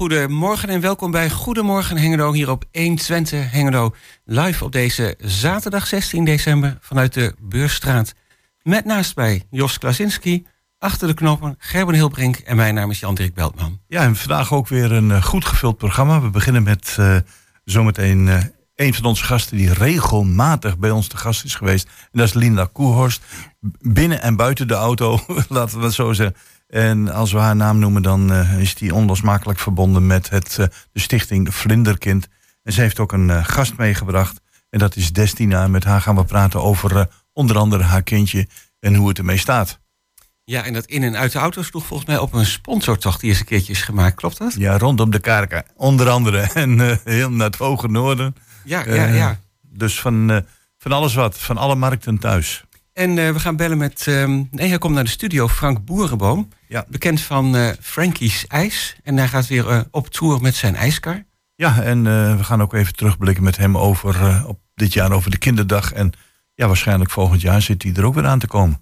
goedemorgen 0.00 0.68
en 0.68 0.80
welkom 0.80 1.10
bij 1.10 1.30
Goedemorgen 1.30 1.96
Hengelo 1.96 2.32
hier 2.32 2.50
op 2.50 2.64
120 2.72 3.50
Hengelo. 3.50 3.94
Live 4.24 4.64
op 4.64 4.72
deze 4.72 5.14
zaterdag 5.18 5.86
16 5.86 6.24
december 6.24 6.78
vanuit 6.80 7.14
de 7.14 7.34
Beursstraat. 7.38 8.14
Met 8.62 8.84
naast 8.84 9.14
bij 9.14 9.42
Jos 9.50 9.78
Klasinski, 9.78 10.46
achter 10.78 11.08
de 11.08 11.14
knoppen 11.14 11.54
Gerben 11.58 11.94
Hilbrink 11.94 12.36
en 12.36 12.56
mijn 12.56 12.74
naam 12.74 12.90
is 12.90 13.00
Jan-Dirk 13.00 13.34
Beltman. 13.34 13.80
Ja, 13.86 14.02
en 14.02 14.16
vandaag 14.16 14.52
ook 14.52 14.68
weer 14.68 14.92
een 14.92 15.10
uh, 15.10 15.22
goed 15.22 15.44
gevuld 15.44 15.76
programma. 15.76 16.20
We 16.20 16.30
beginnen 16.30 16.62
met 16.62 16.96
uh, 17.00 17.16
zometeen 17.64 18.26
uh, 18.26 18.42
een 18.74 18.94
van 18.94 19.04
onze 19.04 19.24
gasten 19.24 19.56
die 19.56 19.72
regelmatig 19.72 20.78
bij 20.78 20.90
ons 20.90 21.06
te 21.06 21.16
gast 21.16 21.44
is 21.44 21.54
geweest. 21.54 21.86
En 21.86 22.18
dat 22.18 22.26
is 22.26 22.34
Linda 22.34 22.68
Koehorst. 22.72 23.22
Binnen 23.80 24.22
en 24.22 24.36
buiten 24.36 24.68
de 24.68 24.74
auto, 24.74 25.20
laten 25.48 25.78
we 25.78 25.84
het 25.84 25.94
zo 25.94 26.12
zeggen. 26.12 26.36
En 26.70 27.12
als 27.12 27.32
we 27.32 27.38
haar 27.38 27.56
naam 27.56 27.78
noemen, 27.78 28.02
dan 28.02 28.32
uh, 28.32 28.60
is 28.60 28.74
die 28.74 28.94
onlosmakelijk 28.94 29.58
verbonden 29.58 30.06
met 30.06 30.30
het, 30.30 30.56
uh, 30.60 30.66
de 30.92 31.00
stichting 31.00 31.54
Vlinderkind. 31.54 32.28
En 32.62 32.72
ze 32.72 32.80
heeft 32.80 32.98
ook 32.98 33.12
een 33.12 33.28
uh, 33.28 33.44
gast 33.44 33.76
meegebracht. 33.76 34.40
En 34.70 34.78
dat 34.78 34.96
is 34.96 35.12
Destina. 35.12 35.68
Met 35.68 35.84
haar 35.84 36.00
gaan 36.00 36.16
we 36.16 36.24
praten 36.24 36.62
over 36.62 37.08
onder 37.32 37.58
andere 37.58 37.82
haar 37.82 38.02
kindje 38.02 38.48
en 38.80 38.94
hoe 38.94 39.08
het 39.08 39.18
ermee 39.18 39.36
staat. 39.36 39.80
Ja, 40.44 40.64
en 40.64 40.72
dat 40.72 40.86
in 40.86 41.02
en 41.02 41.16
uit 41.16 41.32
de 41.32 41.38
auto 41.38 41.62
sloeg 41.62 41.86
volgens 41.86 42.08
mij 42.08 42.18
op 42.18 42.32
een 42.32 42.46
sponsortocht 42.46 43.20
die 43.20 43.30
eens 43.30 43.38
een 43.38 43.44
keertje 43.44 43.72
is 43.72 43.82
gemaakt. 43.82 44.14
Klopt 44.14 44.38
dat? 44.38 44.54
Ja, 44.54 44.78
rondom 44.78 45.10
de 45.10 45.20
Karka. 45.20 45.64
Onder 45.76 46.08
andere. 46.08 46.40
En 46.54 47.00
heel 47.04 47.30
naar 47.30 47.46
het 47.46 47.56
hoge 47.56 47.88
noorden. 47.88 48.34
Ja, 48.64 48.84
ja, 48.86 49.06
ja. 49.06 49.38
Dus 49.62 50.00
van, 50.00 50.44
van 50.78 50.92
alles 50.92 51.14
wat. 51.14 51.38
Van 51.38 51.56
alle 51.56 51.74
markten 51.74 52.18
thuis. 52.18 52.64
En 52.92 53.16
uh, 53.16 53.30
we 53.30 53.38
gaan 53.40 53.56
bellen 53.56 53.78
met. 53.78 54.06
Um, 54.06 54.48
nee, 54.50 54.68
hij 54.68 54.78
komt 54.78 54.94
naar 54.94 55.04
de 55.04 55.10
studio, 55.10 55.48
Frank 55.48 55.84
Boerenboom. 55.84 56.48
Ja. 56.68 56.84
Bekend 56.88 57.20
van 57.20 57.56
uh, 57.56 57.68
Frankie's 57.80 58.44
IJs. 58.48 58.96
En 59.02 59.16
hij 59.16 59.28
gaat 59.28 59.46
weer 59.46 59.70
uh, 59.70 59.80
op 59.90 60.08
tour 60.08 60.40
met 60.40 60.54
zijn 60.54 60.76
ijskar. 60.76 61.24
Ja, 61.54 61.82
en 61.82 62.02
we 62.36 62.44
gaan 62.44 62.62
ook 62.62 62.74
even 62.74 62.94
terugblikken 62.94 63.44
met 63.44 63.56
hem 63.56 63.78
over 63.78 64.44
op 64.46 64.60
dit 64.74 64.92
jaar 64.92 65.12
over 65.12 65.30
de 65.30 65.38
kinderdag. 65.38 65.92
En 65.92 66.12
ja, 66.54 66.66
waarschijnlijk 66.66 67.10
volgend 67.10 67.40
jaar 67.40 67.62
zit 67.62 67.82
hij 67.82 67.92
er 67.94 68.04
ook 68.04 68.14
weer 68.14 68.26
aan 68.26 68.38
te 68.38 68.46
komen. 68.46 68.78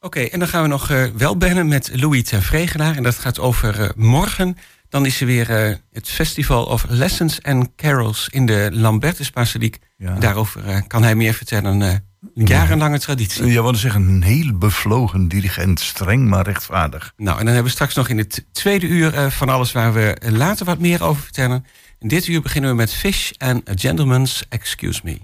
Oké, 0.00 0.06
okay, 0.18 0.28
en 0.28 0.38
dan 0.38 0.48
gaan 0.48 0.62
we 0.62 0.68
nog 0.68 0.88
wel 1.16 1.36
bellen 1.36 1.68
met 1.68 1.90
Louis 1.92 2.22
ten 2.22 2.42
Vregenaar. 2.42 2.96
En 2.96 3.02
dat 3.02 3.18
gaat 3.18 3.38
over 3.38 3.92
morgen. 3.96 4.56
Dan 4.88 5.06
is 5.06 5.20
er 5.20 5.26
weer 5.26 5.80
het 5.92 6.08
Festival 6.08 6.64
of 6.64 6.84
Lessons 6.88 7.42
and 7.42 7.68
Carols 7.76 8.28
in 8.30 8.46
de 8.46 8.68
Lambertus-basiliek. 8.72 9.78
Ja. 9.96 10.14
Daarover 10.14 10.86
kan 10.86 11.02
hij 11.02 11.14
meer 11.14 11.34
vertellen 11.34 12.04
jarenlange 12.34 12.98
traditie. 12.98 13.46
Ja, 13.46 13.62
want 13.62 13.78
zeggen, 13.78 14.08
een 14.08 14.22
heel 14.22 14.58
bevlogen 14.58 15.28
dirigent, 15.28 15.80
streng 15.80 16.28
maar 16.28 16.44
rechtvaardig. 16.44 17.12
Nou, 17.16 17.38
en 17.38 17.44
dan 17.44 17.54
hebben 17.54 17.64
we 17.64 17.76
straks 17.76 17.94
nog 17.94 18.08
in 18.08 18.18
het 18.18 18.46
tweede 18.52 18.86
uur 18.86 19.14
uh, 19.14 19.30
van 19.30 19.48
alles 19.48 19.72
waar 19.72 19.92
we 19.92 20.16
later 20.20 20.66
wat 20.66 20.78
meer 20.78 21.02
over 21.02 21.22
vertellen. 21.22 21.66
In 21.98 22.08
dit 22.08 22.26
uur 22.26 22.40
beginnen 22.40 22.70
we 22.70 22.76
met 22.76 22.94
Fish 22.94 23.30
and 23.38 23.68
a 23.68 23.72
Gentleman's 23.76 24.44
Excuse 24.48 25.00
Me. 25.04 25.18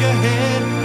Your 0.00 0.10
head. 0.10 0.81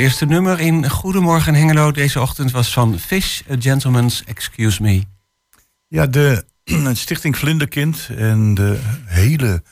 Eerste 0.00 0.26
nummer 0.26 0.60
in 0.60 0.90
Goedemorgen 0.90 1.54
Hengelo 1.54 1.90
deze 1.90 2.20
ochtend 2.20 2.50
was 2.50 2.72
van 2.72 2.98
Fish, 2.98 3.40
A 3.50 3.56
Gentleman's 3.58 4.24
Excuse 4.24 4.82
Me. 4.82 5.02
Ja, 5.86 6.06
de 6.06 6.44
Stichting 6.92 7.36
Vlinderkind 7.36 8.08
en 8.16 8.54
de 8.54 8.78
hele 9.04 9.62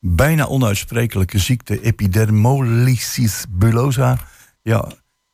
bijna 0.00 0.46
onuitsprekelijke 0.46 1.38
ziekte 1.38 1.80
epidermolysis 1.80 3.44
bullosa. 3.48 4.18
Ja, 4.62 4.84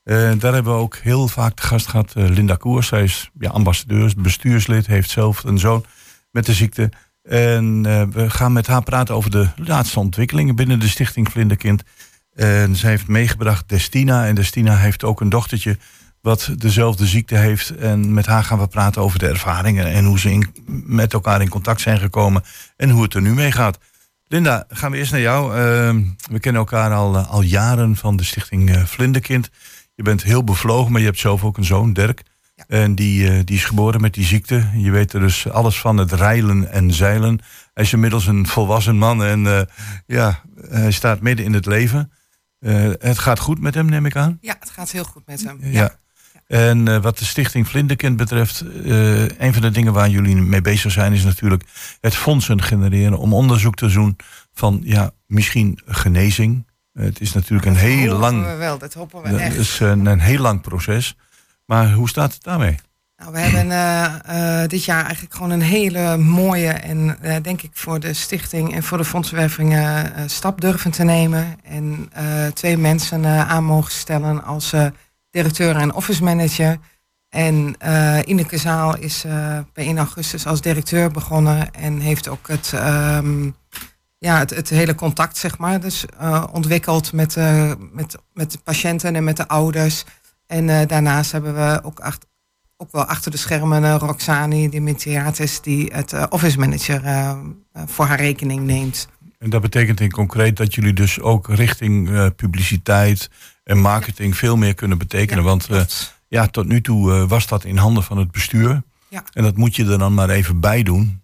eh, 0.02 0.16
daar 0.38 0.54
hebben 0.54 0.72
we 0.72 0.78
ook 0.78 0.96
heel 0.96 1.28
vaak 1.28 1.56
de 1.56 1.62
gast 1.62 1.86
gehad. 1.86 2.14
Uh, 2.16 2.28
Linda 2.28 2.54
Koers, 2.54 2.86
zij 2.86 3.02
is 3.02 3.30
ja, 3.38 3.50
ambassadeur, 3.50 4.12
bestuurslid, 4.18 4.86
heeft 4.86 5.10
zelf 5.10 5.44
een 5.44 5.58
zoon 5.58 5.84
met 6.30 6.46
de 6.46 6.52
ziekte. 6.52 6.90
En 7.22 7.84
uh, 7.86 8.02
we 8.10 8.30
gaan 8.30 8.52
met 8.52 8.66
haar 8.66 8.82
praten 8.82 9.14
over 9.14 9.30
de 9.30 9.48
laatste 9.56 10.00
ontwikkelingen 10.00 10.56
binnen 10.56 10.80
de 10.80 10.88
Stichting 10.88 11.30
Vlinderkind. 11.30 11.82
En 12.34 12.76
zij 12.76 12.90
heeft 12.90 13.08
meegebracht 13.08 13.68
Destina. 13.68 14.26
En 14.26 14.34
Destina 14.34 14.76
heeft 14.76 15.04
ook 15.04 15.20
een 15.20 15.28
dochtertje 15.28 15.78
wat 16.20 16.50
dezelfde 16.56 17.06
ziekte 17.06 17.36
heeft. 17.36 17.70
En 17.70 18.14
met 18.14 18.26
haar 18.26 18.44
gaan 18.44 18.58
we 18.58 18.66
praten 18.66 19.02
over 19.02 19.18
de 19.18 19.28
ervaringen 19.28 19.86
en 19.86 20.04
hoe 20.04 20.18
ze 20.18 20.30
in, 20.30 20.54
met 20.86 21.12
elkaar 21.12 21.40
in 21.40 21.48
contact 21.48 21.80
zijn 21.80 21.98
gekomen 21.98 22.42
en 22.76 22.90
hoe 22.90 23.02
het 23.02 23.14
er 23.14 23.22
nu 23.22 23.34
mee 23.34 23.52
gaat. 23.52 23.78
Linda, 24.26 24.64
gaan 24.68 24.90
we 24.90 24.96
eerst 24.96 25.12
naar 25.12 25.20
jou. 25.20 25.56
Ehm, 25.56 26.02
we 26.30 26.40
kennen 26.40 26.60
elkaar 26.60 26.92
al, 26.92 27.16
al 27.16 27.42
jaren 27.42 27.96
van 27.96 28.16
de 28.16 28.24
stichting 28.24 28.88
Vlinderkind. 28.88 29.50
Je 29.94 30.02
bent 30.02 30.22
heel 30.22 30.44
bevlogen, 30.44 30.92
maar 30.92 31.00
je 31.00 31.06
hebt 31.06 31.18
zelf 31.18 31.44
ook 31.44 31.56
een 31.56 31.64
zoon, 31.64 31.92
Dirk. 31.92 32.22
En 32.66 32.94
die, 32.94 33.30
uh, 33.30 33.40
die 33.44 33.56
is 33.56 33.64
geboren 33.64 34.00
met 34.00 34.14
die 34.14 34.24
ziekte. 34.24 34.68
Je 34.76 34.90
weet 34.90 35.12
er 35.12 35.20
dus 35.20 35.48
alles 35.48 35.80
van, 35.80 35.96
het 35.96 36.12
reilen 36.12 36.70
en 36.70 36.92
zeilen. 36.92 37.40
Hij 37.74 37.84
is 37.84 37.92
inmiddels 37.92 38.26
een 38.26 38.46
volwassen 38.46 38.96
man 38.96 39.24
en 39.24 39.44
uh, 39.44 39.60
ja, 40.06 40.40
hij 40.68 40.90
staat 40.90 41.20
midden 41.20 41.44
in 41.44 41.52
het 41.52 41.66
leven. 41.66 42.12
Uh, 42.64 42.92
het 42.98 43.18
gaat 43.18 43.38
goed 43.38 43.60
met 43.60 43.74
hem, 43.74 43.86
neem 43.86 44.06
ik 44.06 44.16
aan? 44.16 44.38
Ja, 44.40 44.56
het 44.60 44.70
gaat 44.70 44.90
heel 44.90 45.04
goed 45.04 45.26
met 45.26 45.44
hem. 45.44 45.58
Ja. 45.60 45.70
ja. 45.70 45.96
En 46.46 47.02
wat 47.02 47.18
de 47.18 47.24
stichting 47.24 47.68
Vlinderkind 47.68 48.16
betreft, 48.16 48.60
een 49.38 49.52
van 49.52 49.62
de 49.62 49.70
dingen 49.70 49.92
waar 49.92 50.08
jullie 50.08 50.36
mee 50.36 50.60
bezig 50.60 50.92
zijn, 50.92 51.12
is 51.12 51.24
natuurlijk 51.24 51.62
het 52.00 52.14
fondsen 52.14 52.62
genereren 52.62 53.18
om 53.18 53.34
onderzoek 53.34 53.74
te 53.74 53.88
doen 53.88 54.16
van 54.52 54.80
ja, 54.84 55.10
misschien 55.26 55.80
genezing, 55.86 56.66
het 56.94 57.20
is 57.20 57.32
natuurlijk 57.32 57.68
een 57.68 57.76
heel 57.76 58.18
lang. 58.18 58.44
We 58.44 58.54
wel, 58.54 58.78
dat 58.78 58.94
hopen 58.94 59.22
we 59.22 59.28
echt. 59.28 59.52
Het 59.52 59.60
is 59.60 59.80
een, 59.80 60.06
een, 60.06 60.20
heel 60.20 60.40
lang 60.40 60.60
proces. 60.60 61.16
Maar 61.64 61.92
hoe 61.92 62.08
staat 62.08 62.32
het 62.32 62.42
daarmee? 62.42 62.76
Nou, 63.16 63.32
we 63.32 63.38
hebben 63.38 63.66
uh, 63.66 64.14
uh, 64.62 64.68
dit 64.68 64.84
jaar 64.84 65.04
eigenlijk 65.04 65.34
gewoon 65.34 65.50
een 65.50 65.62
hele 65.62 66.16
mooie 66.16 66.68
en 66.68 67.18
uh, 67.22 67.36
denk 67.42 67.62
ik 67.62 67.70
voor 67.72 68.00
de 68.00 68.12
stichting 68.12 68.74
en 68.74 68.82
voor 68.82 68.98
de 68.98 69.04
fondsenwervingen 69.04 70.30
stap 70.30 70.60
durven 70.60 70.90
te 70.90 71.04
nemen. 71.04 71.56
En 71.62 72.10
twee 72.54 72.76
mensen 72.76 73.26
aan 73.26 73.64
mogen 73.64 73.92
stellen 73.92 74.44
als 74.44 74.72
directeur 75.30 75.76
en 75.76 75.94
office 75.94 76.22
manager. 76.22 76.78
En 77.28 77.76
Ineke 78.24 78.58
Zaal 78.58 78.96
is 78.96 79.24
bij 79.72 79.84
1 79.84 79.98
augustus 79.98 80.46
als 80.46 80.60
directeur 80.60 81.10
begonnen 81.10 81.72
en 81.74 81.98
heeft 82.00 82.28
ook 82.28 82.48
het. 82.48 82.72
Um, 82.74 83.56
ja, 84.18 84.38
het, 84.38 84.68
hele 84.68 84.94
contact, 84.94 85.36
zeg 85.36 85.58
maar. 85.58 85.80
Dus 85.80 86.04
ontwikkeld 86.52 87.12
met, 87.12 87.36
met, 87.92 88.16
met 88.32 88.52
de 88.52 88.58
patiënten 88.58 89.16
en 89.16 89.24
met 89.24 89.36
de 89.36 89.48
ouders. 89.48 90.04
En 90.46 90.86
daarnaast 90.86 91.32
hebben 91.32 91.54
we 91.54 91.80
ook, 91.82 92.00
acht, 92.00 92.26
ook 92.84 92.92
wel 92.92 93.04
achter 93.04 93.30
de 93.30 93.36
schermen 93.36 93.98
Roxani, 93.98 94.68
Dimitriatis, 94.68 95.60
die 95.60 95.90
het 95.92 96.28
office 96.28 96.58
manager 96.58 97.02
voor 97.86 98.06
haar 98.06 98.20
rekening 98.20 98.66
neemt. 98.66 99.08
En 99.38 99.50
dat 99.50 99.62
betekent 99.62 100.00
in 100.00 100.10
concreet 100.10 100.56
dat 100.56 100.74
jullie 100.74 100.92
dus 100.92 101.20
ook 101.20 101.48
richting 101.48 102.10
publiciteit 102.34 103.30
en 103.64 103.78
marketing 103.78 104.32
ja. 104.32 104.38
veel 104.38 104.56
meer 104.56 104.74
kunnen 104.74 104.98
betekenen. 104.98 105.44
Ja, 105.44 105.48
Want 105.48 105.68
ja, 106.28 106.46
tot 106.46 106.66
nu 106.66 106.80
toe 106.80 107.26
was 107.26 107.46
dat 107.46 107.64
in 107.64 107.76
handen 107.76 108.02
van 108.02 108.18
het 108.18 108.30
bestuur. 108.30 108.82
Ja. 109.08 109.24
En 109.32 109.42
dat 109.42 109.56
moet 109.56 109.76
je 109.76 109.84
er 109.84 109.98
dan 109.98 110.14
maar 110.14 110.30
even 110.30 110.60
bij 110.60 110.82
doen. 110.82 111.22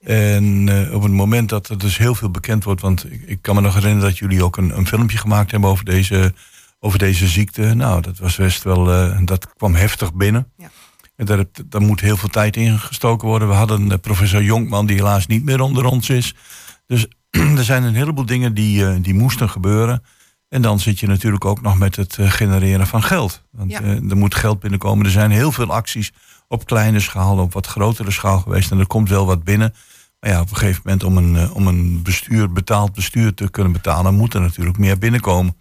En 0.00 0.68
op 0.92 1.02
het 1.02 1.12
moment 1.12 1.48
dat 1.48 1.68
er 1.68 1.78
dus 1.78 1.98
heel 1.98 2.14
veel 2.14 2.30
bekend 2.30 2.64
wordt, 2.64 2.80
want 2.80 3.12
ik, 3.12 3.22
ik, 3.26 3.42
kan 3.42 3.54
me 3.54 3.60
nog 3.60 3.74
herinneren 3.74 4.08
dat 4.08 4.18
jullie 4.18 4.44
ook 4.44 4.56
een, 4.56 4.76
een, 4.76 4.86
filmpje 4.86 5.18
gemaakt 5.18 5.50
hebben 5.50 5.70
over 5.70 5.84
deze, 5.84 6.34
over 6.80 6.98
deze 6.98 7.26
ziekte. 7.26 7.74
Nou, 7.74 8.00
dat 8.00 8.18
was 8.18 8.36
best 8.36 8.62
wel, 8.62 8.84
dat 9.24 9.54
kwam 9.56 9.74
heftig 9.74 10.14
binnen. 10.14 10.52
En 11.22 11.28
daar, 11.28 11.44
daar 11.66 11.80
moet 11.80 12.00
heel 12.00 12.16
veel 12.16 12.28
tijd 12.28 12.56
in 12.56 12.78
gestoken 12.78 13.28
worden. 13.28 13.48
We 13.48 13.54
hadden 13.54 13.86
uh, 13.86 13.94
professor 14.00 14.42
Jonkman, 14.42 14.86
die 14.86 14.96
helaas 14.96 15.26
niet 15.26 15.44
meer 15.44 15.60
onder 15.60 15.84
ons 15.84 16.10
is. 16.10 16.34
Dus 16.86 17.06
er 17.58 17.64
zijn 17.64 17.82
een 17.82 17.94
heleboel 17.94 18.26
dingen 18.26 18.54
die, 18.54 19.00
die 19.00 19.14
moesten 19.14 19.48
gebeuren. 19.48 20.02
En 20.48 20.62
dan 20.62 20.80
zit 20.80 21.00
je 21.00 21.06
natuurlijk 21.06 21.44
ook 21.44 21.62
nog 21.62 21.78
met 21.78 21.96
het 21.96 22.16
genereren 22.18 22.86
van 22.86 23.02
geld. 23.02 23.42
Want 23.50 23.70
ja. 23.70 23.82
er 23.82 24.16
moet 24.16 24.34
geld 24.34 24.60
binnenkomen. 24.60 25.04
Er 25.04 25.12
zijn 25.12 25.30
heel 25.30 25.52
veel 25.52 25.72
acties 25.72 26.12
op 26.48 26.66
kleine 26.66 27.00
schaal, 27.00 27.38
op 27.38 27.52
wat 27.52 27.66
grotere 27.66 28.10
schaal 28.10 28.38
geweest. 28.38 28.70
En 28.70 28.78
er 28.78 28.86
komt 28.86 29.08
wel 29.08 29.26
wat 29.26 29.44
binnen. 29.44 29.74
Maar 30.20 30.30
ja, 30.30 30.40
op 30.40 30.50
een 30.50 30.56
gegeven 30.56 30.82
moment 30.84 31.04
om 31.04 31.16
een, 31.16 31.36
eh, 31.36 31.56
om 31.56 31.66
een 31.66 32.02
bestuur, 32.02 32.52
betaald 32.52 32.92
bestuur 32.92 33.34
te 33.34 33.50
kunnen 33.50 33.72
betalen, 33.72 34.14
moet 34.14 34.34
er 34.34 34.40
natuurlijk 34.40 34.78
meer 34.78 34.98
binnenkomen. 34.98 35.56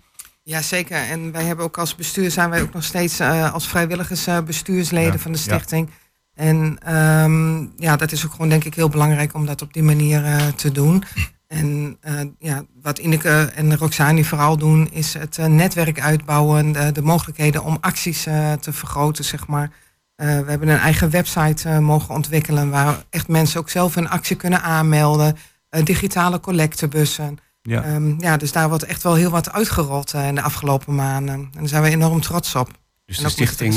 Ja, 0.51 0.61
zeker. 0.61 0.97
En 0.97 1.31
wij 1.31 1.43
hebben 1.43 1.65
ook 1.65 1.77
als 1.77 1.95
bestuur 1.95 2.31
zijn 2.31 2.49
wij 2.49 2.61
ook 2.61 2.73
nog 2.73 2.83
steeds 2.83 3.19
uh, 3.19 3.53
als 3.53 3.67
vrijwilligers 3.67 4.27
uh, 4.27 4.41
bestuursleden 4.41 5.19
van 5.19 5.31
de 5.31 5.37
stichting. 5.37 5.89
Ja. 5.89 6.43
En 6.43 6.77
um, 6.95 7.73
ja, 7.77 7.95
dat 7.95 8.11
is 8.11 8.25
ook 8.25 8.31
gewoon 8.31 8.49
denk 8.49 8.63
ik 8.63 8.75
heel 8.75 8.89
belangrijk 8.89 9.33
om 9.33 9.45
dat 9.45 9.61
op 9.61 9.73
die 9.73 9.83
manier 9.83 10.25
uh, 10.25 10.47
te 10.47 10.71
doen. 10.71 11.03
En 11.47 11.97
ja, 12.39 12.63
wat 12.81 12.99
Ineke 12.99 13.51
en 13.55 13.77
Roxani 13.77 14.23
vooral 14.23 14.57
doen, 14.57 14.89
is 14.91 15.13
het 15.13 15.37
netwerk 15.37 16.01
uitbouwen, 16.01 16.71
de, 16.71 16.91
de 16.91 17.01
mogelijkheden 17.01 17.63
om 17.63 17.77
acties 17.81 18.23
te 18.59 18.73
vergroten, 18.73 19.23
zeg 19.23 19.47
maar. 19.47 19.71
We 20.15 20.23
hebben 20.25 20.67
een 20.67 20.77
eigen 20.77 21.09
website 21.09 21.79
mogen 21.79 22.15
ontwikkelen 22.15 22.69
waar 22.69 23.03
echt 23.09 23.27
mensen 23.27 23.59
ook 23.59 23.69
zelf 23.69 23.95
een 23.95 24.09
actie 24.09 24.35
kunnen 24.35 24.61
aanmelden. 24.61 25.37
Digitale 25.83 26.39
collectebussen. 26.39 27.37
Ja. 27.61 27.93
Um, 27.93 28.15
ja, 28.19 28.37
dus 28.37 28.51
daar 28.51 28.69
wordt 28.69 28.83
echt 28.83 29.03
wel 29.03 29.15
heel 29.15 29.29
wat 29.29 29.51
uitgerold 29.51 30.13
in 30.13 30.35
de 30.35 30.41
afgelopen 30.41 30.95
maanden. 30.95 31.35
En 31.35 31.49
daar 31.53 31.67
zijn 31.67 31.83
we 31.83 31.89
enorm 31.89 32.21
trots 32.21 32.55
op. 32.55 32.71
Dus 33.05 33.17
de 33.17 33.29
stichting, 33.29 33.75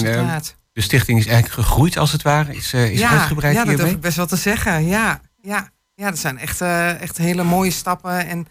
de 0.72 0.80
stichting 0.80 1.18
is 1.18 1.26
eigenlijk 1.26 1.54
gegroeid 1.54 1.96
als 1.96 2.12
het 2.12 2.22
ware? 2.22 2.54
Is, 2.54 2.74
is 2.74 2.98
ja, 2.98 3.08
uitgebreid 3.08 3.54
Ja, 3.54 3.64
dat 3.64 3.76
durf 3.76 3.90
ik 3.90 4.00
best 4.00 4.16
wel 4.16 4.26
te 4.26 4.36
zeggen. 4.36 4.86
Ja, 4.86 5.20
ja, 5.40 5.68
ja 5.94 6.10
dat 6.10 6.18
zijn 6.18 6.38
echt, 6.38 6.60
echt 7.00 7.18
hele 7.18 7.42
mooie 7.42 7.70
stappen. 7.70 8.26
En 8.26 8.46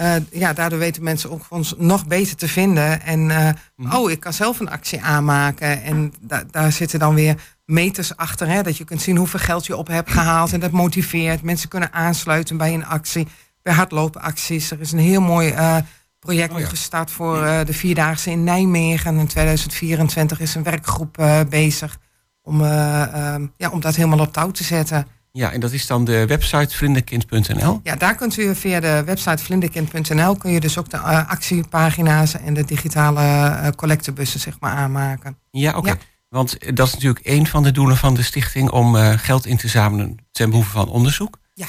uh, 0.00 0.14
ja, 0.30 0.52
daardoor 0.52 0.78
weten 0.78 1.02
mensen 1.02 1.30
ook 1.30 1.46
ons 1.48 1.74
nog 1.78 2.06
beter 2.06 2.36
te 2.36 2.48
vinden. 2.48 3.02
En 3.02 3.30
uh, 3.76 3.94
oh, 3.94 4.10
ik 4.10 4.20
kan 4.20 4.32
zelf 4.32 4.60
een 4.60 4.70
actie 4.70 5.02
aanmaken. 5.02 5.82
En 5.82 6.12
da 6.20 6.44
daar 6.50 6.72
zitten 6.72 6.98
dan 6.98 7.14
weer 7.14 7.34
meters 7.64 8.16
achter. 8.16 8.48
Hè, 8.48 8.62
dat 8.62 8.76
je 8.76 8.84
kunt 8.84 9.02
zien 9.02 9.16
hoeveel 9.16 9.40
geld 9.40 9.66
je 9.66 9.76
op 9.76 9.86
hebt 9.86 10.10
gehaald. 10.10 10.52
En 10.52 10.60
dat 10.60 10.70
motiveert. 10.70 11.42
Mensen 11.42 11.68
kunnen 11.68 11.92
aansluiten 11.92 12.56
bij 12.56 12.74
een 12.74 12.86
actie. 12.86 13.26
Bij 13.66 13.74
hardloopacties. 13.74 14.70
Er 14.70 14.80
is 14.80 14.92
een 14.92 14.98
heel 14.98 15.20
mooi 15.20 15.52
uh, 15.52 15.76
project 16.18 16.52
oh, 16.52 16.58
ja. 16.58 16.66
gestart 16.66 17.10
voor 17.10 17.40
de 17.40 17.72
Vierdaagse 17.72 18.30
in 18.30 18.44
Nijmegen. 18.44 19.18
In 19.18 19.26
2024 19.26 20.40
is 20.40 20.54
een 20.54 20.62
werkgroep 20.62 21.44
bezig 21.48 21.98
om, 22.42 22.62
ja, 22.62 23.70
om 23.70 23.80
dat 23.80 23.94
helemaal 23.94 24.18
op 24.18 24.32
touw 24.32 24.50
te 24.50 24.64
zetten. 24.64 25.06
Ja, 25.32 25.52
en 25.52 25.60
dat 25.60 25.72
is 25.72 25.86
dan 25.86 26.04
de 26.04 26.26
website 26.26 26.76
vlinderkind.nl? 26.76 27.80
Ja, 27.82 27.96
daar 27.96 28.14
kunt 28.14 28.36
u 28.36 28.54
via 28.54 28.80
de 28.80 29.02
website 29.04 29.44
vlinderkind.nl 29.44 30.36
kun 30.36 30.50
je 30.50 30.60
dus 30.60 30.78
ook 30.78 30.90
de 30.90 30.98
actiepagina's 30.98 32.34
en 32.34 32.54
de 32.54 32.64
digitale 32.64 33.72
collectebussen 33.76 34.40
zeg 34.40 34.60
maar 34.60 34.72
aanmaken. 34.72 35.38
Ja, 35.50 35.68
oké. 35.68 35.78
Okay. 35.78 35.92
Ja. 35.92 35.98
Want 36.28 36.76
dat 36.76 36.86
is 36.86 36.92
natuurlijk 36.92 37.26
een 37.26 37.46
van 37.46 37.62
de 37.62 37.72
doelen 37.72 37.96
van 37.96 38.14
de 38.14 38.22
stichting 38.22 38.70
om 38.70 38.94
geld 39.18 39.46
in 39.46 39.56
te 39.56 39.68
zamelen 39.68 40.16
ten 40.30 40.50
behoeve 40.50 40.70
van 40.70 40.88
onderzoek. 40.88 41.38
Ja. 41.54 41.66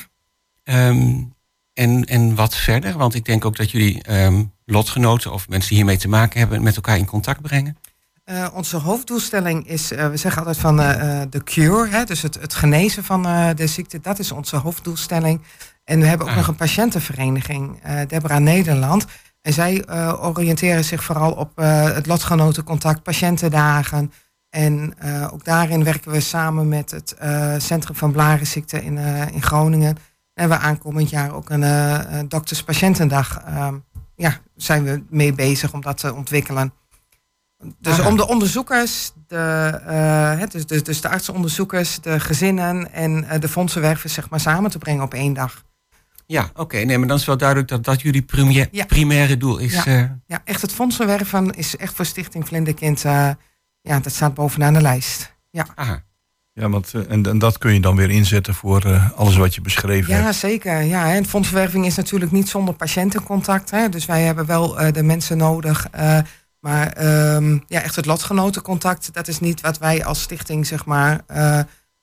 Um, 0.63 1.35
en, 1.77 2.05
en 2.05 2.35
wat 2.35 2.55
verder? 2.55 2.97
Want 2.97 3.15
ik 3.15 3.25
denk 3.25 3.45
ook 3.45 3.55
dat 3.55 3.71
jullie 3.71 4.23
um, 4.23 4.51
lotgenoten 4.65 5.31
of 5.31 5.49
mensen 5.49 5.69
die 5.69 5.77
hiermee 5.77 5.97
te 5.97 6.07
maken 6.07 6.39
hebben 6.39 6.63
met 6.63 6.75
elkaar 6.75 6.97
in 6.97 7.05
contact 7.05 7.41
brengen. 7.41 7.77
Uh, 8.25 8.47
onze 8.53 8.77
hoofddoelstelling 8.77 9.67
is, 9.67 9.91
uh, 9.91 10.09
we 10.09 10.17
zeggen 10.17 10.41
altijd 10.41 10.57
van 10.57 10.77
de 10.77 11.27
uh, 11.31 11.43
cure, 11.43 11.89
hè, 11.89 12.03
dus 12.03 12.21
het, 12.21 12.35
het 12.41 12.53
genezen 12.53 13.03
van 13.03 13.21
de 13.55 13.67
ziekte, 13.67 13.99
dat 13.99 14.19
is 14.19 14.31
onze 14.31 14.55
hoofddoelstelling. 14.55 15.41
En 15.83 15.99
we 15.99 16.05
hebben 16.05 16.25
ook 16.25 16.31
ah. 16.31 16.37
nog 16.37 16.47
een 16.47 16.55
patiëntenvereniging, 16.55 17.81
Debra 18.07 18.39
Nederland. 18.39 19.05
En 19.41 19.53
zij 19.53 19.87
oriënteren 20.19 20.83
zich 20.83 21.03
vooral 21.03 21.31
op 21.31 21.51
het 21.55 22.05
lotgenotencontact, 22.05 23.03
patiëntendagen. 23.03 24.11
En 24.49 24.93
ook 25.31 25.43
daarin 25.43 25.83
werken 25.83 26.11
we 26.11 26.19
samen 26.19 26.67
met 26.67 26.91
het 26.91 27.15
Centrum 27.63 27.95
van 27.95 28.11
Blarenziekte 28.11 28.83
in, 28.83 28.97
in 29.33 29.41
Groningen. 29.41 29.97
En 30.37 30.49
we 30.49 30.57
aankomend 30.57 31.09
jaar 31.09 31.33
ook 31.33 31.49
een 31.49 32.29
dokters-patiëntendag 32.29 33.41
ja, 34.15 34.37
zijn 34.55 34.83
we 34.83 35.03
mee 35.09 35.33
bezig 35.33 35.73
om 35.73 35.81
dat 35.81 35.97
te 35.97 36.13
ontwikkelen. 36.13 36.73
Dus 37.79 37.99
om 37.99 38.17
de 38.17 38.27
onderzoekers, 38.27 39.11
de, 39.27 39.81
uh, 40.39 40.47
dus, 40.49 40.65
dus, 40.65 40.83
dus 40.83 41.01
de 41.01 41.09
artsenonderzoekers, 41.09 42.01
de 42.01 42.19
gezinnen 42.19 42.93
en 42.93 43.23
uh, 43.23 43.39
de 43.39 43.47
fondsenwervers 43.47 44.13
zeg 44.13 44.29
maar 44.29 44.39
samen 44.39 44.71
te 44.71 44.77
brengen 44.77 45.03
op 45.03 45.13
één 45.13 45.33
dag. 45.33 45.63
Ja, 46.25 46.49
oké. 46.55 46.77
Nee, 46.77 46.97
maar 46.97 47.07
dan 47.07 47.17
is 47.17 47.25
wel 47.25 47.37
duidelijk 47.37 47.67
dat 47.67 47.83
dat 47.83 48.01
jullie 48.01 48.21
primaire, 48.21 48.67
ja. 48.71 48.85
primaire 48.85 49.37
doel 49.37 49.57
is. 49.57 49.83
Ja. 49.83 49.85
Uh... 49.87 50.09
ja, 50.25 50.41
echt 50.43 50.61
het 50.61 50.73
fondsenwerven 50.73 51.51
is 51.51 51.77
echt 51.77 51.95
voor 51.95 52.05
Stichting 52.05 52.47
Vlinderkind. 52.47 53.01
ja, 53.01 53.37
dat 53.81 54.11
staat 54.11 54.33
bovenaan 54.33 54.73
de 54.73 54.81
lijst. 54.81 55.35
Ja. 55.51 55.67
Aha. 55.75 56.03
Ja, 56.57 56.69
want 56.69 56.93
en, 57.07 57.25
en, 57.25 57.39
dat 57.39 57.57
kun 57.57 57.73
je 57.73 57.79
dan 57.79 57.95
weer 57.95 58.09
inzetten 58.09 58.53
voor 58.53 59.11
alles 59.15 59.35
wat 59.35 59.55
je 59.55 59.61
beschreven 59.61 60.13
ja, 60.13 60.21
hebt. 60.21 60.35
Zeker. 60.35 60.81
Ja, 60.81 61.13
en 61.13 61.25
fondsenwerving 61.25 61.85
is 61.85 61.95
natuurlijk 61.95 62.31
niet 62.31 62.49
zonder 62.49 62.73
patiëntencontact. 62.73 63.71
Hè. 63.71 63.89
Dus 63.89 64.05
wij 64.05 64.21
hebben 64.21 64.45
wel 64.45 64.91
de 64.91 65.03
mensen 65.03 65.37
nodig 65.37 65.87
maar 66.59 67.05
um, 67.35 67.63
ja, 67.67 67.81
echt 67.81 67.95
het 67.95 68.05
lotgenotencontact, 68.05 69.13
dat 69.13 69.27
is 69.27 69.39
niet 69.39 69.61
wat 69.61 69.77
wij 69.77 70.05
als 70.05 70.21
stichting 70.21 70.67
zeg 70.67 70.85
maar 70.85 71.21
uh, 71.31 71.59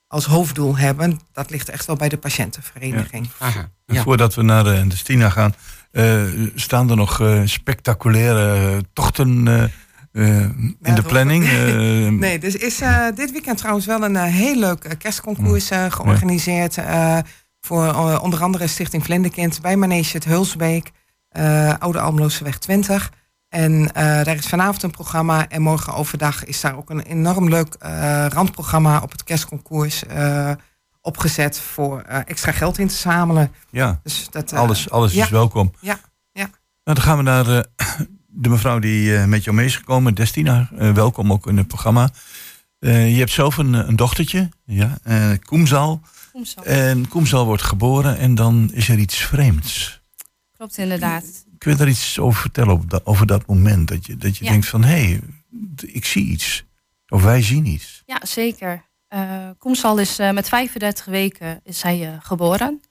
als 0.07 0.25
hoofddoel 0.25 0.77
hebben. 0.77 1.19
Dat 1.31 1.49
ligt 1.49 1.69
echt 1.69 1.85
wel 1.85 1.95
bij 1.95 2.09
de 2.09 2.17
patiëntenvereniging. 2.17 3.29
Ja. 3.39 3.45
Aha, 3.45 3.69
ja. 3.85 4.03
Voordat 4.03 4.35
we 4.35 4.41
naar 4.41 4.63
de, 4.63 4.87
de 4.87 4.95
Stina 4.95 5.29
gaan, 5.29 5.55
uh, 5.91 6.23
staan 6.55 6.89
er 6.89 6.95
nog 6.95 7.19
uh, 7.21 7.41
spectaculaire 7.45 8.83
tochten 8.93 9.47
in 10.15 10.95
de 10.95 11.03
planning? 11.07 11.43
nee, 12.19 12.39
dus 12.39 12.55
is 12.55 12.81
dit 13.15 13.31
weekend 13.31 13.57
trouwens 13.57 13.85
wel 13.85 14.03
een 14.03 14.15
heel 14.15 14.55
leuk 14.55 14.95
kerstconcours 14.97 15.69
georganiseerd. 15.89 16.77
voor 17.61 17.93
onder 18.21 18.41
andere 18.41 18.67
Stichting 18.67 19.03
Vlinderkind 19.03 19.61
bij 19.61 19.75
Manege 19.75 20.17
het 20.17 20.25
Hulsbeek, 20.25 20.91
Oude 21.79 21.99
Almelooseweg 21.99 22.57
20. 22.57 23.11
En 23.49 23.89
daar 23.93 24.35
is 24.35 24.47
vanavond 24.47 24.83
een 24.83 24.91
programma. 24.91 25.49
En 25.49 25.61
morgen 25.61 25.93
overdag 25.93 26.45
is 26.45 26.61
daar 26.61 26.77
ook 26.77 26.89
een 26.89 27.01
enorm 27.01 27.49
leuk 27.49 27.75
randprogramma 28.29 28.99
op 28.99 29.11
het 29.11 29.23
kerstconcours 29.23 30.03
opgezet 31.01 31.59
voor 31.59 32.01
extra 32.01 32.51
geld 32.51 32.77
in 32.77 32.87
te 32.87 32.95
zamelen. 32.95 33.51
Ja, 33.69 33.99
dus 34.03 34.27
dat, 34.29 34.53
alles, 34.53 34.89
alles 34.89 35.13
ja. 35.13 35.23
is 35.23 35.29
welkom. 35.29 35.73
Ja, 35.79 35.99
ja. 36.31 36.49
Nou, 36.83 36.97
dan 36.97 37.01
gaan 37.01 37.17
we 37.17 37.23
naar 37.23 37.65
de 38.35 38.49
mevrouw 38.49 38.79
die 38.79 39.11
met 39.17 39.43
jou 39.43 39.55
mee 39.55 39.65
is 39.65 39.75
gekomen, 39.75 40.15
Destina. 40.15 40.69
welkom 40.71 41.31
ook 41.31 41.47
in 41.47 41.57
het 41.57 41.67
programma. 41.67 42.09
je 42.79 42.89
hebt 43.17 43.31
zelf 43.31 43.57
een, 43.57 43.73
een 43.73 43.95
dochtertje, 43.95 44.49
ja, 44.65 44.97
Koemzal. 45.43 46.01
Koemzal. 46.31 46.63
En 46.63 47.07
Koemzal 47.07 47.45
wordt 47.45 47.61
geboren 47.61 48.17
en 48.17 48.35
dan 48.35 48.69
is 48.73 48.89
er 48.89 48.97
iets 48.97 49.15
vreemds. 49.17 50.01
Klopt 50.57 50.77
inderdaad. 50.77 51.45
Kun 51.57 51.71
je 51.71 51.77
daar 51.77 51.87
iets 51.87 52.19
over 52.19 52.41
vertellen 52.41 52.73
over 52.73 52.87
dat, 52.87 53.05
over 53.05 53.27
dat 53.27 53.47
moment? 53.47 53.87
Dat 53.87 54.05
je, 54.05 54.17
dat 54.17 54.37
je 54.37 54.45
denkt 54.45 54.67
van, 54.67 54.83
hé, 54.83 55.03
hey, 55.03 55.19
ik 55.85 56.05
zie 56.05 56.25
iets. 56.25 56.65
Of 57.07 57.23
wij 57.23 57.41
zien 57.41 57.65
iets. 57.65 58.03
Ja, 58.05 58.21
zeker. 58.25 58.85
Koemsal 59.57 59.97
is 59.97 60.17
met 60.17 60.49
35 60.49 61.05
weken 61.05 61.59
is 61.63 61.81
hij 61.81 62.17
geboren. 62.21 62.81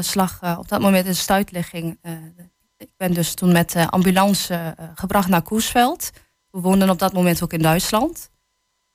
slag 0.00 0.58
op 0.58 0.68
dat 0.68 0.80
moment 0.80 1.06
in 1.06 1.16
stuitligging. 1.16 1.98
Ik 2.82 2.90
ben 2.96 3.14
dus 3.14 3.34
toen 3.34 3.52
met 3.52 3.72
de 3.72 3.88
ambulance 3.88 4.74
gebracht 4.94 5.28
naar 5.28 5.42
Koesveld. 5.42 6.10
We 6.50 6.60
woonden 6.60 6.90
op 6.90 6.98
dat 6.98 7.12
moment 7.12 7.42
ook 7.42 7.52
in 7.52 7.62
Duitsland. 7.62 8.30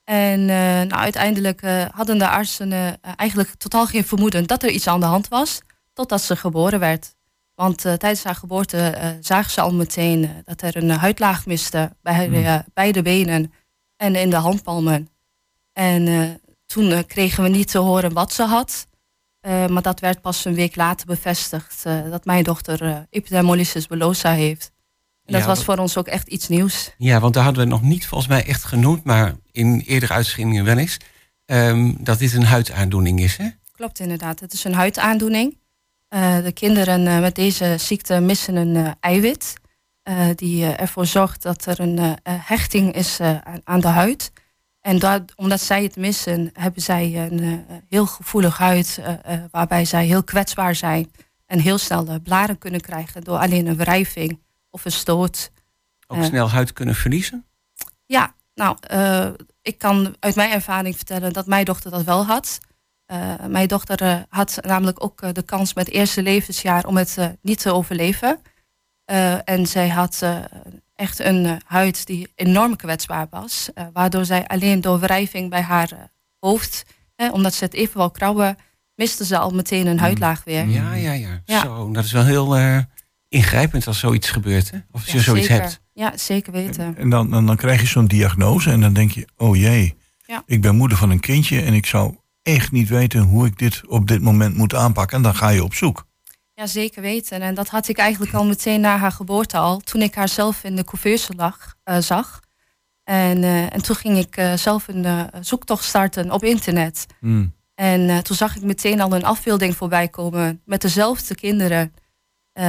En 0.03 0.45
nou, 0.45 0.91
uiteindelijk 0.91 1.61
hadden 1.91 2.17
de 2.17 2.27
artsen 2.29 3.01
eigenlijk 3.01 3.53
totaal 3.53 3.85
geen 3.85 4.03
vermoeden 4.03 4.47
dat 4.47 4.63
er 4.63 4.69
iets 4.69 4.87
aan 4.87 4.99
de 4.99 5.05
hand 5.05 5.27
was. 5.27 5.61
Totdat 5.93 6.21
ze 6.21 6.35
geboren 6.35 6.79
werd. 6.79 7.15
Want 7.55 7.81
tijdens 7.81 8.23
haar 8.23 8.35
geboorte 8.35 9.17
zagen 9.21 9.51
ze 9.51 9.61
al 9.61 9.73
meteen 9.73 10.29
dat 10.43 10.61
er 10.61 10.77
een 10.77 10.89
huidlaag 10.89 11.45
miste 11.45 11.95
bij 12.01 12.29
mm. 12.29 12.63
beide 12.73 13.01
benen 13.01 13.53
en 13.95 14.15
in 14.15 14.29
de 14.29 14.35
handpalmen. 14.35 15.09
En 15.73 16.39
toen 16.65 17.05
kregen 17.05 17.43
we 17.43 17.49
niet 17.49 17.71
te 17.71 17.77
horen 17.77 18.13
wat 18.13 18.33
ze 18.33 18.43
had. 18.43 18.87
Maar 19.47 19.81
dat 19.81 19.99
werd 19.99 20.21
pas 20.21 20.45
een 20.45 20.53
week 20.53 20.75
later 20.75 21.05
bevestigd 21.05 21.83
dat 21.83 22.25
mijn 22.25 22.43
dochter 22.43 23.05
epidermolysis 23.09 23.87
bullosa 23.87 24.31
heeft. 24.31 24.71
En 25.25 25.33
dat 25.33 25.41
ja, 25.41 25.47
was 25.47 25.63
voor 25.63 25.77
ons 25.77 25.97
ook 25.97 26.07
echt 26.07 26.27
iets 26.27 26.47
nieuws. 26.47 26.93
Ja, 26.97 27.19
want 27.19 27.33
daar 27.33 27.43
hadden 27.43 27.63
we 27.63 27.69
nog 27.69 27.81
niet 27.81 28.07
volgens 28.07 28.29
mij 28.29 28.45
echt 28.45 28.63
genoemd, 28.63 29.03
maar 29.03 29.35
in 29.51 29.79
eerdere 29.85 30.13
uitzendingen 30.13 30.65
wel 30.65 30.77
eens. 30.77 30.97
Um, 31.45 31.97
dat 31.99 32.19
dit 32.19 32.33
een 32.33 32.43
huidaandoening 32.43 33.19
is, 33.19 33.37
hè? 33.37 33.47
Klopt 33.71 33.99
inderdaad. 33.99 34.39
Het 34.39 34.53
is 34.53 34.63
een 34.63 34.73
huidaandoening. 34.73 35.57
De 36.43 36.51
kinderen 36.53 37.21
met 37.21 37.35
deze 37.35 37.75
ziekte 37.77 38.19
missen 38.19 38.55
een 38.55 38.95
eiwit. 38.99 39.53
die 40.35 40.65
ervoor 40.65 41.05
zorgt 41.05 41.41
dat 41.41 41.65
er 41.65 41.79
een 41.79 42.17
hechting 42.23 42.93
is 42.93 43.19
aan, 43.19 43.61
aan, 43.63 43.79
de 43.79 43.87
huid. 43.87 44.31
En 44.87 44.99
dat, 44.99 45.21
omdat 45.35 45.61
zij 45.61 45.83
het 45.83 45.95
missen, 45.95 46.49
hebben 46.53 46.81
zij 46.81 47.29
een 47.31 47.65
heel 47.89 48.05
gevoelig 48.05 48.57
huid. 48.57 48.99
waarbij 49.51 49.85
zij 49.85 50.05
heel 50.05 50.23
kwetsbaar 50.23 50.75
zijn. 50.75 51.11
En 51.45 51.59
heel 51.59 51.77
snel 51.77 52.19
blaren 52.23 52.57
kunnen 52.57 52.81
krijgen 52.81 53.23
door 53.23 53.37
alleen 53.37 53.67
een 53.67 53.75
wrijving 53.75 54.39
of 54.69 54.85
een 54.85 54.91
stoot. 54.91 55.51
Ook 56.07 56.23
snel 56.23 56.49
huid 56.49 56.73
kunnen 56.73 56.95
verliezen? 56.95 57.45
Ja, 58.05 58.33
nou, 58.53 58.77
ik 59.61 59.77
kan 59.77 60.15
uit 60.19 60.35
mijn 60.35 60.51
ervaring 60.51 60.95
vertellen 60.95 61.33
dat 61.33 61.45
mijn 61.45 61.65
dochter 61.65 61.91
dat 61.91 62.03
wel 62.03 62.25
had. 62.25 62.59
Uh, 63.07 63.33
mijn 63.47 63.67
dochter 63.67 64.01
uh, 64.01 64.19
had 64.29 64.57
namelijk 64.61 65.03
ook 65.03 65.21
uh, 65.21 65.29
de 65.33 65.43
kans 65.43 65.73
met 65.73 65.85
het 65.85 65.95
eerste 65.95 66.21
levensjaar 66.21 66.85
om 66.85 66.97
het 66.97 67.17
niet 67.41 67.59
te 67.59 67.73
overleven. 67.73 68.41
en 69.45 69.65
zij 69.67 69.89
had 69.89 70.23
echt 70.97 71.19
een 71.19 71.61
huid 71.65 72.05
die 72.05 72.31
enorm 72.35 72.75
kwetsbaar 72.75 73.27
was. 73.29 73.69
waardoor 73.93 74.25
zij 74.25 74.47
alleen 74.47 74.81
door 74.81 74.99
wrijving 74.99 75.49
bij 75.49 75.61
haar 75.61 76.11
hoofd, 76.39 76.85
omdat 77.31 77.53
ze 77.53 77.63
het 77.63 77.73
even 77.73 77.97
wel 77.97 78.11
krauwen, 78.11 78.57
miste 78.95 79.25
ze 79.25 79.37
al 79.37 79.51
meteen 79.51 79.87
een 79.87 79.93
mm. 79.93 79.99
huidlaag 79.99 80.43
weer. 80.43 80.67
Ja, 80.67 80.93
ja, 80.93 81.11
ja. 81.11 81.41
ja. 81.45 81.61
Zo, 81.61 81.91
dat 81.91 82.03
is 82.03 82.11
wel 82.11 82.25
heel 82.25 82.55
ingrijpend 83.29 83.87
als 83.87 83.99
zoiets 83.99 84.29
gebeurt. 84.29 84.71
Hè? 84.71 84.77
Of 84.91 85.09
je 85.09 85.19
zoiets 85.19 85.47
zeker. 85.47 85.63
hebt. 85.63 85.81
Ja, 85.93 86.17
zeker 86.17 86.51
weten. 86.51 86.83
En, 86.83 86.97
en 86.97 87.09
dan, 87.09 87.29
dan, 87.29 87.45
dan, 87.45 87.55
krijg 87.55 87.81
je 87.81 87.87
zo'n 87.87 88.07
diagnose 88.07 88.71
en 88.71 88.81
dan 88.81 88.93
denk 88.93 89.11
je, 89.11 89.27
oh 89.37 89.55
jee, 89.55 89.95
ja. 90.25 90.43
ik 90.45 90.61
ben 90.61 90.75
moeder 90.75 90.97
van 90.97 91.09
een 91.09 91.19
kindje 91.19 91.61
en 91.61 91.73
ik 91.73 91.85
zou 91.85 92.15
echt 92.41 92.71
niet 92.71 92.89
weten 92.89 93.21
hoe 93.21 93.45
ik 93.45 93.57
dit 93.57 93.87
op 93.87 94.07
dit 94.07 94.21
moment 94.21 94.57
moet 94.57 94.75
aanpakken. 94.75 95.17
En 95.17 95.23
dan 95.23 95.35
ga 95.35 95.49
je 95.49 95.63
op 95.63 95.73
zoek. 95.73 96.06
Ja, 96.59 96.67
zeker 96.67 97.01
weten. 97.01 97.41
En 97.41 97.55
dat 97.55 97.67
had 97.67 97.87
ik 97.87 97.97
eigenlijk 97.97 98.33
al 98.33 98.45
meteen 98.45 98.81
na 98.81 98.97
haar 98.97 99.11
geboorte 99.11 99.57
al. 99.57 99.79
Toen 99.79 100.01
ik 100.01 100.15
haar 100.15 100.29
zelf 100.29 100.63
in 100.63 100.75
de 100.75 100.83
couveuse 100.83 101.33
lag, 101.35 101.75
uh, 101.85 101.97
zag. 101.97 102.39
En, 103.03 103.37
uh, 103.43 103.73
en 103.73 103.81
toen 103.81 103.95
ging 103.95 104.17
ik 104.17 104.37
uh, 104.37 104.53
zelf 104.53 104.87
een 104.87 105.29
zoektocht 105.41 105.83
starten 105.83 106.31
op 106.31 106.43
internet. 106.43 107.05
Mm. 107.19 107.53
En 107.75 108.23
toen 108.23 108.35
zag 108.35 108.55
ik 108.55 108.61
meteen 108.61 109.01
al 109.01 109.13
een 109.13 109.23
afbeelding 109.23 109.75
voorbij 109.75 110.07
komen 110.07 110.61
met 110.65 110.81
dezelfde 110.81 111.35
kinderen. 111.35 111.93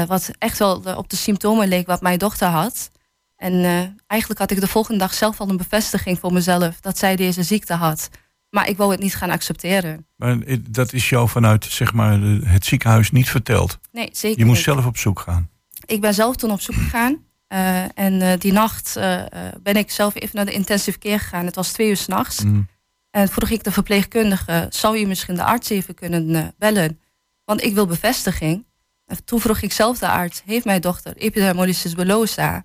wat 0.07 0.31
echt 0.39 0.59
wel 0.59 0.83
op 0.97 1.09
de 1.11 1.17
symptomen 1.17 1.69
leek 1.69 1.87
wat 1.87 2.01
mijn 2.01 2.19
dochter 2.19 2.49
had. 2.49 2.91
En 3.37 3.65
eigenlijk 4.07 4.41
had 4.41 4.51
ik 4.51 4.61
de 4.61 4.67
volgende 4.67 4.99
dag 4.99 5.15
zelf 5.15 5.41
al 5.41 5.49
een 5.49 5.57
bevestiging 5.57 6.19
voor 6.19 6.33
mezelf 6.33 6.81
dat 6.81 6.99
zij 6.99 7.17
deze 7.17 7.43
ziekte 7.43 7.75
had. 7.75 8.09
Maar 8.51 8.69
ik 8.69 8.77
wou 8.77 8.91
het 8.91 9.01
niet 9.01 9.15
gaan 9.15 9.31
accepteren. 9.31 10.07
Maar 10.17 10.39
dat 10.71 10.93
is 10.93 11.09
jou 11.09 11.29
vanuit 11.29 11.65
zeg 11.65 11.93
maar, 11.93 12.21
het 12.45 12.65
ziekenhuis 12.65 13.11
niet 13.11 13.31
verteld? 13.31 13.79
Nee, 13.93 14.09
zeker 14.13 14.39
Je 14.39 14.45
moest 14.45 14.63
zelf 14.63 14.87
op 14.87 14.97
zoek 14.97 15.21
gaan? 15.21 15.51
Ik 15.87 16.01
ben 16.01 16.15
zelf 16.15 16.37
toen 16.37 16.51
op 16.51 16.61
zoek 16.61 16.75
gegaan. 16.75 17.27
Uh, 17.49 17.99
en 17.99 18.21
uh, 18.21 18.33
die 18.39 18.53
nacht 18.53 18.95
uh, 18.97 19.23
ben 19.63 19.77
ik 19.77 19.91
zelf 19.91 20.15
even 20.15 20.37
naar 20.37 20.45
de 20.45 20.53
intensive 20.53 20.99
care 20.99 21.19
gegaan. 21.19 21.47
Het 21.47 21.55
was 21.55 21.73
twee 21.73 21.89
uur 21.89 21.97
s'nachts. 21.97 22.45
Mm. 22.45 22.67
En 23.11 23.29
vroeg 23.29 23.51
ik 23.51 23.65
de 23.65 23.73
verpleegkundige... 23.73 24.67
zou 24.71 24.99
je 24.99 25.07
misschien 25.07 25.35
de 25.35 25.45
arts 25.45 25.71
even 25.71 25.95
kunnen 25.95 26.55
bellen? 26.59 27.01
Want 27.45 27.63
ik 27.65 27.75
wil 27.75 27.87
bevestiging. 27.87 28.67
En 29.07 29.25
toen 29.25 29.41
vroeg 29.41 29.61
ik 29.61 29.73
zelf 29.73 29.99
de 29.99 30.09
arts... 30.09 30.43
heeft 30.45 30.65
mijn 30.65 30.81
dochter 30.81 31.17
epidermolysis 31.17 31.95
bullosa? 31.95 32.63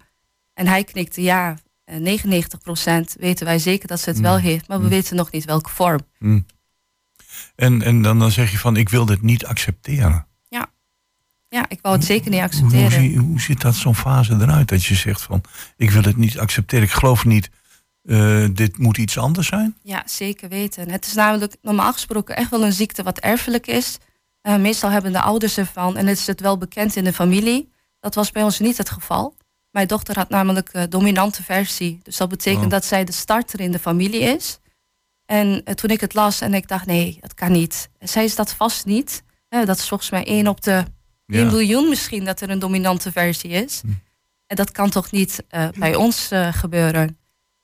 En 0.53 0.67
hij 0.67 0.83
knikte 0.83 1.21
ja. 1.21 1.57
99% 1.91 1.93
weten 3.19 3.45
wij 3.45 3.59
zeker 3.59 3.87
dat 3.87 3.99
ze 3.99 4.09
het 4.09 4.19
wel 4.19 4.37
mm. 4.37 4.43
heeft, 4.43 4.67
maar 4.67 4.77
we 4.77 4.83
mm. 4.83 4.89
weten 4.89 5.15
nog 5.15 5.31
niet 5.31 5.45
welke 5.45 5.69
vorm. 5.69 5.99
Mm. 6.19 6.45
En, 7.55 7.81
en 7.81 8.01
dan, 8.01 8.19
dan 8.19 8.31
zeg 8.31 8.51
je 8.51 8.57
van, 8.57 8.77
ik 8.77 8.89
wil 8.89 9.05
dit 9.05 9.21
niet 9.21 9.45
accepteren. 9.45 10.27
Ja, 10.47 10.71
ja 11.49 11.65
ik 11.69 11.79
wou 11.81 11.95
het 11.95 12.05
zeker 12.05 12.31
niet 12.31 12.41
accepteren. 12.41 13.01
Hoe, 13.01 13.11
hoe, 13.11 13.27
hoe 13.27 13.41
ziet 13.41 13.61
dat 13.61 13.75
zo'n 13.75 13.95
fase 13.95 14.33
eruit? 14.33 14.67
Dat 14.67 14.83
je 14.85 14.95
zegt 14.95 15.21
van, 15.21 15.41
ik 15.77 15.91
wil 15.91 16.03
het 16.03 16.17
niet 16.17 16.39
accepteren, 16.39 16.85
ik 16.85 16.91
geloof 16.91 17.25
niet, 17.25 17.49
uh, 18.03 18.47
dit 18.53 18.77
moet 18.77 18.97
iets 18.97 19.17
anders 19.17 19.47
zijn? 19.47 19.77
Ja, 19.81 20.03
zeker 20.05 20.49
weten. 20.49 20.89
Het 20.89 21.05
is 21.05 21.13
namelijk 21.13 21.55
normaal 21.61 21.93
gesproken 21.93 22.35
echt 22.35 22.49
wel 22.49 22.63
een 22.63 22.73
ziekte 22.73 23.03
wat 23.03 23.19
erfelijk 23.19 23.67
is. 23.67 23.97
Uh, 24.41 24.55
meestal 24.55 24.89
hebben 24.89 25.11
de 25.11 25.21
ouders 25.21 25.57
ervan 25.57 25.97
en 25.97 26.07
het 26.07 26.17
is 26.17 26.27
het 26.27 26.41
wel 26.41 26.57
bekend 26.57 26.95
in 26.95 27.03
de 27.03 27.13
familie. 27.13 27.71
Dat 27.99 28.15
was 28.15 28.31
bij 28.31 28.43
ons 28.43 28.59
niet 28.59 28.77
het 28.77 28.89
geval. 28.89 29.35
Mijn 29.73 29.87
dochter 29.87 30.15
had 30.15 30.29
namelijk 30.29 30.73
uh, 30.73 30.83
dominante 30.89 31.43
versie. 31.43 31.99
Dus 32.03 32.17
dat 32.17 32.29
betekent 32.29 32.63
oh. 32.63 32.69
dat 32.69 32.85
zij 32.85 33.03
de 33.03 33.11
starter 33.11 33.59
in 33.59 33.71
de 33.71 33.79
familie 33.79 34.21
is. 34.21 34.59
En 35.25 35.47
uh, 35.47 35.73
toen 35.73 35.89
ik 35.89 36.01
het 36.01 36.13
las 36.13 36.41
en 36.41 36.53
ik 36.53 36.67
dacht, 36.67 36.85
nee, 36.85 37.17
dat 37.19 37.33
kan 37.33 37.51
niet. 37.51 37.89
Zij 37.99 38.23
is 38.23 38.35
dat 38.35 38.53
vast 38.53 38.85
niet. 38.85 39.23
Uh, 39.49 39.65
dat 39.65 39.77
is 39.77 39.87
volgens 39.87 40.09
mij 40.09 40.25
één 40.25 40.47
op 40.47 40.61
de 40.61 40.85
ja. 41.25 41.37
1 41.37 41.47
miljoen 41.47 41.89
misschien 41.89 42.25
dat 42.25 42.41
er 42.41 42.49
een 42.49 42.59
dominante 42.59 43.11
versie 43.11 43.49
is. 43.49 43.81
Hm. 43.81 43.91
En 44.47 44.55
dat 44.55 44.71
kan 44.71 44.89
toch 44.89 45.11
niet 45.11 45.43
bij 45.77 45.95
ons 45.95 46.29
gebeuren. 46.51 47.17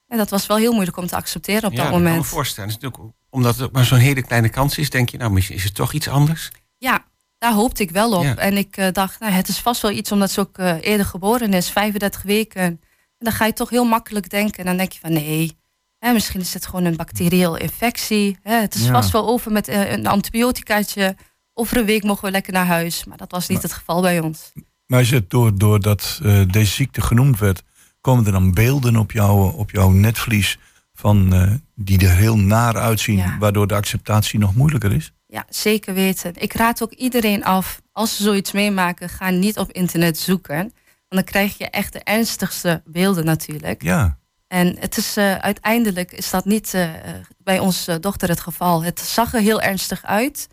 En 0.08 0.18
dat 0.18 0.30
was 0.30 0.48
wel 0.48 0.58
heel 0.58 0.74
moeilijk 0.74 0.98
om 0.98 1.08
te 1.08 1.16
accepteren 1.16 1.63
op 1.63 1.72
ja, 1.72 1.78
dat 1.78 1.89
kan 1.89 1.98
moment. 2.01 2.18
me 2.18 2.24
voorstellen. 2.24 2.70
Het 2.70 2.78
is 2.78 2.84
natuurlijk, 2.84 3.13
omdat 3.30 3.58
het 3.58 3.72
maar 3.72 3.86
zo'n 3.86 3.98
hele 3.98 4.22
kleine 4.22 4.50
kans 4.50 4.78
is, 4.78 4.89
denk 4.89 5.10
je, 5.10 5.18
nou, 5.18 5.32
misschien 5.32 5.56
is 5.56 5.63
het 5.63 5.75
toch 5.75 5.94
iets 5.94 6.08
anders. 6.08 6.51
Ja, 6.78 7.06
daar 7.39 7.53
hoopte 7.53 7.84
ik 7.84 7.91
wel 7.91 8.12
op. 8.13 8.24
Ja. 8.24 8.36
En 8.36 8.58
ik 8.58 8.77
eh, 8.77 8.88
dacht, 8.91 9.19
nou, 9.19 9.31
het 9.31 9.48
is 9.48 9.60
vast 9.60 9.81
wel 9.81 9.91
iets 9.91 10.12
omdat 10.12 10.31
ze 10.31 10.39
ook 10.39 10.58
eh, 10.58 10.75
eerder 10.81 11.05
geboren 11.05 11.53
is, 11.53 11.69
35 11.69 12.22
weken. 12.22 12.62
En 12.62 12.79
dan 13.17 13.34
ga 13.34 13.46
je 13.46 13.53
toch 13.53 13.69
heel 13.69 13.86
makkelijk 13.86 14.29
denken. 14.29 14.60
En 14.60 14.65
dan 14.65 14.77
denk 14.77 14.91
je 14.91 15.00
van 15.00 15.13
nee, 15.13 15.58
hè, 16.00 16.13
misschien 16.13 16.39
is 16.39 16.53
het 16.53 16.65
gewoon 16.65 16.86
een 16.86 16.96
bacteriële 16.96 17.60
infectie. 17.60 18.38
Hè, 18.43 18.55
het 18.55 18.75
is 18.75 18.86
Ja. 18.86 18.91
vast 18.91 19.12
wel 19.12 19.27
over 19.27 19.51
met 19.51 19.67
eh, 19.67 19.91
een 19.91 20.08
antibioticaatje. 20.08 21.15
Over 21.53 21.77
een 21.77 21.86
week 21.86 22.03
mogen 22.03 22.25
we 22.25 22.31
lekker 22.31 22.53
naar 22.53 22.65
huis. 22.65 23.05
Maar 23.05 23.17
dat 23.17 23.31
was 23.31 23.48
niet 23.48 23.62
het 23.62 23.74
geval 23.74 24.01
bij 24.01 24.19
ons. 24.19 24.51
Maar 24.86 25.01
is 25.01 25.12
het 25.12 25.29
door, 25.29 25.58
doordat 25.58 26.19
deze 26.48 26.72
ziekte 26.72 27.01
genoemd 27.01 27.39
werd, 27.39 27.63
komen 28.01 28.25
er 28.25 28.31
dan 28.31 28.53
beelden 28.53 28.96
op, 28.96 29.12
jou, 29.12 29.53
op 29.55 29.72
jouw 29.72 29.89
netvlies 29.89 30.58
van, 31.00 31.34
eh, 31.34 31.51
die 31.75 32.00
er 32.08 32.15
heel 32.15 32.38
naar 32.38 32.75
uitzien, 32.77 33.18
Ja. 33.18 33.38
waardoor 33.38 33.68
de 33.68 33.74
acceptatie 33.75 34.39
nog 34.39 34.56
moeilijker 34.56 34.91
is? 34.94 35.12
Ja, 35.27 35.46
zeker 35.50 35.94
weten. 35.94 36.32
Ik 36.36 36.53
raad 36.53 36.84
ook 36.84 36.91
iedereen 36.91 37.44
af, 37.44 37.82
als 37.91 38.15
ze 38.15 38.24
zoiets 38.24 38.51
meemaken, 38.51 39.10
ga 39.10 39.29
niet 39.29 39.58
op 39.58 39.72
internet 39.72 40.18
zoeken. 40.18 40.58
Want 40.58 40.74
dan 41.08 41.24
krijg 41.24 41.58
je 41.58 41.70
echt 41.70 41.94
de 41.94 42.00
ernstigste 42.03 42.82
beelden 42.86 43.25
natuurlijk. 43.25 43.84
Ja, 43.84 44.18
En 44.48 44.75
het 44.79 44.98
is, 44.98 45.18
eh, 45.18 45.36
uiteindelijk 45.36 46.12
is 46.12 46.29
dat 46.29 46.46
niet 46.46 46.74
eh, 46.74 46.89
bij 47.38 47.60
onze 47.60 48.00
dochter 48.00 48.29
het 48.29 48.39
geval. 48.39 48.84
Het 48.84 49.00
zag 49.00 49.34
er 49.34 49.41
heel 49.41 49.62
ernstig 49.62 50.03
uit. 50.06 50.48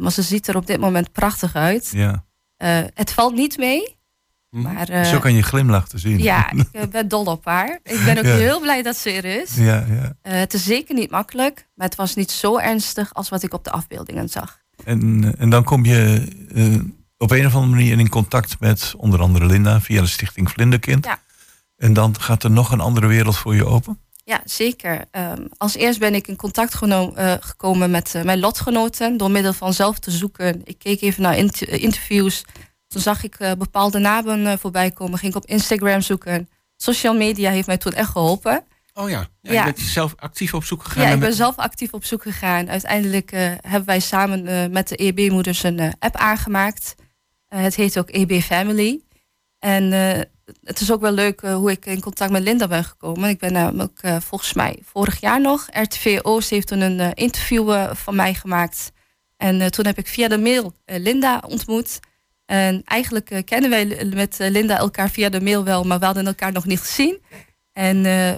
maar 0.00 0.12
ze 0.12 0.22
ziet 0.22 0.48
er 0.48 0.56
op 0.56 0.66
dit 0.66 0.80
moment 0.80 1.12
prachtig 1.12 1.54
uit. 1.54 1.90
ja. 1.92 2.24
Het 2.94 3.12
valt 3.12 3.34
niet 3.34 3.56
mee. 3.56 3.95
Hm. 4.50 4.60
Maar 4.60 4.88
eh, 4.88 5.04
Zo 5.04 5.18
kan 5.18 5.34
je 5.34 5.42
glimlach 5.42 5.88
te 5.88 5.98
zien. 5.98 6.18
ja, 6.18 6.50
ik 6.52 6.66
eh, 6.72 6.82
ben 6.90 7.08
dol 7.08 7.24
op 7.24 7.44
haar. 7.44 7.78
Ik 7.82 8.04
ben 8.04 8.18
ook 8.18 8.24
Ja. 8.24 8.34
heel 8.34 8.60
blij 8.60 8.82
dat 8.82 8.96
ze 8.96 9.10
er 9.10 9.24
is. 9.42 9.54
ja, 9.56 9.84
ja. 9.88 10.12
Eh, 10.22 10.38
het 10.38 10.54
is 10.54 10.64
zeker 10.64 10.94
niet 10.94 11.10
makkelijk. 11.10 11.66
Maar 11.74 11.86
het 11.86 11.96
was 11.96 12.14
niet 12.14 12.30
zo 12.30 12.58
ernstig 12.58 13.14
als 13.14 13.28
wat 13.28 13.42
ik 13.42 13.54
op 13.54 13.64
de 13.64 13.70
afbeeldingen 13.70 14.28
zag. 14.28 14.58
En, 14.84 15.24
eh, 15.24 15.40
en 15.42 15.50
dan 15.50 15.64
kom 15.64 15.84
je 15.84 16.28
eh, 16.54 16.74
op 17.18 17.30
een 17.30 17.46
of 17.46 17.54
andere 17.54 17.74
manier 17.74 17.98
in 17.98 18.08
contact 18.08 18.60
met 18.60 18.94
onder 18.96 19.20
andere 19.20 19.46
Linda 19.46 19.80
via 19.80 20.00
de 20.00 20.06
stichting 20.06 20.50
Vlinderkind. 20.50 21.04
Ja. 21.04 21.18
En 21.76 21.92
dan 21.92 22.20
gaat 22.20 22.42
er 22.42 22.50
nog 22.50 22.70
een 22.72 22.80
andere 22.80 23.06
wereld 23.06 23.36
voor 23.36 23.54
je 23.54 23.64
open. 23.66 23.98
Ja, 24.24 24.40
zeker. 24.44 25.04
Ehm, 25.10 25.42
als 25.56 25.74
eerst 25.74 25.98
ben 25.98 26.14
ik 26.14 26.28
in 26.28 26.36
contact 26.36 26.74
geno- 26.74 27.12
eh, 27.14 27.32
gekomen 27.40 27.90
met 27.90 28.14
eh, 28.14 28.22
mijn 28.22 28.38
lotgenoten 28.40 29.16
door 29.16 29.30
middel 29.30 29.52
van 29.52 29.72
zelf 29.74 29.98
te 29.98 30.10
zoeken. 30.10 30.60
Ik 30.64 30.78
keek 30.78 31.00
even 31.00 31.22
naar 31.22 31.36
int- 31.36 31.64
eh, 31.64 31.82
interviews. 31.82 32.44
Toen 32.96 33.04
zag 33.04 33.22
ik 33.24 33.34
eh, 33.34 33.52
bepaalde 33.52 33.98
namen 33.98 34.46
eh, 34.46 34.56
voorbij 34.58 34.90
komen. 34.90 35.18
Ging 35.18 35.34
ik 35.34 35.42
op 35.42 35.48
Instagram 35.48 36.00
zoeken. 36.00 36.48
Social 36.76 37.14
media 37.16 37.50
heeft 37.50 37.66
mij 37.66 37.76
toen 37.76 37.92
echt 37.92 38.10
geholpen. 38.10 38.64
Oh 38.94 39.08
ja, 39.10 39.26
ja, 39.40 39.52
Ja. 39.52 39.66
je 39.66 39.72
bent 39.72 39.86
zelf 39.86 40.14
actief 40.16 40.54
op 40.54 40.64
zoek 40.64 40.82
gegaan. 40.84 41.02
Ja, 41.02 41.08
ik 41.12 41.18
ben 41.18 41.28
met- 41.28 41.36
zelf 41.36 41.56
actief 41.56 41.92
op 41.92 42.04
zoek 42.04 42.22
gegaan. 42.22 42.68
Uiteindelijk 42.70 43.32
eh, 43.32 43.40
hebben 43.60 43.84
wij 43.84 44.00
samen 44.00 44.70
met 44.72 44.88
de 44.88 44.96
EB-moeders 44.96 45.62
een 45.62 45.94
app 45.98 46.16
aangemaakt. 46.16 46.94
Het 47.46 47.74
heet 47.74 47.98
ook 47.98 48.10
EB 48.10 48.40
Family. 48.42 49.00
En 49.58 49.92
het 50.64 50.80
is 50.80 50.92
ook 50.92 51.00
wel 51.00 51.12
leuk 51.12 51.40
hoe 51.40 51.70
ik 51.70 51.86
in 51.86 52.00
contact 52.00 52.30
met 52.30 52.42
Linda 52.42 52.66
ben 52.68 52.84
gekomen. 52.84 53.28
Ik 53.28 53.38
ben 53.38 53.52
namelijk 53.52 54.00
volgens 54.22 54.52
mij 54.52 54.78
vorig 54.84 55.20
jaar 55.20 55.40
nog. 55.40 55.66
RTV 55.72 56.18
Oost 56.22 56.50
heeft 56.50 56.66
toen 56.66 56.80
een 56.80 57.12
interview 57.14 57.92
van 57.94 58.14
mij 58.16 58.34
gemaakt. 58.34 58.92
En 59.36 59.70
toen 59.70 59.86
heb 59.86 59.98
ik 59.98 60.06
via 60.08 60.28
de 60.28 60.38
mail 60.38 60.72
Linda 60.86 61.42
ontmoet. 61.46 61.98
En 62.46 62.82
eigenlijk 62.84 63.30
eh, 63.30 63.44
kennen 63.44 63.70
wij 63.70 64.10
met 64.14 64.40
eh, 64.40 64.50
Linda 64.50 64.78
elkaar 64.78 65.10
via 65.10 65.28
de 65.28 65.40
mail 65.40 65.64
wel, 65.64 65.84
maar 65.84 65.98
we 65.98 66.04
hadden 66.04 66.26
elkaar 66.26 66.52
nog 66.52 66.64
niet 66.66 66.80
gezien. 66.80 67.22
En 67.72 68.06
eh, 68.06 68.30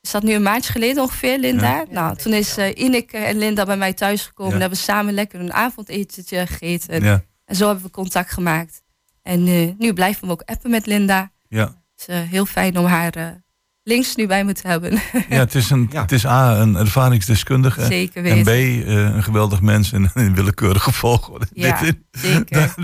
is 0.00 0.10
dat 0.10 0.22
nu 0.22 0.32
een 0.32 0.42
maandje 0.42 0.72
geleden 0.72 1.02
ongeveer, 1.02 1.38
Linda? 1.38 1.76
Ja. 1.76 1.84
Nou, 1.90 2.16
toen 2.16 2.32
is 2.32 2.56
eh 2.56 2.70
Ineke 2.74 3.16
en 3.16 3.38
Linda 3.38 3.64
bij 3.64 3.76
mij 3.76 3.92
thuisgekomen. 3.92 4.50
Ja. 4.50 4.54
En 4.54 4.60
hebben 4.60 4.78
we 4.78 4.84
samen 4.84 5.14
lekker 5.14 5.40
een 5.40 5.52
avondetentje 5.52 6.46
gegeten. 6.46 7.02
Ja, 7.02 7.24
En 7.44 7.56
zo 7.56 7.66
hebben 7.66 7.84
we 7.84 7.90
contact 7.90 8.32
gemaakt. 8.32 8.82
En 9.22 9.44
nu 9.78 9.92
blijven 9.92 10.26
we 10.26 10.32
ook 10.32 10.42
appen 10.44 10.70
met 10.70 10.86
Linda. 10.86 11.30
ja. 11.48 11.80
Het 11.96 12.08
is 12.08 12.30
heel 12.30 12.46
fijn 12.46 12.78
om 12.78 12.84
haar 12.84 13.42
links 13.84 14.16
nu 14.16 14.26
bij 14.26 14.44
me 14.44 14.52
te 14.52 14.68
hebben. 14.68 14.92
ja 15.28 15.38
het, 15.38 15.54
is 15.54 15.70
een, 15.70 15.88
Ja. 15.92 16.00
het 16.02 16.12
is 16.12 16.26
A, 16.26 16.56
een 16.60 16.76
ervaringsdeskundige. 16.76 17.84
Zeker 17.84 18.24
En. 18.24 18.42
B, 18.42 18.48
eh, 18.48 18.84
een 18.86 19.22
geweldig 19.22 19.60
mens 19.60 19.92
en 19.92 20.10
een 20.14 20.34
willekeurige 20.34 20.92
volgorde. 20.92 21.46
Ja, 21.52 21.80
Dit- 21.80 21.96
zeker. 22.10 22.74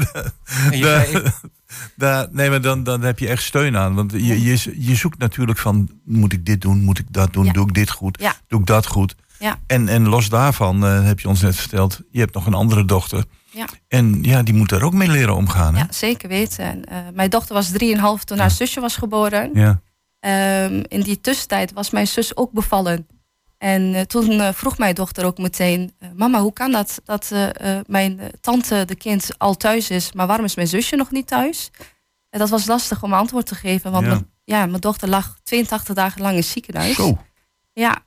Daar, 1.96 2.26
nee, 2.30 2.50
maar 2.50 2.60
dan, 2.60 2.82
dan 2.82 3.00
heb 3.02 3.18
je 3.18 3.28
echt 3.28 3.42
steun 3.42 3.76
aan. 3.76 3.94
Want 3.94 4.12
je, 4.12 4.42
je, 4.42 4.74
je 4.86 4.94
zoekt 4.94 5.18
natuurlijk 5.18 5.58
van, 5.58 5.90
moet 6.04 6.32
ik 6.32 6.46
dit 6.46 6.60
doen, 6.60 6.84
moet 6.84 6.98
ik 6.98 7.06
dat 7.10 7.32
doen, 7.32 7.44
Ja. 7.44 7.52
doe 7.52 7.66
ik 7.68 7.74
dit 7.74 7.90
goed, 7.90 8.18
Ja. 8.20 8.34
doe 8.46 8.60
ik 8.60 8.66
dat 8.66 8.86
goed. 8.86 9.14
Ja. 9.38 9.58
En, 9.66 9.88
en 9.88 10.08
los 10.08 10.28
daarvan 10.28 10.86
eh, 10.86 11.04
heb 11.04 11.20
je 11.20 11.28
ons 11.28 11.40
net 11.40 11.56
verteld, 11.56 12.00
je 12.10 12.20
hebt 12.20 12.34
nog 12.34 12.46
een 12.46 12.54
andere 12.54 12.84
dochter. 12.84 13.24
Ja. 13.50 13.66
En 13.88 14.18
ja, 14.22 14.42
die 14.42 14.54
moet 14.54 14.68
daar 14.68 14.82
ook 14.82 14.92
mee 14.92 15.08
leren 15.08 15.36
omgaan. 15.36 15.74
Hè? 15.74 15.80
Ja, 15.80 15.86
zeker 15.90 16.28
weten. 16.28 16.64
En, 16.64 16.84
eh, 16.84 16.96
mijn 17.14 17.30
dochter 17.30 17.54
was 17.54 17.70
3,5 17.70 18.24
toen 18.24 18.38
haar 18.38 18.50
zusje 18.50 18.80
was 18.80 18.96
geboren. 18.96 19.50
Ja. 19.54 19.80
Ehm, 20.20 20.82
in 20.88 21.00
die 21.00 21.20
tussentijd 21.20 21.72
was 21.72 21.90
mijn 21.90 22.06
zus 22.06 22.36
ook 22.36 22.52
bevallen. 22.52 23.06
En 23.58 23.94
eh, 23.94 24.00
toen 24.00 24.40
eh, 24.40 24.52
vroeg 24.52 24.78
mijn 24.78 24.94
dochter 24.94 25.24
ook 25.24 25.38
meteen: 25.38 25.94
eh, 25.98 26.08
Mama, 26.14 26.40
hoe 26.40 26.52
kan 26.52 26.72
dat 26.72 27.00
dat 27.04 27.32
mijn 27.86 28.20
tante, 28.40 28.84
de 28.84 28.94
kind, 28.94 29.30
al 29.38 29.56
thuis 29.56 29.90
is, 29.90 30.12
maar 30.12 30.26
waarom 30.26 30.44
is 30.44 30.54
mijn 30.54 30.68
zusje 30.68 30.96
nog 30.96 31.10
niet 31.10 31.26
thuis? 31.26 31.70
En 32.30 32.38
dat 32.38 32.48
was 32.48 32.66
lastig 32.66 33.02
om 33.02 33.12
antwoord 33.12 33.46
te 33.46 33.54
geven, 33.54 33.90
want 33.90 34.04
Ja. 34.04 34.10
Mijn, 34.10 34.30
ja, 34.44 34.66
mijn 34.66 34.80
dochter 34.80 35.08
lag 35.08 35.38
82 35.42 35.94
dagen 35.94 36.20
lang 36.20 36.32
in 36.32 36.40
het 36.40 36.48
ziekenhuis. 36.48 36.94
Zo. 36.96 37.18
Ja. 37.72 38.06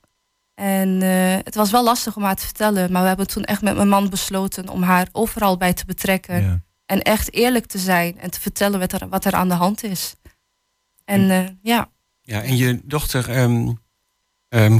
En 0.53 1.01
het 1.43 1.55
was 1.55 1.71
wel 1.71 1.83
lastig 1.83 2.15
om 2.15 2.23
haar 2.23 2.35
te 2.35 2.45
vertellen, 2.45 2.91
maar 2.91 3.01
we 3.01 3.07
hebben 3.07 3.27
toen 3.27 3.43
echt 3.43 3.61
met 3.61 3.75
mijn 3.75 3.89
man 3.89 4.09
besloten 4.09 4.69
om 4.69 4.83
haar 4.83 5.07
overal 5.11 5.57
bij 5.57 5.73
te 5.73 5.85
betrekken. 5.85 6.43
Ja. 6.43 6.61
En 6.85 7.01
echt 7.01 7.33
eerlijk 7.33 7.65
te 7.65 7.77
zijn 7.77 8.19
en 8.19 8.31
te 8.31 8.41
vertellen 8.41 8.79
wat 8.79 8.91
er, 8.91 9.09
wat 9.09 9.25
er 9.25 9.33
aan 9.33 9.49
de 9.49 9.53
hand 9.53 9.83
is. 9.83 10.15
En 11.05 11.59
ja, 11.61 11.89
ja, 12.21 12.41
en 12.41 12.57
je 12.57 12.79
dochter 12.83 13.49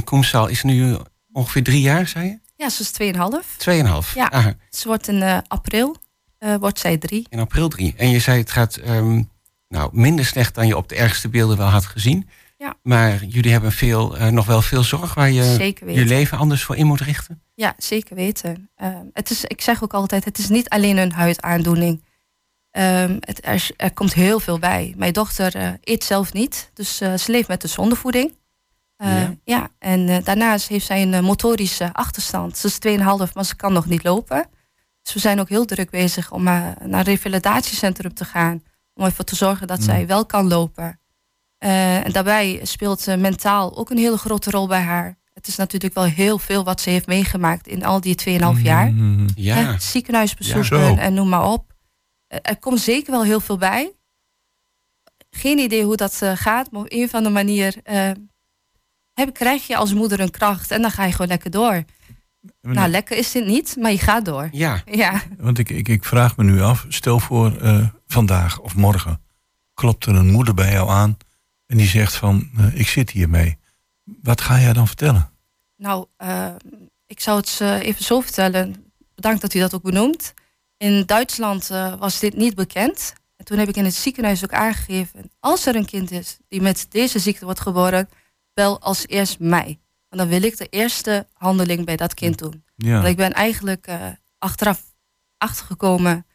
Koemsal 0.04 0.46
is 0.46 0.62
nu 0.62 0.96
ongeveer 1.32 1.62
drie 1.62 1.80
jaar, 1.80 2.06
zei 2.08 2.26
je? 2.28 2.38
ja, 2.56 2.68
ze 2.68 2.82
is 2.82 3.14
2,5. 3.44 3.56
Tweeënhalf. 3.56 4.14
Ja. 4.14 4.30
Aha, 4.30 4.54
Ze 4.70 4.88
wordt 4.88 5.08
in 5.08 5.22
eh, 5.22 5.38
april, 5.46 5.96
eh, 6.38 6.54
wordt 6.54 6.78
zij 6.78 6.98
drie. 6.98 7.26
in 7.30 7.38
april 7.38 7.68
drie. 7.68 7.94
En 7.96 8.10
je 8.10 8.18
zei 8.18 8.38
het 8.38 8.50
gaat 8.50 8.76
ehm, 8.76 9.22
nou, 9.68 9.90
minder 9.92 10.24
slecht 10.24 10.54
dan 10.54 10.66
je 10.66 10.76
op 10.76 10.88
de 10.88 10.94
ergste 10.94 11.28
beelden 11.28 11.56
wel 11.56 11.66
had 11.68 11.86
gezien. 11.86 12.28
Ja. 12.58 12.74
Maar 12.82 13.24
jullie 13.24 13.52
hebben 13.52 13.72
veel, 13.72 14.16
eh, 14.16 14.28
nog 14.28 14.46
wel 14.46 14.62
veel 14.62 14.82
zorg 14.82 15.14
waar 15.14 15.30
je 15.30 15.74
je 15.86 16.04
leven 16.04 16.38
anders 16.38 16.62
voor 16.62 16.76
in 16.76 16.86
moet 16.86 17.00
richten. 17.00 17.42
Ja, 17.54 17.74
zeker 17.76 18.16
weten. 18.16 18.70
Het 19.12 19.30
is, 19.30 19.44
ik 19.44 19.60
zeg 19.60 19.82
ook 19.82 19.94
altijd, 19.94 20.24
het 20.24 20.38
is 20.38 20.48
niet 20.48 20.68
alleen 20.68 20.96
een 20.96 21.12
huidaandoening. 21.12 22.04
Ehm, 22.72 23.16
het, 23.20 23.46
er, 23.46 23.70
er 23.76 23.92
komt 23.92 24.14
heel 24.14 24.40
veel 24.40 24.58
bij. 24.58 24.94
Mijn 24.96 25.12
dochter 25.12 25.54
eh, 25.54 25.68
eet 25.80 26.04
zelf 26.04 26.32
niet, 26.32 26.70
dus 26.74 27.00
eh, 27.00 27.14
ze 27.16 27.30
leeft 27.30 27.48
met 27.48 27.60
de 27.60 27.68
zondevoeding. 27.68 28.34
Eh, 28.96 29.16
Ja. 29.20 29.34
ja. 29.44 29.68
en 29.78 30.22
daarnaast 30.24 30.68
heeft 30.68 30.86
zij 30.86 31.02
een 31.02 31.24
motorische 31.24 31.92
achterstand. 31.92 32.56
Ze 32.58 32.66
is 32.66 32.78
2,5, 33.28 33.32
maar 33.34 33.44
ze 33.44 33.56
kan 33.56 33.72
nog 33.72 33.86
niet 33.86 34.04
lopen. 34.04 34.46
Dus 35.02 35.12
we 35.14 35.20
zijn 35.20 35.40
ook 35.40 35.48
heel 35.48 35.64
druk 35.64 35.90
bezig 35.90 36.30
om 36.32 36.42
naar 36.42 36.76
een 36.80 37.02
revalidatiecentrum 37.02 38.14
te 38.14 38.24
gaan. 38.24 38.62
Om 38.94 39.04
ervoor 39.04 39.24
te 39.24 39.36
zorgen 39.36 39.66
dat 39.66 39.78
Mm. 39.78 39.84
zij 39.84 40.06
wel 40.06 40.26
kan 40.26 40.48
lopen. 40.48 41.00
Eh, 41.58 42.04
en 42.06 42.12
daarbij 42.12 42.60
speelt 42.62 43.06
mentaal 43.18 43.76
ook 43.76 43.90
een 43.90 43.98
hele 43.98 44.16
grote 44.18 44.50
rol 44.50 44.66
bij 44.66 44.80
haar. 44.80 45.16
Het 45.34 45.46
is 45.46 45.56
natuurlijk 45.56 45.94
wel 45.94 46.04
heel 46.04 46.38
veel 46.38 46.64
wat 46.64 46.80
ze 46.80 46.90
heeft 46.90 47.06
meegemaakt 47.06 47.66
in 47.66 47.84
al 47.84 48.00
die 48.00 48.14
2,5 48.14 48.62
jaar. 48.62 48.92
Mhm. 48.92 49.28
Ja, 49.34 49.54
Hè, 49.54 49.78
ziekenhuisbezoeken 49.78 50.78
Ja, 50.78 50.86
zo. 50.88 50.96
en 50.96 51.14
noem 51.14 51.28
maar 51.28 51.44
op. 51.50 51.71
Eh, 52.32 52.38
Er 52.42 52.56
komt 52.58 52.80
zeker 52.80 53.12
wel 53.12 53.24
heel 53.24 53.40
veel 53.40 53.56
bij. 53.56 53.92
Geen 55.30 55.58
idee 55.58 55.84
hoe 55.84 55.96
dat 55.96 56.22
eh, 56.22 56.32
gaat, 56.34 56.70
maar 56.70 56.80
op 56.80 56.92
een 56.92 57.04
of 57.04 57.14
andere 57.14 57.34
manier 57.34 57.76
eh, 57.82 58.10
heb, 59.12 59.34
krijg 59.34 59.66
je 59.66 59.76
als 59.76 59.94
moeder 59.94 60.20
een 60.20 60.30
kracht 60.30 60.70
en 60.70 60.82
dan 60.82 60.90
ga 60.90 61.04
je 61.04 61.12
gewoon 61.12 61.26
lekker 61.26 61.50
door. 61.50 61.84
Nou, 62.60 62.88
lekker 62.88 63.16
is 63.16 63.32
dit 63.32 63.46
niet, 63.46 63.76
maar 63.78 63.90
je 63.90 63.98
gaat 63.98 64.24
door. 64.24 64.48
ja. 64.52 64.82
Ja, 64.84 65.22
Want 65.38 65.58
ik, 65.58 65.70
ik, 65.70 65.88
ik 65.88 66.04
vraag 66.04 66.36
me 66.36 66.44
nu 66.44 66.60
af, 66.60 66.84
stel 66.88 67.18
voor 67.18 67.56
vandaag 68.06 68.60
of 68.60 68.74
morgen 68.76 69.22
klopt 69.74 70.06
er 70.06 70.14
een 70.14 70.30
moeder 70.30 70.54
bij 70.54 70.72
jou 70.72 70.90
aan 70.90 71.16
en 71.66 71.76
die 71.76 71.86
zegt 71.86 72.14
van 72.14 72.50
ik 72.74 72.88
zit 72.88 73.10
hiermee. 73.10 73.58
Wat 74.04 74.40
ga 74.40 74.60
jij 74.60 74.72
dan 74.72 74.86
vertellen? 74.86 75.30
nou, 75.76 76.06
ik 77.06 77.20
zou 77.20 77.36
het 77.36 77.60
even 77.60 78.04
zo 78.04 78.20
vertellen. 78.20 78.92
Bedankt 79.14 79.40
dat 79.40 79.54
u 79.54 79.58
dat 79.58 79.74
ook 79.74 79.82
benoemt. 79.82 80.34
In 80.82 81.02
Duitsland 81.06 81.70
eh, 81.70 81.94
was 81.98 82.18
dit 82.18 82.36
niet 82.36 82.54
bekend. 82.54 83.12
En 83.36 83.44
toen 83.44 83.58
heb 83.58 83.68
ik 83.68 83.76
in 83.76 83.84
het 83.84 83.94
ziekenhuis 83.94 84.44
ook 84.44 84.52
aangegeven... 84.52 85.30
als 85.40 85.66
er 85.66 85.76
een 85.76 85.86
kind 85.86 86.10
is 86.10 86.38
die 86.48 86.60
met 86.60 86.86
deze 86.88 87.18
ziekte 87.18 87.44
wordt 87.44 87.60
geboren... 87.60 88.08
bel 88.54 88.80
als 88.80 89.06
eerst 89.06 89.38
mij. 89.38 89.80
Want 90.08 90.22
dan 90.22 90.28
wil 90.28 90.42
ik 90.42 90.56
de 90.56 90.66
eerste 90.68 91.26
handeling 91.32 91.84
bij 91.84 91.96
dat 91.96 92.14
kind 92.14 92.38
doen. 92.38 92.64
Ja, 92.76 92.92
Want 92.94 93.06
ik 93.06 93.16
ben 93.16 93.32
eigenlijk 93.32 93.86
eh, 93.86 94.06
achteraf 94.38 94.82
achtergekomen... 95.38 96.26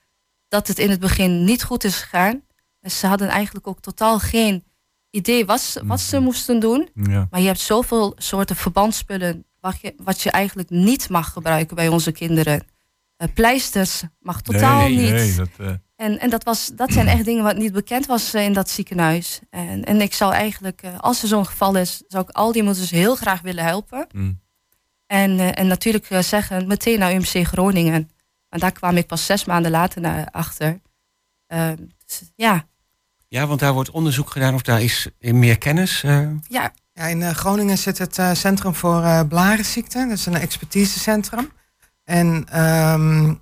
dat 0.47 0.67
het 0.67 0.79
in 0.79 0.89
het 0.89 0.99
begin 0.99 1.43
niet 1.43 1.63
goed 1.63 1.83
is 1.83 1.95
gegaan. 1.95 2.41
En 2.79 2.91
ze 2.91 3.07
hadden 3.07 3.27
eigenlijk 3.27 3.67
ook 3.67 3.79
totaal 3.81 4.19
geen 4.19 4.63
idee 5.09 5.45
was 5.45 5.77
wat 5.83 5.99
ze 5.99 6.15
Mhm. 6.15 6.25
moesten 6.25 6.59
doen. 6.59 6.89
Ja. 6.93 7.27
Maar 7.31 7.39
je 7.39 7.47
hebt 7.47 7.59
zoveel 7.59 8.13
soorten 8.17 8.55
verbandspullen 8.55 9.45
wat 9.59 9.79
je, 9.81 9.93
wat 9.97 10.21
je 10.21 10.31
eigenlijk 10.31 10.69
niet 10.69 11.09
mag 11.09 11.31
gebruiken 11.31 11.75
bij 11.75 11.87
onze 11.87 12.11
kinderen. 12.11 12.75
Eh, 13.17 13.27
pleisters 13.33 14.03
mag 14.19 14.41
totaal 14.41 14.77
nee, 14.87 14.97
niet. 14.97 15.11
Nee, 15.11 15.35
dat, 15.35 15.49
eh, 15.57 15.71
En, 15.95 16.19
en 16.19 16.29
dat, 16.29 16.43
was, 16.43 16.71
dat 16.75 16.93
zijn 16.93 17.07
echt 17.07 17.25
dingen 17.25 17.43
wat 17.43 17.57
niet 17.57 17.71
bekend 17.73 18.05
was 18.05 18.33
eh, 18.33 18.43
in 18.43 18.53
dat 18.53 18.69
ziekenhuis. 18.69 19.39
En, 19.49 19.83
en 19.83 20.01
ik 20.01 20.13
zou 20.13 20.33
eigenlijk, 20.33 20.81
eh, 20.81 20.97
als 20.99 21.21
er 21.21 21.27
zo'n 21.27 21.45
geval 21.45 21.75
is, 21.75 22.03
zou 22.07 22.23
ik 22.27 22.35
al 22.35 22.51
die 22.51 22.63
moeders 22.63 22.91
heel 22.91 23.15
graag 23.15 23.41
willen 23.41 23.63
helpen. 23.63 24.07
mm. 24.11 24.39
En, 25.07 25.39
eh, 25.39 25.59
en 25.59 25.67
natuurlijk 25.67 26.07
zeggen, 26.19 26.67
meteen 26.67 26.99
naar 26.99 27.13
UMC 27.13 27.47
Groningen. 27.47 28.09
Maar 28.49 28.59
daar 28.59 28.71
kwam 28.71 28.97
ik 28.97 29.07
pas 29.07 29.25
zes 29.25 29.45
maanden 29.45 29.71
later 29.71 30.01
naar 30.01 30.27
achter. 30.31 30.79
Eh, 31.47 31.71
dus, 32.05 32.21
ja, 32.35 32.67
Ja, 33.27 33.47
want 33.47 33.59
daar 33.59 33.73
wordt 33.73 33.91
onderzoek 33.91 34.29
gedaan 34.29 34.53
of 34.53 34.61
daar 34.61 34.81
is 34.81 35.07
meer 35.19 35.57
kennis. 35.57 36.03
eh, 36.03 36.29
ja, 36.47 36.73
Ja, 36.93 37.03
in 37.05 37.21
eh, 37.21 37.29
Groningen 37.29 37.77
zit 37.77 37.97
het 37.97 38.19
Centrum 38.37 38.73
voor 38.75 39.03
eh 39.03 39.21
Blarenziekten. 39.27 40.09
Dat 40.09 40.17
is 40.17 40.25
een 40.25 40.35
expertisecentrum. 40.35 41.51
En 42.07 42.45
ehm, 42.49 43.33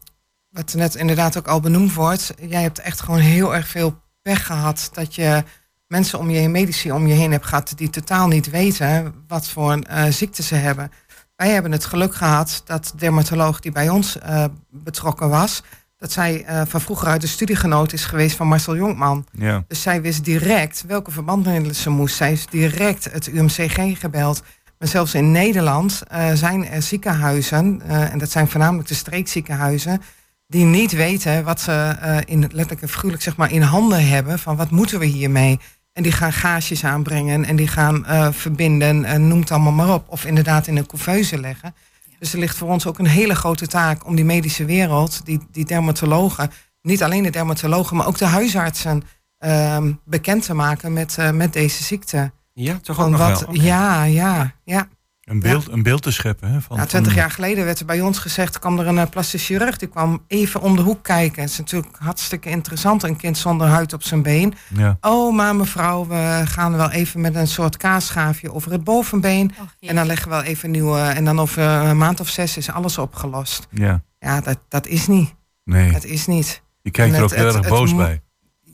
wat 0.49 0.73
net 0.73 0.95
inderdaad 0.95 1.38
ook 1.38 1.47
al 1.47 1.60
benoemd 1.60 1.93
wordt, 1.93 2.34
jij 2.39 2.62
hebt 2.62 2.80
echt 2.80 3.01
gewoon 3.01 3.19
heel 3.19 3.56
erg 3.56 3.67
veel 3.67 4.01
pech 4.21 4.45
gehad 4.45 4.89
dat 4.93 5.15
je 5.15 5.43
mensen 5.88 6.19
om 6.19 6.30
je 6.30 6.38
heen, 6.38 6.51
medici 6.51 6.91
om 6.91 7.08
je 7.08 7.13
heen 7.13 7.32
hebt 7.32 7.45
gehad 7.45 7.73
die 7.75 7.89
totaal 7.89 8.28
niet 8.28 8.49
weten 8.49 9.13
wat 9.28 9.47
voor 9.47 9.80
eh 9.80 10.06
ziekte 10.10 10.43
ze 10.43 10.56
hebben. 10.56 10.91
Wij 11.36 11.49
hebben 11.49 11.71
het 11.71 11.86
geluk 11.86 12.15
gehad 12.15 12.62
dat 12.65 12.86
de 12.86 12.97
dermatoloog 12.97 13.60
die 13.60 13.71
bij 13.71 13.89
ons 13.89 14.19
eh, 14.19 14.45
betrokken 14.69 15.30
was, 15.30 15.63
dat 15.97 16.12
zij 16.12 16.43
eh, 16.43 16.62
van 16.65 16.82
vroeger 16.82 17.08
uit 17.08 17.21
de 17.21 17.28
studiegenoot 17.28 17.93
is 17.93 18.06
geweest 18.06 18.36
van 18.36 18.47
Marcel 18.47 18.75
Jonkman. 18.75 19.25
ja. 19.32 19.63
Dus 19.67 19.82
zij 19.82 20.01
wist 20.01 20.25
direct 20.25 20.84
welke 20.88 21.12
verbandmiddelen 21.12 21.75
ze 21.75 21.89
moest. 21.89 22.15
Zij 22.15 22.32
is 22.32 22.45
direct 22.45 23.04
het 23.12 23.28
UMCG 23.28 23.99
gebeld. 23.99 24.43
Maar 24.79 24.88
zelfs 24.88 25.13
in 25.13 25.31
Nederland 25.31 26.03
eh, 26.07 26.31
zijn 26.33 26.67
er 26.67 26.81
ziekenhuizen, 26.81 27.81
eh, 27.81 28.11
en 28.11 28.17
dat 28.17 28.31
zijn 28.31 28.47
voornamelijk 28.49 28.88
de 28.88 28.93
streekziekenhuizen, 28.93 30.01
die 30.47 30.65
niet 30.65 30.91
weten 30.91 31.43
wat 31.43 31.61
ze 31.61 31.71
eh, 31.71 32.17
in 32.25 32.39
letterlijk 32.39 32.81
en 32.81 32.89
figuurlijk 32.89 33.21
zeg 33.23 33.35
maar 33.35 33.51
in 33.51 33.61
handen 33.61 34.07
hebben 34.07 34.39
van 34.39 34.55
wat 34.55 34.71
moeten 34.71 34.99
we 34.99 35.05
hiermee. 35.05 35.59
En 35.93 36.03
die 36.03 36.11
gaan 36.11 36.33
gaasjes 36.33 36.83
aanbrengen 36.83 37.45
en 37.45 37.55
die 37.55 37.67
gaan 37.67 38.05
verbinden 38.33 39.05
en 39.05 39.27
noem 39.27 39.39
het 39.39 39.51
allemaal 39.51 39.71
maar 39.71 39.93
op. 39.93 40.05
Of 40.07 40.25
inderdaad 40.25 40.67
in 40.67 40.77
een 40.77 40.85
couveuse 40.85 41.39
leggen. 41.39 41.75
Dus 42.19 42.33
er 42.33 42.39
ligt 42.39 42.57
voor 42.57 42.69
ons 42.69 42.88
ook 42.88 42.99
een 42.99 43.07
hele 43.07 43.35
grote 43.35 43.67
taak 43.67 44.05
om 44.05 44.15
die 44.15 44.25
medische 44.25 44.65
wereld, 44.65 45.25
die, 45.25 45.39
die 45.51 45.65
dermatologen, 45.65 46.51
niet 46.81 47.03
alleen 47.03 47.23
de 47.23 47.29
dermatologen, 47.29 47.97
maar 47.97 48.07
ook 48.07 48.17
de 48.17 48.25
huisartsen 48.25 49.03
ehm, 49.38 49.93
bekend 50.05 50.45
te 50.45 50.53
maken 50.53 50.93
met, 50.93 51.17
met 51.33 51.53
deze 51.53 51.83
ziekte. 51.83 52.31
Ja, 52.63 52.77
toch 52.81 52.99
ook 53.01 53.09
nog 53.09 53.19
wat, 53.19 53.45
wel. 53.45 53.53
Ja, 53.55 54.03
ja, 54.03 54.53
ja. 54.63 54.87
Een, 55.23 55.39
beeld, 55.39 55.67
een 55.71 55.83
beeld 55.83 56.01
te 56.01 56.11
scheppen. 56.11 56.51
Hè, 56.51 56.61
van, 56.61 56.75
Nou, 56.77 56.87
twintig 56.89 57.11
van- 57.11 57.21
jaar 57.21 57.31
geleden 57.31 57.65
werd 57.65 57.79
er 57.79 57.85
bij 57.85 58.01
ons 58.01 58.19
gezegd, 58.19 58.59
kwam 58.59 58.79
er 58.79 58.87
een 58.87 58.95
uh, 58.95 59.03
plastisch 59.09 59.45
chirurg, 59.45 59.77
die 59.77 59.87
kwam 59.87 60.23
even 60.27 60.61
om 60.61 60.75
de 60.75 60.81
hoek 60.81 61.03
kijken. 61.03 61.41
Het 61.41 61.51
is 61.51 61.57
natuurlijk 61.57 61.95
hartstikke 61.99 62.49
interessant, 62.49 63.03
een 63.03 63.15
kind 63.15 63.37
zonder 63.37 63.67
huid 63.67 63.93
op 63.93 64.03
zijn 64.03 64.21
been. 64.21 64.53
Ja, 64.75 64.97
Oh, 65.01 65.35
maar 65.35 65.55
mevrouw, 65.55 66.07
we 66.07 66.41
gaan 66.45 66.75
wel 66.77 66.89
even 66.91 67.21
met 67.21 67.35
een 67.35 67.47
soort 67.47 67.77
kaasschaafje 67.77 68.53
over 68.53 68.71
het 68.71 68.83
bovenbeen. 68.83 69.51
Och. 69.61 69.75
En 69.89 69.95
dan 69.95 70.05
leggen 70.05 70.29
we 70.29 70.35
wel 70.35 70.43
even 70.43 70.71
nieuwe, 70.71 70.99
en 70.99 71.25
dan 71.25 71.39
over 71.39 71.63
een 71.63 71.97
maand 71.97 72.19
of 72.19 72.29
zes 72.29 72.57
is 72.57 72.71
alles 72.71 72.97
opgelost. 72.97 73.67
ja. 73.71 74.03
Ja, 74.19 74.41
dat, 74.41 74.57
dat 74.69 74.87
is 74.87 75.07
niet. 75.07 75.33
Nee, 75.63 75.91
Dat 75.91 76.03
is 76.03 76.25
niet. 76.27 76.61
je 76.81 76.91
kijkt 76.91 77.11
en 77.13 77.17
er 77.17 77.23
het- 77.23 77.31
ook 77.33 77.37
heel 77.39 77.55
erg 77.55 77.67
boos 77.67 77.95
bij. 77.95 78.21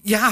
Ja, 0.03 0.31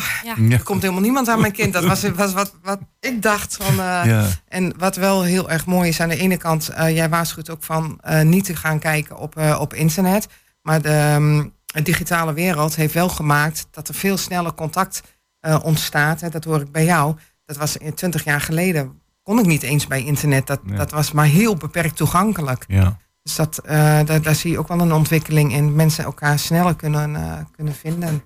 er 0.50 0.64
komt 0.64 0.82
helemaal 0.82 1.02
niemand 1.04 1.28
aan 1.30 1.40
mijn 1.42 1.52
kind. 1.54 1.74
Dat 1.74 1.84
was, 1.86 2.02
was 2.16 2.34
wat, 2.34 2.56
wat 2.64 2.80
ik 3.00 3.22
dacht 3.22 3.56
van... 3.56 3.72
eh, 3.80 4.02
Ja, 4.06 4.26
En 4.48 4.74
wat 4.78 4.96
wel 4.96 5.24
heel 5.24 5.50
erg 5.50 5.66
mooi 5.66 5.90
is 5.90 6.00
aan 6.02 6.10
de 6.10 6.18
ene 6.18 6.38
kant, 6.38 6.70
eh, 6.70 6.96
jij 6.96 7.10
waarschuwt 7.10 7.50
ook 7.50 7.64
van 7.64 7.98
eh, 8.02 8.22
niet 8.22 8.44
te 8.46 8.56
gaan 8.56 8.80
kijken 8.80 9.18
op, 9.18 9.36
eh, 9.38 9.58
op 9.62 9.74
internet. 9.74 10.28
Maar 10.62 10.82
de 10.82 10.90
ehm, 10.90 11.46
digitale 11.84 12.34
wereld 12.34 12.76
heeft 12.76 12.94
wel 12.94 13.10
gemaakt 13.10 13.68
dat 13.72 13.88
er 13.88 13.94
veel 13.94 14.18
sneller 14.18 14.54
contact 14.54 15.02
eh, 15.40 15.60
ontstaat. 15.64 16.22
Hè, 16.22 16.30
dat 16.30 16.44
hoor 16.44 16.62
ik 16.62 16.72
bij 16.72 16.86
jou. 16.86 17.16
Dat 17.46 17.58
was 17.58 17.78
in 17.78 17.94
20 17.94 18.24
jaar 18.24 18.42
geleden, 18.42 19.02
kon 19.24 19.40
ik 19.40 19.46
niet 19.46 19.64
eens 19.64 19.88
bij 19.88 20.04
internet. 20.04 20.48
Dat, 20.48 20.66
Nee. 20.66 20.78
dat 20.78 20.92
was 20.92 21.12
maar 21.12 21.26
heel 21.26 21.56
beperkt 21.56 21.96
toegankelijk. 21.96 22.64
ja. 22.68 22.98
Dus 23.24 23.36
dat, 23.38 23.58
eh, 23.58 23.76
daar, 24.06 24.22
daar 24.22 24.36
zie 24.36 24.52
je 24.52 24.60
ook 24.60 24.68
wel 24.68 24.80
een 24.80 24.92
ontwikkeling 24.94 25.54
in. 25.54 25.76
Mensen 25.76 26.04
elkaar 26.04 26.40
sneller 26.40 26.76
kunnen, 26.76 27.16
eh, 27.16 27.34
kunnen 27.56 27.76
vinden. 27.76 28.24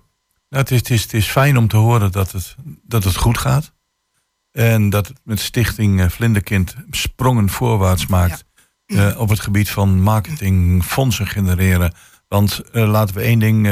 Nou, 0.54 0.66
het, 0.66 0.74
is, 0.74 0.80
het, 0.80 0.90
is, 0.90 1.02
het 1.02 1.14
is 1.14 1.28
fijn 1.28 1.58
om 1.58 1.68
te 1.68 1.78
horen 1.78 2.12
dat 2.12 2.32
het, 2.32 2.56
dat 2.84 3.04
het 3.04 3.16
goed 3.16 3.38
gaat. 3.38 3.74
En 4.52 4.90
dat 4.90 5.08
het 5.08 5.20
met 5.24 5.40
stichting 5.40 6.02
eh, 6.02 6.10
Vlinderkind 6.10 6.76
sprongen 6.90 7.50
voorwaarts 7.50 8.08
maakt. 8.08 8.46
eh, 8.86 9.20
op 9.20 9.30
het 9.30 9.40
gebied 9.40 9.70
van 9.70 10.02
marketing, 10.02 10.84
fondsen 10.84 11.28
genereren. 11.28 11.94
Want 12.28 12.62
eh, 12.72 12.90
laten 12.90 13.16
we 13.16 13.22
één 13.22 13.40
ding 13.40 13.68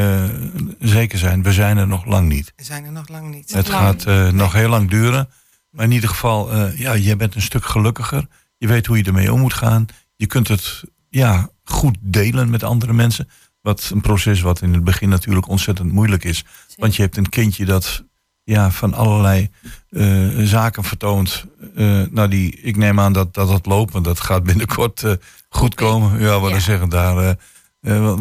zeker 0.79 1.17
zijn. 1.17 1.43
We 1.43 1.53
zijn 1.53 1.77
er 1.77 1.87
nog 1.87 2.05
lang 2.05 2.27
niet. 2.27 2.53
We 2.55 2.63
zijn 2.63 2.85
er 2.85 2.91
nog 2.91 3.07
lang 3.07 3.29
niet. 3.29 3.53
Het 3.53 3.67
lang. 3.67 4.03
gaat 4.03 4.33
nog 4.33 4.53
heel 4.53 4.69
lang 4.69 4.89
duren. 4.89 5.29
Maar 5.69 5.85
in 5.85 5.91
ieder 5.91 6.09
geval, 6.09 6.67
ja, 6.67 6.93
je 6.93 7.15
bent 7.15 7.35
een 7.35 7.41
stuk 7.41 7.65
gelukkiger. 7.65 8.27
Je 8.57 8.67
weet 8.67 8.85
hoe 8.85 8.97
je 8.97 9.03
ermee 9.03 9.33
om 9.33 9.39
moet 9.39 9.53
gaan. 9.53 9.85
Je 10.15 10.25
kunt 10.25 10.47
het 10.47 10.83
ja, 11.09 11.49
goed 11.63 11.97
delen 11.99 12.49
met 12.49 12.63
andere 12.63 12.93
mensen. 12.93 13.29
Wat 13.61 13.89
een 13.93 14.01
proces 14.01 14.41
wat 14.41 14.61
in 14.61 14.73
het 14.73 14.83
begin 14.83 15.09
natuurlijk 15.09 15.47
ontzettend 15.47 15.91
moeilijk 15.91 16.23
is. 16.23 16.45
Want 16.77 16.95
je 16.95 17.01
hebt 17.01 17.17
een 17.17 17.29
kindje 17.29 17.65
dat 17.65 18.03
ja, 18.43 18.71
van 18.71 18.93
allerlei 18.93 19.49
eh, 19.89 20.27
zaken 20.37 20.83
vertoont. 20.83 21.45
Eh, 21.75 22.01
nou, 22.09 22.27
die, 22.27 22.55
ik 22.61 22.77
neem 22.77 22.99
aan 22.99 23.13
dat 23.13 23.33
dat, 23.33 23.47
dat 23.47 23.65
lopen, 23.65 24.03
dat 24.03 24.19
gaat 24.19 24.43
binnenkort 24.43 25.03
eh, 25.03 25.13
goed 25.49 25.75
komen. 25.75 26.19
Ja, 26.19 26.39
wat 26.39 26.49
Ja. 26.49 26.55
ik 26.55 26.61
zeggen 26.61 26.89
daar. 26.89 27.35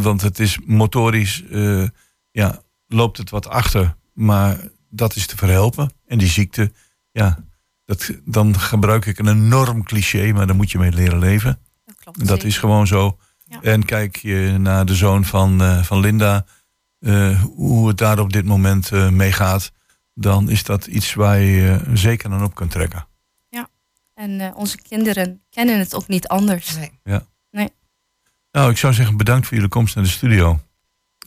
want- 0.02 0.20
het 0.20 0.38
is 0.38 0.58
motorisch, 0.66 1.42
ja, 2.30 2.62
loopt 2.86 3.18
het 3.18 3.30
wat 3.30 3.48
achter. 3.48 3.96
Maar 4.12 4.58
dat 4.90 5.16
is 5.16 5.26
te 5.26 5.36
verhelpen. 5.36 5.92
En 6.06 6.18
die 6.18 6.28
ziekte, 6.28 6.72
ja, 7.10 7.38
dat, 7.84 8.10
dan 8.24 8.58
gebruik 8.58 9.06
ik 9.06 9.18
een 9.18 9.28
enorm 9.28 9.84
cliché, 9.84 10.32
maar 10.32 10.46
daar 10.46 10.56
moet 10.56 10.70
je 10.70 10.78
mee 10.78 10.92
leren 10.92 11.18
leven. 11.18 11.58
Dat 11.84 11.96
klopt. 11.98 12.26
Dat 12.26 12.44
is 12.44 12.58
gewoon 12.58 12.86
zo. 12.86 13.18
Ja. 13.44 13.60
En 13.62 13.84
kijk 13.84 14.16
je 14.16 14.56
naar 14.58 14.84
de 14.86 14.94
zoon 14.94 15.24
van, 15.24 15.60
van 15.84 16.00
Linda, 16.00 16.44
eh, 17.00 17.42
hoe 17.42 17.88
het 17.88 17.98
daar 17.98 18.18
op 18.18 18.32
dit 18.32 18.44
moment 18.44 18.92
eh, 18.92 19.08
mee 19.08 19.32
gaat, 19.32 19.72
dan 20.14 20.50
is 20.50 20.62
dat 20.62 20.86
iets 20.86 21.14
waar 21.14 21.38
je 21.40 21.70
eh, 21.70 21.90
zeker 21.94 22.30
aan 22.32 22.44
op 22.44 22.54
kunt 22.54 22.70
trekken. 22.70 23.08
En 24.14 24.40
eh, 24.40 24.56
onze 24.56 24.82
kinderen 24.82 25.42
kennen 25.50 25.78
het 25.78 25.94
ook 25.94 26.08
niet 26.08 26.28
anders. 26.28 26.76
Nee. 27.52 27.68
Nou, 28.52 28.70
ik 28.70 28.76
zou 28.76 28.92
zeggen 28.92 29.16
bedankt 29.16 29.46
voor 29.46 29.54
jullie 29.56 29.70
komst 29.70 29.94
naar 29.94 30.04
de 30.04 30.10
studio. 30.10 30.60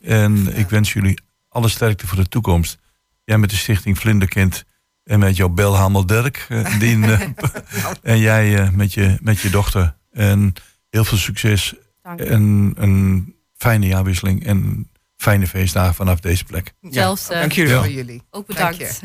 En 0.02 0.44
Ja. 0.44 0.52
ik 0.52 0.70
wens 0.70 0.94
jullie 0.94 1.20
alle 1.50 1.68
sterkte 1.68 2.08
voor 2.08 2.18
de 2.18 2.28
toekomst. 2.28 2.78
Jij 3.24 3.38
met 3.38 3.50
de 3.50 3.56
stichting 3.56 3.98
Vlinderkind 3.98 4.64
en 5.04 5.20
met 5.20 5.36
jouw 5.36 5.50
belhamel 5.50 6.06
Dirk. 6.06 6.48
Dien, 6.80 7.04
eh, 7.04 7.22
en 8.02 8.20
jij 8.20 8.60
eh, 8.60 8.70
met, 8.70 8.94
je, 8.94 9.18
met 9.22 9.40
je 9.40 9.50
dochter. 9.50 9.96
En 10.12 10.54
heel 10.90 11.06
veel 11.06 11.18
succes 11.18 11.74
Dank. 12.02 12.20
en 12.20 12.74
een 12.76 13.36
fijne 13.56 13.88
jaarwisseling 13.88 14.46
en 14.46 14.90
fijne 15.24 15.48
feestdagen 15.48 15.94
vanaf 15.94 16.20
deze 16.20 16.44
plek. 16.44 16.74
Dank 16.82 17.52
jullie 17.52 17.72
wel. 17.72 17.84
Voor 17.84 17.92
jullie. 17.92 18.22
Ook 18.32 18.48
Dank 18.48 18.78
bedankt. 18.78 19.02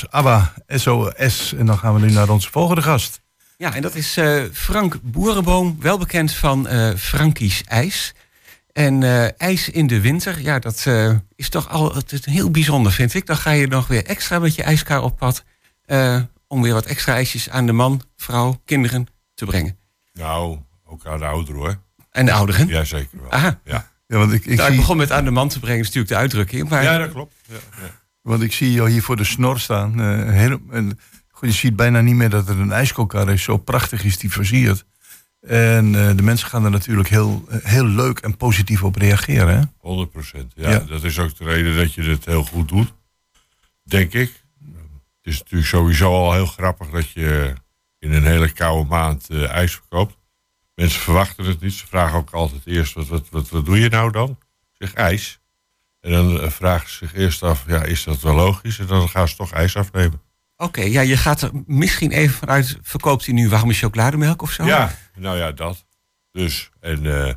Was 0.00 0.10
ABBA, 0.10 0.52
SOS. 0.68 1.54
En 1.54 1.66
dan 1.66 1.78
gaan 1.78 1.94
we 1.94 2.00
nu 2.00 2.12
naar 2.12 2.28
onze 2.28 2.50
volgende 2.50 2.82
gast. 2.82 3.20
Ja, 3.56 3.74
en 3.74 3.82
dat 3.82 3.94
is 3.94 4.16
eh, 4.16 4.42
Frank 4.52 4.98
Boerenboom, 5.02 5.76
wel 5.80 5.98
bekend 5.98 6.32
van 6.32 6.66
eh 6.68 6.94
Frankies 6.96 7.62
IJs. 7.64 8.14
En 8.72 9.02
eh, 9.02 9.40
ijs 9.40 9.68
in 9.68 9.86
de 9.86 10.00
winter, 10.00 10.40
ja, 10.40 10.58
dat 10.58 10.82
eh, 10.86 11.14
is 11.36 11.48
toch 11.48 11.68
al 11.68 11.94
het 11.94 12.12
is 12.12 12.24
heel 12.24 12.50
bijzonder, 12.50 12.92
vind 12.92 13.14
ik. 13.14 13.26
Dan 13.26 13.36
ga 13.36 13.50
je 13.50 13.66
nog 13.66 13.86
weer 13.86 14.04
extra 14.04 14.38
met 14.38 14.54
je 14.54 14.62
ijskar 14.62 15.02
op 15.02 15.16
pad... 15.18 15.44
eh, 15.84 16.20
om 16.46 16.62
weer 16.62 16.72
wat 16.72 16.86
extra 16.86 17.14
ijsjes 17.14 17.50
aan 17.50 17.66
de 17.66 17.72
man, 17.72 18.02
vrouw, 18.16 18.60
kinderen 18.64 19.06
te 19.34 19.44
brengen. 19.44 19.78
Nou, 20.12 20.58
ook 20.84 21.06
aan 21.06 21.18
de 21.18 21.24
ouderen 21.26 21.60
hoor. 21.60 21.78
En 22.10 22.26
de 22.26 22.32
ouderen. 22.32 22.66
Jazeker 22.66 23.20
wel. 23.20 23.30
Aha, 23.30 23.60
Ja, 23.64 23.90
Ja, 24.06 24.16
want 24.16 24.32
ik, 24.32 24.44
ik, 24.44 24.56
nou, 24.56 24.60
ik 24.60 24.66
zie, 24.66 24.76
begon 24.76 24.96
met 24.96 25.12
aan 25.12 25.24
de 25.24 25.30
man 25.30 25.48
te 25.48 25.60
brengen, 25.60 25.80
is 25.80 25.86
natuurlijk 25.86 26.12
de 26.12 26.18
uitdrukking. 26.18 26.68
Maar 26.68 26.82
ja 26.82 26.98
dat 26.98 27.10
klopt. 27.10 27.34
Ja, 27.48 27.54
ja. 27.82 28.02
Want 28.24 28.42
ik 28.42 28.52
zie 28.52 28.72
jou 28.72 28.90
hier 28.90 29.02
voor 29.02 29.16
de 29.16 29.24
snor 29.24 29.58
staan. 29.60 30.00
eh, 30.00 30.30
heel, 30.32 30.58
en, 30.70 30.98
goed, 31.30 31.48
je 31.48 31.54
ziet 31.54 31.76
bijna 31.76 32.00
niet 32.00 32.14
meer 32.14 32.30
dat 32.30 32.48
het 32.48 32.58
een 32.58 32.72
ijskookkar 32.72 33.28
is. 33.30 33.42
Zo 33.42 33.56
prachtig 33.56 34.04
is 34.04 34.18
die 34.18 34.30
versierd. 34.32 34.84
En 35.40 35.94
eh, 36.08 36.16
de 36.16 36.22
mensen 36.22 36.48
gaan 36.48 36.64
er 36.64 36.70
natuurlijk 36.70 37.08
heel, 37.08 37.44
eh, 37.48 37.58
heel 37.62 37.84
leuk 37.86 38.18
en 38.18 38.36
positief 38.36 38.82
op 38.82 38.96
reageren. 38.96 39.58
Hè? 39.58 39.64
100 39.78 40.10
procent. 40.10 40.52
Ja, 40.56 40.70
Ja. 40.70 40.78
dat 40.78 41.04
is 41.04 41.18
ook 41.18 41.36
de 41.36 41.44
reden 41.44 41.76
dat 41.76 41.94
je 41.94 42.02
het 42.02 42.24
heel 42.24 42.44
goed 42.44 42.68
doet. 42.68 42.92
Denk 43.82 44.12
ik. 44.12 44.42
Het 45.22 45.32
is 45.32 45.38
natuurlijk 45.38 45.68
sowieso 45.70 46.12
al 46.12 46.32
heel 46.32 46.46
grappig 46.46 46.90
dat 46.90 47.10
je 47.10 47.54
in 47.98 48.12
een 48.12 48.24
hele 48.26 48.50
koude 48.52 48.88
maand 48.88 49.30
ijs 49.30 49.72
verkoopt. 49.72 50.16
Mensen 50.74 51.00
verwachten 51.00 51.44
het 51.44 51.60
niet. 51.60 51.72
Ze 51.72 51.86
vragen 51.86 52.18
ook 52.18 52.30
altijd 52.30 52.62
eerst, 52.64 52.94
wat, 52.94 53.06
wat, 53.06 53.28
wat, 53.30 53.48
wat 53.50 53.64
doe 53.64 53.80
je 53.80 53.88
nou 53.88 54.10
dan? 54.10 54.30
Ik 54.30 54.36
zeg 54.86 54.94
ijs. 54.94 55.40
En 56.04 56.10
dan 56.10 56.50
vragen 56.50 56.88
ze 56.88 56.96
zich 56.96 57.14
eerst 57.14 57.42
af, 57.42 57.64
ja, 57.66 57.82
is 57.82 58.04
dat 58.04 58.20
wel 58.20 58.34
logisch? 58.34 58.78
En 58.78 58.86
dan 58.86 59.08
gaan 59.08 59.28
ze 59.28 59.36
toch 59.36 59.52
ijs 59.52 59.76
afnemen. 59.76 60.20
oké, 60.56 60.82
ja, 60.82 61.00
je 61.00 61.16
gaat 61.16 61.42
er 61.42 61.50
misschien 61.66 62.10
even 62.10 62.34
vanuit... 62.34 62.78
verkoopt 62.82 63.24
hij 63.26 63.34
nu 63.34 63.48
warme 63.48 63.72
chocolademelk 63.72 64.42
of 64.42 64.50
zo? 64.50 64.64
Ja, 64.64 64.94
nou 65.14 65.36
ja, 65.36 65.52
dat. 65.52 65.84
Dus, 66.32 66.70
en 66.80 67.26
eh 67.26 67.34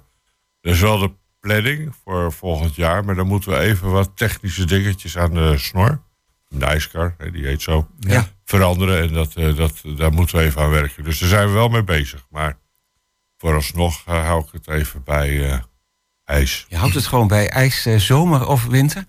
dat 0.67 0.75
is 0.75 0.81
wel 0.81 0.97
de 0.97 1.11
planning 1.39 1.95
voor 2.03 2.33
volgend 2.33 2.75
jaar. 2.75 3.05
Maar 3.05 3.15
dan 3.15 3.27
moeten 3.27 3.51
we 3.51 3.59
even 3.59 3.91
wat 3.91 4.11
technische 4.15 4.65
dingetjes 4.65 5.17
aan 5.17 5.33
de 5.33 5.57
snor. 5.57 6.01
De 6.47 6.65
ijskar, 6.65 7.15
die 7.31 7.45
heet 7.45 7.61
zo. 7.61 7.87
Ja. 7.99 8.27
Veranderen. 8.43 9.01
En 9.01 9.13
dat, 9.13 9.35
eh, 9.35 9.55
dat, 9.55 9.81
daar 9.97 10.11
moeten 10.11 10.37
we 10.37 10.43
even 10.43 10.61
aan 10.61 10.69
werken. 10.69 11.03
Dus 11.03 11.19
daar 11.19 11.29
zijn 11.29 11.47
we 11.47 11.53
wel 11.53 11.69
mee 11.69 11.83
bezig. 11.83 12.25
Maar 12.29 12.57
vooralsnog 13.37 14.03
eh, 14.05 14.25
hou 14.25 14.43
ik 14.45 14.51
het 14.51 14.67
even 14.67 15.03
bij 15.03 15.61
ijs. 16.27 16.65
Je 16.69 16.77
houdt 16.77 16.93
het 16.95 17.05
gewoon 17.05 17.27
bij 17.27 17.49
ijs, 17.49 17.85
eh, 17.85 17.97
zomer 17.99 18.47
of 18.47 18.65
winter. 18.65 19.05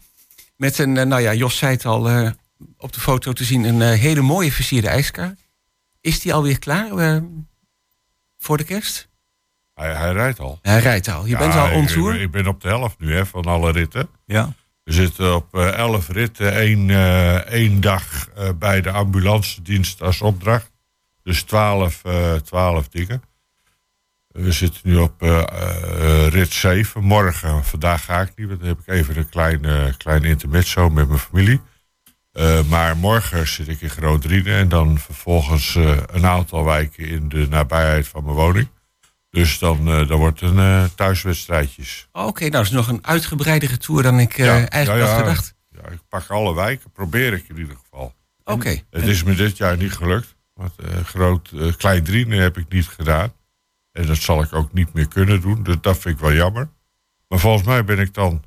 Met 0.57 0.79
een, 0.79 0.97
eh, 0.97 1.07
nou 1.07 1.23
ja, 1.23 1.35
Jos 1.35 1.57
zei 1.59 1.73
het 1.73 1.85
al 1.85 2.09
eh, 2.09 2.31
op 2.77 2.93
de 2.93 3.01
foto 3.01 3.33
te 3.33 3.45
zien, 3.45 3.65
een 3.65 3.81
hele 3.81 4.21
mooie 4.21 4.53
versierde 4.53 4.89
ijskar. 4.89 5.35
Is 6.01 6.21
die 6.21 6.35
alweer 6.35 6.59
klaar 6.59 7.21
voor 8.39 8.57
de 8.57 8.65
kerst? 8.65 9.09
Hij, 9.75 9.95
hij 9.95 10.13
rijdt 10.13 10.39
al. 10.39 10.59
Hij 10.63 10.81
rijdt 10.81 11.09
al. 11.09 11.25
Je 11.25 11.31
Ja, 11.31 11.39
bent 11.39 11.55
al 11.55 11.71
on 11.71 11.83
ik, 11.83 11.89
tour. 11.89 12.21
ik 12.21 12.31
ben 12.31 12.47
op 12.47 12.61
de 12.61 12.69
helft 12.69 12.99
nu 12.99 13.15
hè, 13.15 13.27
van 13.27 13.45
alle 13.45 13.73
ritten. 13.73 14.09
Ja. 14.27 14.53
We 14.85 14.93
zitten 14.93 15.35
op 15.35 15.55
elf 15.55 16.09
ritten, 16.09 16.53
één, 16.53 16.91
één 17.47 17.81
dag 17.81 18.29
bij 18.59 18.81
de 18.81 18.91
ambulance 18.91 19.63
dienst 19.63 20.03
als 20.03 20.21
opdracht. 20.21 20.71
Dus 21.23 21.43
twaalf, 21.43 22.03
twaalf 22.45 22.89
dingen. 22.89 23.23
We 24.29 24.53
zitten 24.53 24.81
nu 24.83 24.97
op 24.97 25.23
eh, 25.23 26.27
rit 26.29 26.53
7. 26.53 27.05
Morgen, 27.05 27.65
vandaag 27.65 28.05
ga 28.05 28.21
ik 28.21 28.33
niet, 28.37 28.49
want 28.49 28.61
dan 28.61 28.69
heb 28.69 28.79
ik 28.79 28.87
even 28.89 29.17
een 29.17 29.29
klein, 29.29 29.65
eh, 29.65 29.85
klein 29.97 30.25
intermezzo 30.25 30.91
met 30.91 31.09
mijn 31.09 31.21
familie. 31.21 31.61
Maar 32.69 32.97
morgen 32.97 33.49
zit 33.49 33.69
ik 33.69 33.81
in 33.81 33.91
Groot 33.91 34.23
Drienen 34.23 34.57
en 34.57 34.69
dan 34.69 34.99
vervolgens 34.99 35.75
een 36.07 36.27
aantal 36.27 36.65
wijken 36.65 37.07
in 37.07 37.29
de 37.29 37.47
nabijheid 37.49 38.09
van 38.09 38.25
mijn 38.25 38.37
woning. 38.37 38.69
Dus 39.31 39.59
dan, 39.59 39.89
eh 39.89 40.09
dan 40.09 40.19
wordt 40.19 40.41
een 40.41 40.59
eh, 40.59 40.85
thuiswedstrijdjes. 40.95 42.09
Oké, 42.13 42.49
nou 42.49 42.65
is 42.65 42.71
nog 42.71 42.89
een 42.89 43.07
uitgebreidere 43.07 43.77
tour 43.77 44.03
dan 44.03 44.19
ik 44.19 44.37
Ja, 44.37 44.69
eigenlijk 44.69 45.05
ja, 45.07 45.15
had 45.15 45.19
ja. 45.19 45.25
gedacht. 45.25 45.55
Ja, 45.71 45.89
ik 45.91 46.01
pak 46.09 46.29
alle 46.29 46.55
wijken, 46.55 46.91
probeer 46.91 47.33
ik 47.33 47.49
in 47.49 47.59
ieder 47.59 47.77
geval. 47.83 48.15
Oké. 48.45 48.81
Het 48.91 49.05
is 49.07 49.23
me 49.23 49.35
dit 49.35 49.57
jaar 49.57 49.77
niet 49.77 49.93
gelukt. 49.93 50.37
Want 50.55 50.73
groot, 51.05 51.53
klein 51.77 52.05
Drienen 52.05 52.39
heb 52.41 52.59
ik 52.59 52.69
niet 52.69 52.87
gedaan. 52.87 53.33
En 53.99 54.07
dat 54.07 54.17
zal 54.17 54.43
ik 54.43 54.53
ook 54.53 54.73
niet 54.73 54.93
meer 54.93 55.09
kunnen 55.09 55.41
doen. 55.41 55.63
Dus 55.63 55.77
dat 55.81 55.99
vind 55.99 56.15
ik 56.15 56.21
wel 56.21 56.33
jammer. 56.33 56.69
Maar 57.29 57.39
volgens 57.39 57.67
mij 57.67 57.85
ben 57.85 57.99
ik 57.99 58.15
dan 58.15 58.45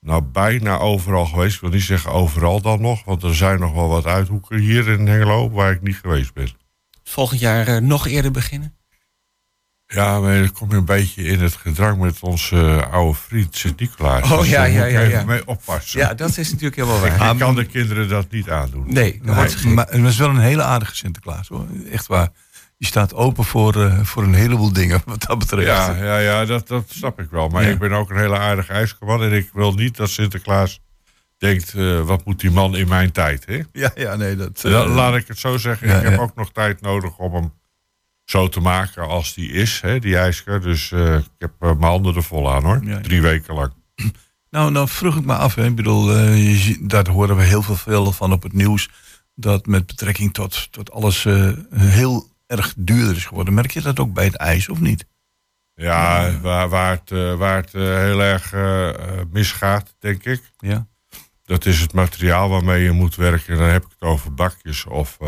nou 0.00 0.22
bijna 0.22 0.78
overal 0.78 1.26
geweest. 1.26 1.54
Ik 1.54 1.60
wil 1.60 1.70
niet 1.70 1.82
zeggen 1.82 2.10
overal 2.10 2.60
dan 2.60 2.80
nog. 2.80 3.04
Want 3.04 3.22
er 3.22 3.34
zijn 3.34 3.60
nog 3.60 3.72
wel 3.72 3.88
wat 3.88 4.06
uithoeken 4.06 4.58
hier 4.58 4.88
in 4.88 5.06
Hengelo 5.06 5.50
waar 5.50 5.72
ik 5.72 5.82
niet 5.82 5.96
geweest 5.96 6.34
ben. 6.34 6.48
Volgend 7.02 7.40
jaar 7.40 7.66
eh, 7.68 7.76
nog 7.76 8.06
eerder 8.06 8.30
beginnen. 8.30 8.76
Ja, 9.86 10.20
maar 10.20 10.38
dan 10.38 10.52
kom 10.52 10.70
je 10.70 10.76
een 10.76 10.84
beetje 10.84 11.22
in 11.22 11.40
het 11.40 11.54
gedrang 11.54 12.00
met 12.00 12.20
onze 12.20 12.56
eh, 12.56 12.92
oude 12.92 13.18
vriend 13.18 13.56
Sint-Nicolaas. 13.56 14.30
Oh, 14.30 14.38
Dus 14.38 14.48
ja, 14.48 14.64
ja, 14.64 14.84
ja, 14.84 15.00
even 15.00 15.10
ja. 15.10 15.24
mee 15.24 15.46
oppassen. 15.46 16.00
Ja, 16.00 16.14
dat 16.14 16.36
is 16.36 16.50
natuurlijk 16.50 16.76
helemaal 16.76 17.00
waar. 17.00 17.30
Ik 17.32 17.38
kan 17.38 17.54
de 17.54 17.66
kinderen 17.66 18.08
dat 18.08 18.30
niet 18.30 18.50
aandoen. 18.50 18.84
Nee, 18.92 19.12
dat 19.12 19.26
Nee, 19.26 19.34
wordt 19.34 19.64
maar 19.64 19.86
het 19.86 20.04
is 20.04 20.16
wel 20.16 20.28
een 20.28 20.38
hele 20.38 20.62
aardige 20.62 20.96
Sinterklaas 20.96 21.48
hoor. 21.48 21.66
Echt 21.90 22.06
waar. 22.06 22.30
Staat 22.86 23.14
open 23.14 23.44
voor, 23.44 23.82
eh, 23.84 24.00
voor 24.02 24.22
een 24.22 24.34
heleboel 24.34 24.72
dingen 24.72 25.02
wat 25.06 25.22
dat 25.26 25.38
betreft. 25.38 25.66
Ja, 25.66 25.96
ja, 26.04 26.18
ja 26.18 26.44
dat, 26.44 26.68
dat 26.68 26.84
snap 26.88 27.20
ik 27.20 27.30
wel. 27.30 27.48
Maar 27.48 27.62
Ja. 27.62 27.68
ik 27.68 27.78
ben 27.78 27.92
ook 27.92 28.10
een 28.10 28.16
hele 28.18 28.38
aardige 28.38 28.72
ijskerman. 28.72 29.22
En 29.22 29.32
ik 29.32 29.50
wil 29.52 29.72
niet 29.72 29.96
dat 29.96 30.10
Sinterklaas 30.10 30.80
denkt... 31.38 31.74
eh, 31.74 32.00
wat 32.00 32.24
moet 32.24 32.40
die 32.40 32.50
man 32.50 32.76
in 32.76 32.88
mijn 32.88 33.12
tijd, 33.12 33.46
hè? 33.46 33.60
ja, 33.72 33.90
ja, 33.94 34.16
nee, 34.16 34.36
dat... 34.36 34.64
eh, 34.64 34.70
La- 34.70 34.86
Laat 34.86 35.14
ik 35.16 35.28
het 35.28 35.38
zo 35.38 35.56
zeggen. 35.56 35.88
ja, 35.88 35.96
ik 35.96 36.02
heb 36.02 36.12
ja. 36.12 36.18
ook 36.18 36.34
nog 36.34 36.52
tijd 36.52 36.80
nodig 36.80 37.18
om 37.18 37.34
hem 37.34 37.52
zo 38.24 38.48
te 38.48 38.60
maken 38.60 39.08
als 39.08 39.34
die 39.34 39.50
is, 39.52 39.80
hè, 39.80 39.98
die 39.98 40.16
ijsker. 40.18 40.60
Dus 40.60 40.92
ik 40.92 41.24
heb 41.38 41.52
mijn 41.60 41.82
handen 41.82 42.14
er 42.16 42.22
vol 42.22 42.52
aan, 42.52 42.62
hoor. 42.64 42.80
Drie 43.02 43.22
weken 43.22 43.54
lang. 43.54 43.72
Nou, 44.50 44.70
nou 44.70 44.88
vroeg 44.88 45.16
ik 45.16 45.24
me 45.24 45.34
af. 45.34 45.54
Hè. 45.54 45.64
Ik 45.66 45.74
bedoel, 45.74 46.12
je 46.32 46.78
daar 46.80 47.08
horen 47.08 47.36
we 47.36 47.42
heel 47.42 47.62
veel, 47.62 47.76
veel 47.76 48.12
van 48.12 48.32
op 48.32 48.42
het 48.42 48.52
nieuws. 48.52 48.88
Dat 49.34 49.66
met 49.66 49.86
betrekking 49.86 50.32
tot, 50.34 50.68
tot 50.72 50.92
alles 50.92 51.26
heel 51.74 52.32
erg 52.46 52.74
duurder 52.76 53.16
is 53.16 53.26
geworden. 53.26 53.54
Merk 53.54 53.70
je 53.70 53.80
dat 53.80 53.98
ook 53.98 54.12
bij 54.12 54.24
het 54.24 54.36
ijs 54.36 54.68
of 54.68 54.80
niet? 54.80 55.06
Ja, 55.74 56.40
waar, 56.40 56.68
waar 56.68 56.90
het, 56.90 57.10
eh, 57.10 57.34
waar 57.34 57.56
het 57.56 57.74
eh, 57.74 57.82
heel 57.82 58.22
erg 58.22 58.52
eh, 58.52 58.90
misgaat, 59.30 59.94
denk 59.98 60.24
ik... 60.24 60.52
Ja. 60.58 60.86
Dat 61.44 61.66
is 61.66 61.80
het 61.80 61.92
materiaal 61.92 62.48
waarmee 62.48 62.82
je 62.82 62.90
moet 62.90 63.14
werken. 63.14 63.56
Dan 63.56 63.68
heb 63.68 63.84
ik 63.84 63.90
het 63.90 64.08
over 64.08 64.34
bakjes 64.34 64.84
of 64.84 65.18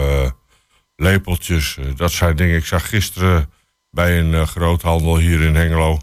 lepeltjes. 0.96 1.78
Dat 1.96 2.12
zijn 2.12 2.36
dingen. 2.36 2.56
Ik 2.56 2.64
zag 2.64 2.88
gisteren 2.88 3.50
bij 3.90 4.18
een 4.18 4.46
groothandel 4.46 5.16
hier 5.16 5.40
in 5.40 5.54
Hengelo... 5.54 5.98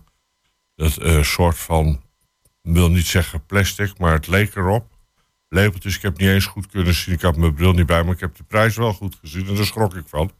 dat 0.75 0.97
eh, 0.97 1.23
soort 1.23 1.57
van, 1.57 2.03
ik 2.61 2.73
wil 2.73 2.89
niet 2.89 3.05
zeggen 3.05 3.45
plastic, 3.45 3.97
maar 3.97 4.13
het 4.13 4.27
leek 4.27 4.55
erop. 4.55 4.91
Lepeltjes, 5.49 5.95
ik 5.95 6.01
heb 6.01 6.17
niet 6.17 6.29
eens 6.29 6.45
goed 6.45 6.67
kunnen 6.67 6.93
zien. 6.93 7.13
Ik 7.13 7.21
had 7.21 7.37
mijn 7.37 7.53
bril 7.53 7.73
niet 7.73 7.85
bij, 7.85 8.03
maar 8.03 8.13
ik 8.13 8.19
heb 8.19 8.35
de 8.35 8.43
prijs 8.43 8.75
wel 8.75 8.93
goed 8.93 9.17
gezien. 9.21 9.47
En 9.47 9.55
daar 9.55 9.65
schrok 9.65 9.95
ik 9.95 10.07
van. 10.07 10.31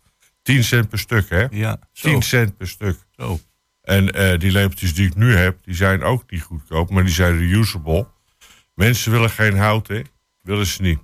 10 0.44 0.64
cent 0.64 0.90
per 0.90 1.00
stuk, 1.00 1.30
hè? 1.30 1.46
Ja, 1.52 1.80
zo. 1.92 2.08
10 2.10 2.22
cent 2.22 2.58
per 2.58 2.68
stuk. 2.68 2.98
zo. 3.18 3.40
En 3.82 4.14
eh, 4.14 4.40
die 4.40 4.52
lepeltjes 4.52 4.94
die 4.94 5.08
ik 5.08 5.16
nu 5.16 5.36
heb, 5.36 5.58
die 5.64 5.76
zijn 5.76 6.04
ook 6.04 6.32
niet 6.32 6.42
goedkoop, 6.42 6.90
maar 6.90 7.04
die 7.04 7.14
zijn 7.14 7.38
reusable. 7.38 8.08
Mensen 8.76 9.12
willen 9.12 9.30
geen 9.30 9.58
hout, 9.58 9.88
hè? 9.88 10.02
Willen 10.42 10.66
ze 10.66 10.82
niet. 10.82 11.00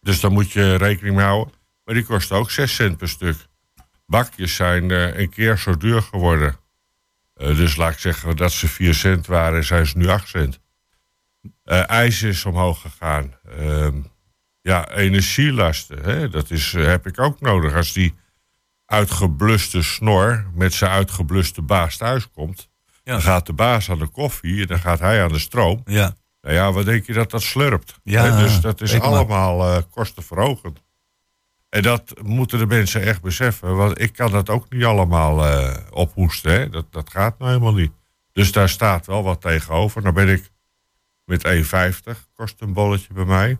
Dus 0.00 0.20
daar 0.20 0.30
moet 0.30 0.52
je 0.52 0.74
rekening 0.74 1.16
mee 1.16 1.24
houden. 1.24 1.54
Maar 1.84 1.94
die 1.94 2.04
kosten 2.04 2.36
ook 2.36 2.50
6 2.50 2.74
cent 2.74 2.96
per 2.96 3.08
stuk. 3.08 3.36
Bakjes 4.06 4.54
zijn 4.54 4.90
eh, 4.90 5.18
een 5.18 5.30
keer 5.30 5.58
zo 5.58 5.76
duur 5.76 6.02
geworden. 6.02 6.56
Eh, 7.34 7.56
dus 7.56 7.76
laat 7.76 7.92
ik 7.92 7.98
zeggen 7.98 8.36
dat 8.36 8.52
ze 8.52 8.68
4 8.68 8.94
cent 8.94 9.26
waren, 9.26 9.64
zijn 9.64 9.86
ze 9.86 9.98
nu 9.98 10.08
8 10.08 10.28
cent. 10.28 10.60
Ijs 11.64 12.22
is 12.22 12.44
omhoog 12.44 12.80
gegaan. 12.80 13.34
Ehm, 13.58 14.00
ja, 14.62 14.90
energielasten, 14.90 16.02
hè? 16.02 16.28
dat 16.28 16.50
is, 16.50 16.72
heb 16.72 17.06
ik 17.06 17.20
ook 17.20 17.40
nodig. 17.40 17.74
Als 17.74 17.92
die 17.92 18.14
uitgebluste 18.90 19.82
snor 19.82 20.46
met 20.54 20.72
zijn 20.72 20.90
uitgebluste 20.90 21.62
baas 21.62 21.96
thuiskomt... 21.96 22.68
Ja. 23.02 23.12
dan 23.12 23.22
gaat 23.22 23.46
de 23.46 23.52
baas 23.52 23.90
aan 23.90 23.98
de 23.98 24.06
koffie 24.06 24.60
en 24.60 24.66
dan 24.66 24.78
gaat 24.78 24.98
hij 24.98 25.22
aan 25.22 25.32
de 25.32 25.38
stroom. 25.38 25.82
Ja, 25.84 26.16
Nou 26.40 26.54
ja, 26.54 26.72
wat 26.72 26.84
denk 26.84 27.06
je 27.06 27.12
dat 27.12 27.30
dat 27.30 27.42
slurpt? 27.42 28.00
Ja, 28.02 28.36
dus 28.38 28.60
dat 28.60 28.80
is 28.80 29.00
allemaal 29.00 29.64
eh, 29.64 29.82
kostenverhogend. 29.90 30.82
En 31.68 31.82
dat 31.82 32.14
moeten 32.22 32.58
de 32.58 32.66
mensen 32.66 33.02
echt 33.02 33.22
beseffen. 33.22 33.76
Want 33.76 34.00
ik 34.00 34.12
kan 34.12 34.30
dat 34.30 34.48
ook 34.48 34.70
niet 34.70 34.84
allemaal 34.84 35.46
eh, 35.46 35.76
ophoesten. 35.90 36.52
Hè? 36.52 36.68
Dat, 36.68 36.92
dat 36.92 37.10
gaat 37.10 37.38
nou 37.38 37.50
helemaal 37.50 37.74
niet. 37.74 37.92
Dus 38.32 38.52
daar 38.52 38.68
staat 38.68 39.06
wel 39.06 39.22
wat 39.22 39.40
tegenover. 39.40 40.02
Nou 40.02 40.14
ben 40.14 40.28
ik 40.28 40.50
met 41.24 41.48
1,50 42.14 42.32
kost 42.34 42.60
een 42.60 42.72
bolletje 42.72 43.12
bij 43.12 43.24
mij. 43.24 43.58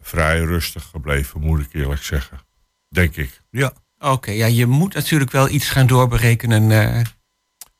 Vrij 0.00 0.40
rustig 0.40 0.84
gebleven, 0.84 1.40
moet 1.40 1.60
ik 1.60 1.72
eerlijk 1.72 2.02
zeggen. 2.02 2.38
Denk 2.88 3.16
ik. 3.16 3.42
ja. 3.50 3.72
Oké, 3.98 4.30
ja, 4.30 4.46
je 4.46 4.66
moet 4.66 4.94
natuurlijk 4.94 5.30
wel 5.30 5.48
iets 5.48 5.68
gaan 5.70 5.86
doorberekenen. 5.86 6.70
eh, 6.70 7.04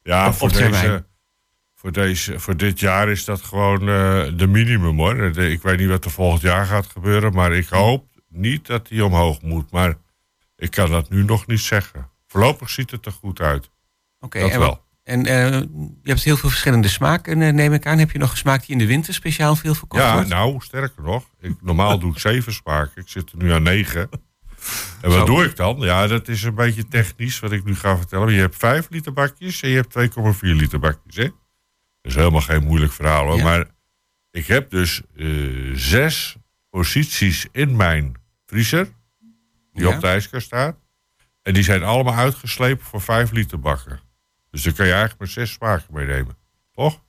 Ja, 0.03 0.27
Op- 0.29 0.35
voor, 0.35 0.49
op 0.49 0.55
deze, 0.55 1.07
voor, 1.75 1.93
deze, 1.93 2.41
voor 2.41 2.57
dit 2.57 2.81
jaar 2.81 3.09
is 3.09 3.25
dat 3.25 3.43
gewoon 3.43 3.81
eh, 3.81 4.27
de 4.37 4.47
minimum 4.47 4.97
hoor. 4.99 5.33
De- 5.33 5.51
ik 5.51 5.63
weet 5.63 5.79
niet 5.79 5.89
wat 5.89 6.05
er 6.05 6.11
volgend 6.11 6.43
jaar 6.43 6.67
gaat 6.67 6.87
gebeuren, 6.87 7.33
maar 7.33 7.53
ik 7.53 7.69
hoop 7.69 8.07
niet 8.29 8.67
dat 8.67 8.89
die 8.89 9.05
omhoog 9.05 9.43
moet. 9.43 9.71
Maar 9.71 9.95
ik 10.57 10.71
kan 10.71 10.91
dat 10.91 11.11
nu 11.11 11.25
nog 11.25 11.47
niet 11.47 11.61
zeggen. 11.61 12.09
Voorlopig 12.27 12.71
ziet 12.71 12.91
het 12.91 13.07
er 13.07 13.13
goed 13.13 13.41
uit. 13.41 13.71
Oké, 14.21 14.39
en, 14.39 14.59
wel. 14.59 14.83
en 15.05 15.27
eh, 15.27 15.51
je 16.03 16.11
hebt 16.11 16.23
heel 16.23 16.37
veel 16.37 16.49
verschillende 16.49 16.89
smaken, 16.89 17.39
neem 17.55 17.73
ik 17.73 17.87
aan. 17.87 17.99
Heb 17.99 18.11
je 18.11 18.19
nog 18.19 18.31
een 18.31 18.37
smaak 18.37 18.61
die 18.61 18.71
in 18.71 18.79
de 18.79 18.87
winter 18.87 19.15
speciaal 19.15 19.57
veel 19.57 19.75
verkocht 19.75 20.03
Ja, 20.03 20.13
wordt? 20.13 20.29
nou, 20.29 20.61
sterker 20.61 21.03
nog. 21.03 21.25
Ik, 21.41 21.55
normaal 21.63 21.99
doe 21.99 22.13
ik 22.13 22.19
zeven 22.19 22.53
smaken. 22.53 23.03
Ik 23.03 23.09
zit 23.09 23.31
er 23.33 23.37
nu 23.39 23.53
aan 23.53 23.63
negen. 23.63 24.09
En 25.03 25.09
wat 25.11 25.19
Zo. 25.19 25.25
doe 25.25 25.45
ik 25.45 25.57
dan? 25.57 25.77
Ja, 25.81 26.07
dat 26.07 26.29
is 26.29 26.43
een 26.43 26.55
beetje 26.55 26.89
technisch 26.89 27.39
wat 27.39 27.53
ik 27.53 27.65
nu 27.65 27.75
ga 27.77 27.97
vertellen. 27.97 28.33
Je 28.33 28.41
hebt 28.41 28.57
5 28.57 28.87
liter 28.91 29.13
bakjes 29.13 29.63
en 29.63 29.69
je 29.69 29.77
hebt 29.77 29.95
2,4 29.95 30.39
liter 30.41 30.79
bakjes. 30.79 31.17
Hè? 31.17 31.23
Dat 31.23 31.33
is 32.03 32.15
helemaal 32.15 32.41
geen 32.41 32.65
moeilijk 32.65 32.93
verhaal 32.93 33.27
hoor. 33.27 33.37
Ja. 33.37 33.45
Maar 33.45 33.67
ik 34.31 34.47
heb 34.47 34.71
dus 34.71 35.03
eh, 35.17 35.27
zes 35.75 36.37
posities 36.71 37.47
in 37.53 37.77
mijn 37.77 38.15
vriezer. 38.47 38.85
Die 39.73 39.87
Ja. 39.87 39.95
op 39.95 40.01
de 40.01 40.07
ijskast 40.07 40.47
staan. 40.47 40.77
En 41.43 41.55
die 41.55 41.63
zijn 41.63 41.83
allemaal 41.83 42.15
uitgeslepen 42.15 42.87
voor 42.87 43.01
5 43.01 43.31
liter 43.31 43.61
bakken. 43.61 44.01
Dus 44.51 44.63
daar 44.63 44.73
kan 44.73 44.87
je 44.87 44.91
eigenlijk 44.93 45.21
maar 45.21 45.29
zes 45.31 45.53
smaken 45.53 45.95
meenemen. 45.95 46.37
Toch? 46.73 47.03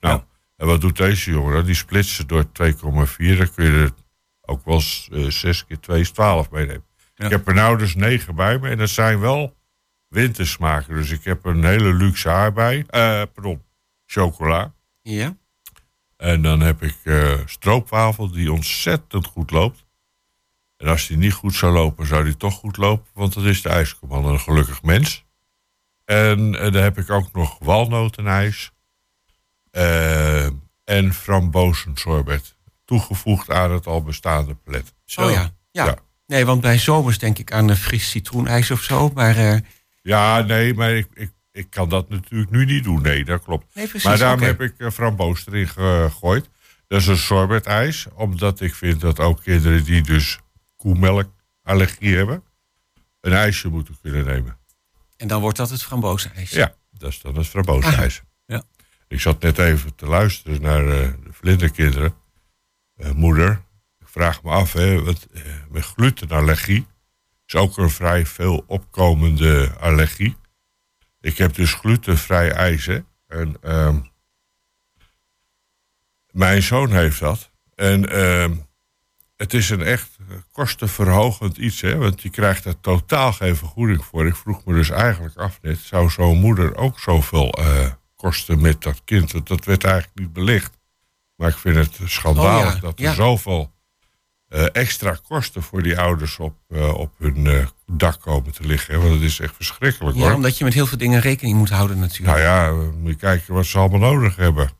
Nou, 0.00 0.22
en 0.56 0.66
wat 0.66 0.80
doet 0.80 0.96
deze 0.96 1.30
jongen 1.30 1.52
dan? 1.54 1.64
Die 1.64 1.74
splitsen 1.74 2.26
door 2.26 2.44
2,4. 2.52 3.36
Dan 3.36 3.52
kun 3.54 3.64
je 3.64 3.70
er 3.82 3.90
ook 4.40 4.64
wel 4.64 4.74
eens, 4.74 5.08
eh, 5.12 5.24
6 5.28 5.66
keer 5.66 5.80
2 5.80 6.00
is 6.00 6.10
12 6.10 6.50
meenemen. 6.50 6.84
Ja. 7.14 7.24
Ik 7.24 7.30
heb 7.30 7.48
er 7.48 7.54
nou 7.54 7.78
dus 7.78 7.94
9 7.94 8.34
bij 8.34 8.58
me. 8.58 8.68
En 8.68 8.78
dat 8.78 8.88
zijn 8.88 9.20
wel 9.20 9.56
wintersmaken. 10.08 10.94
Dus 10.94 11.10
ik 11.10 11.24
heb 11.24 11.44
een 11.44 11.64
hele 11.64 11.92
luxe 11.92 12.30
aardbei. 12.30 12.84
eh 12.86 13.22
pardon, 13.34 13.62
chocola. 14.06 14.72
Ja. 15.02 15.36
En 16.16 16.42
dan 16.42 16.60
heb 16.60 16.82
ik 16.82 16.96
eh 17.04 17.38
stroopwafel 17.46 18.30
die 18.30 18.52
ontzettend 18.52 19.26
goed 19.26 19.50
loopt. 19.50 19.84
En 20.76 20.88
als 20.88 21.06
die 21.06 21.16
niet 21.16 21.32
goed 21.32 21.54
zou 21.54 21.72
lopen, 21.72 22.06
zou 22.06 22.24
die 22.24 22.36
toch 22.36 22.54
goed 22.54 22.76
lopen. 22.76 23.10
Want 23.14 23.34
dat 23.34 23.44
is 23.44 23.62
de 23.62 23.68
ijskoman, 23.68 24.24
een 24.24 24.40
gelukkig 24.40 24.82
mens. 24.82 25.24
En, 26.04 26.54
eh, 26.54 26.72
dan 26.72 26.82
heb 26.82 26.98
ik 26.98 27.10
ook 27.10 27.32
nog 27.32 27.58
walnotenijs. 27.58 28.72
en 30.84 31.12
frambozensorbet. 31.14 32.56
Toegevoegd 32.84 33.50
aan 33.50 33.72
het 33.72 33.86
al 33.86 34.02
bestaande 34.02 34.54
palet. 34.54 34.94
Oh 35.16 35.30
ja. 35.30 35.50
ja. 35.70 35.84
Ja. 35.84 35.98
Nee, 36.26 36.44
want 36.44 36.60
bij 36.60 36.78
zomers 36.78 37.18
denk 37.18 37.38
ik 37.38 37.52
aan 37.52 37.68
een 37.68 37.76
fris 37.76 38.10
citroenijs 38.10 38.70
of 38.70 38.82
zo. 38.82 39.10
Maar 39.14 39.36
eh, 39.36 39.58
Ja, 40.02 40.40
nee, 40.40 40.74
maar 40.74 40.92
ik, 40.92 41.06
ik, 41.14 41.30
ik 41.52 41.70
kan 41.70 41.88
dat 41.88 42.08
natuurlijk 42.08 42.50
nu 42.50 42.64
niet 42.64 42.84
doen. 42.84 43.02
Nee, 43.02 43.24
dat 43.24 43.42
klopt. 43.42 43.74
nee, 43.74 43.86
precies. 43.86 44.08
Maar 44.08 44.18
daarom 44.18 44.40
heb 44.42 44.60
ik 44.60 44.74
eh, 44.78 44.90
framboos 44.90 45.46
erin 45.46 45.68
gegooid. 45.68 46.48
Dat 46.86 47.00
is 47.00 47.06
een 47.06 47.16
sorbetijs. 47.16 48.06
Omdat 48.14 48.60
ik 48.60 48.74
vind 48.74 49.00
dat 49.00 49.20
ook 49.20 49.42
kinderen 49.42 49.84
die 49.84 50.02
dus 50.02 50.38
koemelkallergie 50.76 52.16
hebben... 52.16 52.42
een 53.20 53.32
ijsje 53.32 53.68
moeten 53.68 53.96
kunnen 54.02 54.24
nemen. 54.24 54.56
En 55.16 55.28
dan 55.28 55.40
wordt 55.40 55.56
dat 55.56 55.70
het 55.70 55.82
frambozenijs. 55.82 56.50
Ja, 56.50 56.74
dat 56.90 57.10
is 57.10 57.20
dan 57.20 57.36
het 57.36 57.46
framboosijs. 57.46 58.22
Ja. 58.46 58.62
Ik 59.08 59.20
zat 59.20 59.42
net 59.42 59.58
even 59.58 59.94
te 59.94 60.06
luisteren 60.06 60.62
naar 60.62 60.86
eh, 60.86 61.08
de 61.24 61.32
vlinderkinderen. 61.32 62.14
Eh, 62.96 63.10
moeder, 63.10 63.63
vraag 64.14 64.42
me 64.42 64.50
af, 64.50 64.72
hè, 64.72 65.02
wat, 65.02 65.26
eh, 65.32 65.42
met 65.70 65.84
glutenallergie... 65.84 66.86
is 67.46 67.54
ook 67.54 67.76
een 67.76 67.90
vrij 67.90 68.26
veel 68.26 68.64
opkomende 68.66 69.74
allergie. 69.80 70.36
Ik 71.20 71.38
heb 71.38 71.54
dus 71.54 71.72
glutenvrij 71.72 72.52
ijs, 72.52 72.86
hè. 72.86 72.98
En 73.26 73.56
ehm, 73.60 74.00
mijn 76.30 76.62
zoon 76.62 76.90
heeft 76.90 77.20
dat. 77.20 77.50
En 77.74 78.10
ehm, 78.10 78.54
het 79.36 79.54
is 79.54 79.70
een 79.70 79.82
echt 79.82 80.16
kostenverhogend 80.52 81.56
iets, 81.56 81.80
hè. 81.80 81.96
Want 81.96 82.22
je 82.22 82.30
krijgt 82.30 82.64
er 82.64 82.80
totaal 82.80 83.32
geen 83.32 83.56
vergoeding 83.56 84.04
voor. 84.04 84.26
Ik 84.26 84.36
vroeg 84.36 84.64
me 84.64 84.74
dus 84.74 84.90
eigenlijk 84.90 85.36
af 85.36 85.58
net... 85.62 85.78
zou 85.78 86.10
zo'n 86.10 86.38
moeder 86.38 86.76
ook 86.76 87.00
zoveel 87.00 87.52
eh, 87.52 87.90
kosten 88.16 88.60
met 88.60 88.82
dat 88.82 89.02
kind? 89.04 89.32
Want 89.32 89.46
dat 89.46 89.64
werd 89.64 89.84
eigenlijk 89.84 90.18
niet 90.18 90.32
belicht. 90.32 90.78
Maar 91.36 91.48
ik 91.48 91.58
vind 91.58 91.76
het 91.76 92.10
schandalig 92.10 92.66
Oh 92.66 92.74
ja, 92.74 92.80
dat 92.80 92.98
er 92.98 93.04
ja. 93.04 93.14
zoveel 93.14 93.73
extra 94.62 95.18
kosten 95.28 95.62
voor 95.62 95.82
die 95.82 95.98
ouders 95.98 96.38
op, 96.38 96.54
eh, 96.68 96.94
op 96.94 97.12
hun 97.18 97.46
eh, 97.46 97.66
dak 97.86 98.20
komen 98.20 98.52
te 98.52 98.66
liggen. 98.66 98.94
hè. 98.94 99.00
Want 99.00 99.12
het 99.12 99.22
is 99.22 99.40
echt 99.40 99.54
verschrikkelijk 99.56 100.16
Ja, 100.16 100.22
hoor. 100.22 100.32
omdat 100.32 100.58
je 100.58 100.64
met 100.64 100.74
heel 100.74 100.86
veel 100.86 100.98
dingen 100.98 101.20
rekening 101.20 101.56
moet 101.56 101.70
houden 101.70 101.98
natuurlijk. 101.98 102.38
Nou 102.38 102.40
ja, 102.40 102.66
eh, 102.68 102.92
moet 103.00 103.10
je 103.10 103.16
kijken 103.16 103.54
wat 103.54 103.66
ze 103.66 103.78
allemaal 103.78 104.12
nodig 104.12 104.36
hebben. 104.36 104.70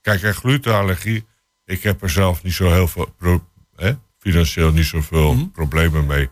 Kijk, 0.00 0.22
en 0.22 0.34
glutenallergie, 0.34 1.26
ik 1.64 1.82
heb 1.82 2.02
er 2.02 2.10
zelf 2.10 2.42
niet 2.42 2.52
zo 2.52 2.70
heel 2.72 2.88
veel, 2.88 3.14
pro- 3.18 3.46
hè, 3.76 3.92
financieel 4.18 4.72
niet 4.72 4.84
zoveel 4.86 5.34
Mhm. 5.34 5.46
problemen 5.48 6.06
mee. 6.06 6.28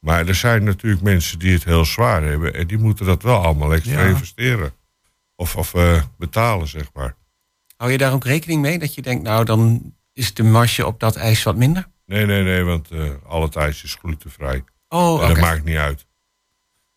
Maar 0.00 0.26
er 0.28 0.34
zijn 0.34 0.64
natuurlijk 0.64 1.02
mensen 1.02 1.38
die 1.38 1.52
het 1.52 1.64
heel 1.64 1.84
zwaar 1.84 2.22
hebben 2.22 2.54
en 2.54 2.66
die 2.66 2.78
moeten 2.78 3.06
dat 3.06 3.22
wel 3.22 3.42
allemaal 3.44 3.72
extra 3.74 4.00
Ja. 4.02 4.06
investeren. 4.08 4.72
Of, 5.36 5.56
of 5.56 5.74
eh, 5.74 6.02
betalen, 6.18 6.68
zeg 6.68 6.90
maar. 6.94 7.14
Hou 7.76 7.90
je 7.92 7.98
daar 7.98 8.12
ook 8.12 8.24
rekening 8.24 8.60
mee? 8.60 8.78
Dat 8.78 8.94
je 8.94 9.02
denkt, 9.02 9.22
nou 9.22 9.44
dan 9.44 9.92
is 10.12 10.34
de 10.34 10.42
marge 10.42 10.86
op 10.86 11.00
dat 11.00 11.16
ijs 11.16 11.42
wat 11.42 11.56
minder? 11.56 11.86
Nee, 12.08 12.26
nee, 12.26 12.42
nee, 12.42 12.62
want 12.64 12.90
eh 12.90 13.10
al 13.26 13.42
het 13.42 13.56
ijs 13.56 13.82
is 13.82 13.94
glutenvrij. 14.00 14.64
Oh, 14.88 15.28
dat 15.28 15.36
maakt 15.40 15.64
niet 15.64 15.76
uit. 15.76 16.06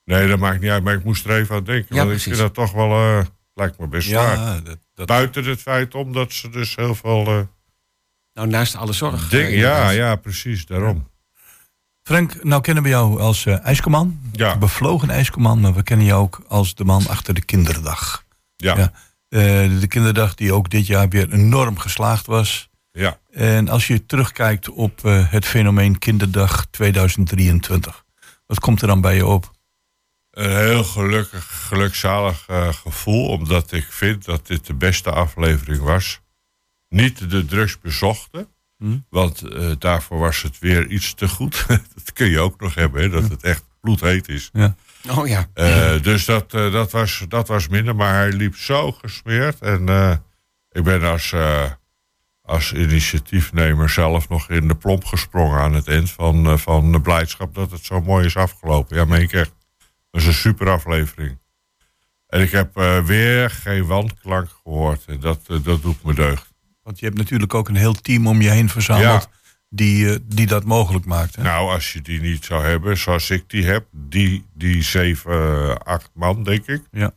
Nee, 0.06 0.28
dat 0.28 0.40
maakt 0.40 0.62
niet 0.62 0.70
uit, 0.70 0.84
maar 0.84 0.94
ik 0.94 1.04
moest 1.04 1.26
er 1.26 1.32
even 1.38 1.56
aan 1.56 1.64
denken. 1.64 1.96
Ja, 1.96 2.02
want 2.06 2.08
ik 2.12 2.22
precies. 2.22 2.24
vind 2.24 2.38
dat 2.38 2.54
toch 2.54 2.72
wel, 2.72 2.92
eh, 2.92 3.26
lijkt 3.54 3.80
me 3.80 3.88
best 3.88 4.08
zwaar. 4.08 4.36
Ja, 4.38 4.60
dat, 4.60 4.78
dat, 4.94 5.08
Buiten 5.08 5.44
het 5.44 5.62
feit 5.62 5.96
om 5.96 6.14
dat 6.14 6.32
ze 6.34 6.50
dus 6.50 6.76
heel 6.76 6.96
veel 6.96 7.26
eh, 7.28 7.40
Nou, 8.34 8.48
naast 8.48 8.76
alle 8.76 8.94
zorg. 8.94 9.30
dingen... 9.30 9.50
eh, 9.52 9.58
ja, 9.60 9.90
ja, 9.90 10.16
precies, 10.16 10.66
daarom. 10.66 11.10
Frank, 12.04 12.44
nou 12.44 12.62
kennen 12.62 12.84
we 12.84 12.90
jou 12.90 13.20
als 13.20 13.46
eh 13.46 13.66
ijskoman. 13.66 14.20
Ja. 14.32 14.58
Bevlogen 14.58 15.10
ijskoman, 15.10 15.60
maar 15.60 15.74
we 15.74 15.84
kennen 15.84 16.06
jou 16.06 16.22
ook 16.22 16.42
als 16.48 16.76
de 16.76 16.84
man 16.86 17.08
achter 17.08 17.34
de 17.34 17.42
kinderdag. 17.46 18.26
Ja, 18.56 18.76
Ja. 18.78 18.80
ja. 18.80 18.92
Eh, 19.28 19.80
de 19.80 19.88
kinderdag 19.88 20.36
die 20.36 20.54
ook 20.54 20.70
dit 20.70 20.88
jaar 20.88 21.10
weer 21.10 21.34
enorm 21.34 21.78
geslaagd 21.78 22.26
was. 22.26 22.70
En 23.32 23.70
als 23.70 23.88
je 23.88 24.06
terugkijkt 24.06 24.70
op 24.70 25.06
eh, 25.06 25.32
het 25.32 25.46
fenomeen 25.46 26.00
Kinderdag 26.00 26.66
2023, 26.66 28.06
wat 28.46 28.60
komt 28.60 28.82
er 28.82 28.88
dan 28.88 29.02
bij 29.02 29.16
je 29.16 29.26
op? 29.26 29.52
Een 30.32 30.58
heel 30.58 30.84
gelukkig, 30.84 31.68
gelukzalig 31.68 32.46
eh, 32.48 32.74
gevoel, 32.74 33.28
omdat 33.28 33.72
ik 33.72 33.86
vind 33.90 34.26
dat 34.26 34.48
dit 34.48 34.66
de 34.66 34.74
beste 34.74 35.12
aflevering 35.12 35.82
was. 35.82 36.22
Niet 36.90 37.30
de 37.30 37.46
drugsbezochte, 37.46 38.48
Hm? 38.78 38.98
want 39.10 39.42
eh, 39.42 39.72
daarvoor 39.80 40.20
was 40.20 40.42
het 40.42 40.60
weer 40.60 40.88
iets 40.88 41.14
te 41.14 41.28
goed. 41.28 41.66
dat 41.96 42.14
kun 42.14 42.30
je 42.30 42.40
ook 42.40 42.60
nog 42.60 42.76
hebben, 42.76 43.02
hè, 43.02 43.10
dat 43.10 43.30
het 43.30 43.44
echt 43.44 43.64
bloedheet 43.82 44.28
is. 44.28 44.50
Ja. 44.54 44.76
Oh 45.10 45.28
ja. 45.28 45.48
Eh, 45.54 46.02
dus 46.02 46.26
dat, 46.26 46.52
dat, 46.52 46.92
was, 46.92 47.26
dat 47.28 47.48
was 47.48 47.68
minder, 47.68 47.96
maar 47.96 48.14
hij 48.14 48.32
liep 48.32 48.56
zo 48.56 48.92
gesmeerd. 48.92 49.60
En 49.60 49.90
eh, 49.90 50.16
ik 50.72 50.84
ben 50.84 51.04
als, 51.04 51.32
eh, 51.32 51.72
als 52.52 52.74
initiatiefnemer 52.74 53.90
zelf 53.90 54.30
nog 54.30 54.50
in 54.50 54.68
de 54.68 54.76
plomp 54.76 55.06
gesprongen 55.06 55.60
aan 55.60 55.74
het 55.74 55.88
eind 55.88 56.12
van, 56.12 56.46
eh, 56.46 56.58
van 56.58 56.92
de 56.92 57.02
blijdschap 57.02 57.56
dat 57.56 57.72
het 57.72 57.86
zo 57.86 58.02
mooi 58.02 58.26
is 58.26 58.36
afgelopen. 58.36 58.98
Ja, 58.98 59.06
meen 59.06 59.22
ik 59.22 59.34
echt. 59.34 59.52
Dat 60.12 60.22
is 60.22 60.28
een 60.28 60.34
super 60.34 60.70
aflevering. 60.70 61.38
En 62.28 62.42
ik 62.42 62.52
heb 62.52 62.78
eh, 62.78 63.04
weer 63.04 63.50
geen 63.50 63.86
wandklank 63.86 64.50
gehoord. 64.64 65.06
En 65.08 65.20
dat, 65.20 65.40
eh, 65.48 65.58
dat 65.64 65.82
doet 65.82 66.04
me 66.04 66.14
deugd. 66.14 66.54
Want 66.84 67.00
je 67.00 67.06
hebt 67.06 67.18
natuurlijk 67.18 67.54
ook 67.54 67.70
een 67.70 67.76
heel 67.76 67.94
team 67.94 68.28
om 68.28 68.42
je 68.42 68.50
heen 68.50 68.70
verzameld 68.70 69.30
die, 69.70 70.26
die 70.26 70.48
dat 70.48 70.66
mogelijk 70.66 71.06
maakt. 71.06 71.36
Hè? 71.36 71.44
Nou, 71.44 71.72
als 71.72 71.94
je 71.94 72.02
die 72.02 72.22
niet 72.22 72.46
zou 72.46 72.66
hebben, 72.66 72.98
zoals 72.98 73.30
ik 73.30 73.44
die 73.48 73.66
heb, 73.66 73.86
die, 73.92 74.46
die 74.54 74.84
zeven, 74.84 75.84
acht 75.84 76.10
man, 76.14 76.44
denk 76.44 76.66
ik. 76.66 76.82
Ja. 76.92 77.14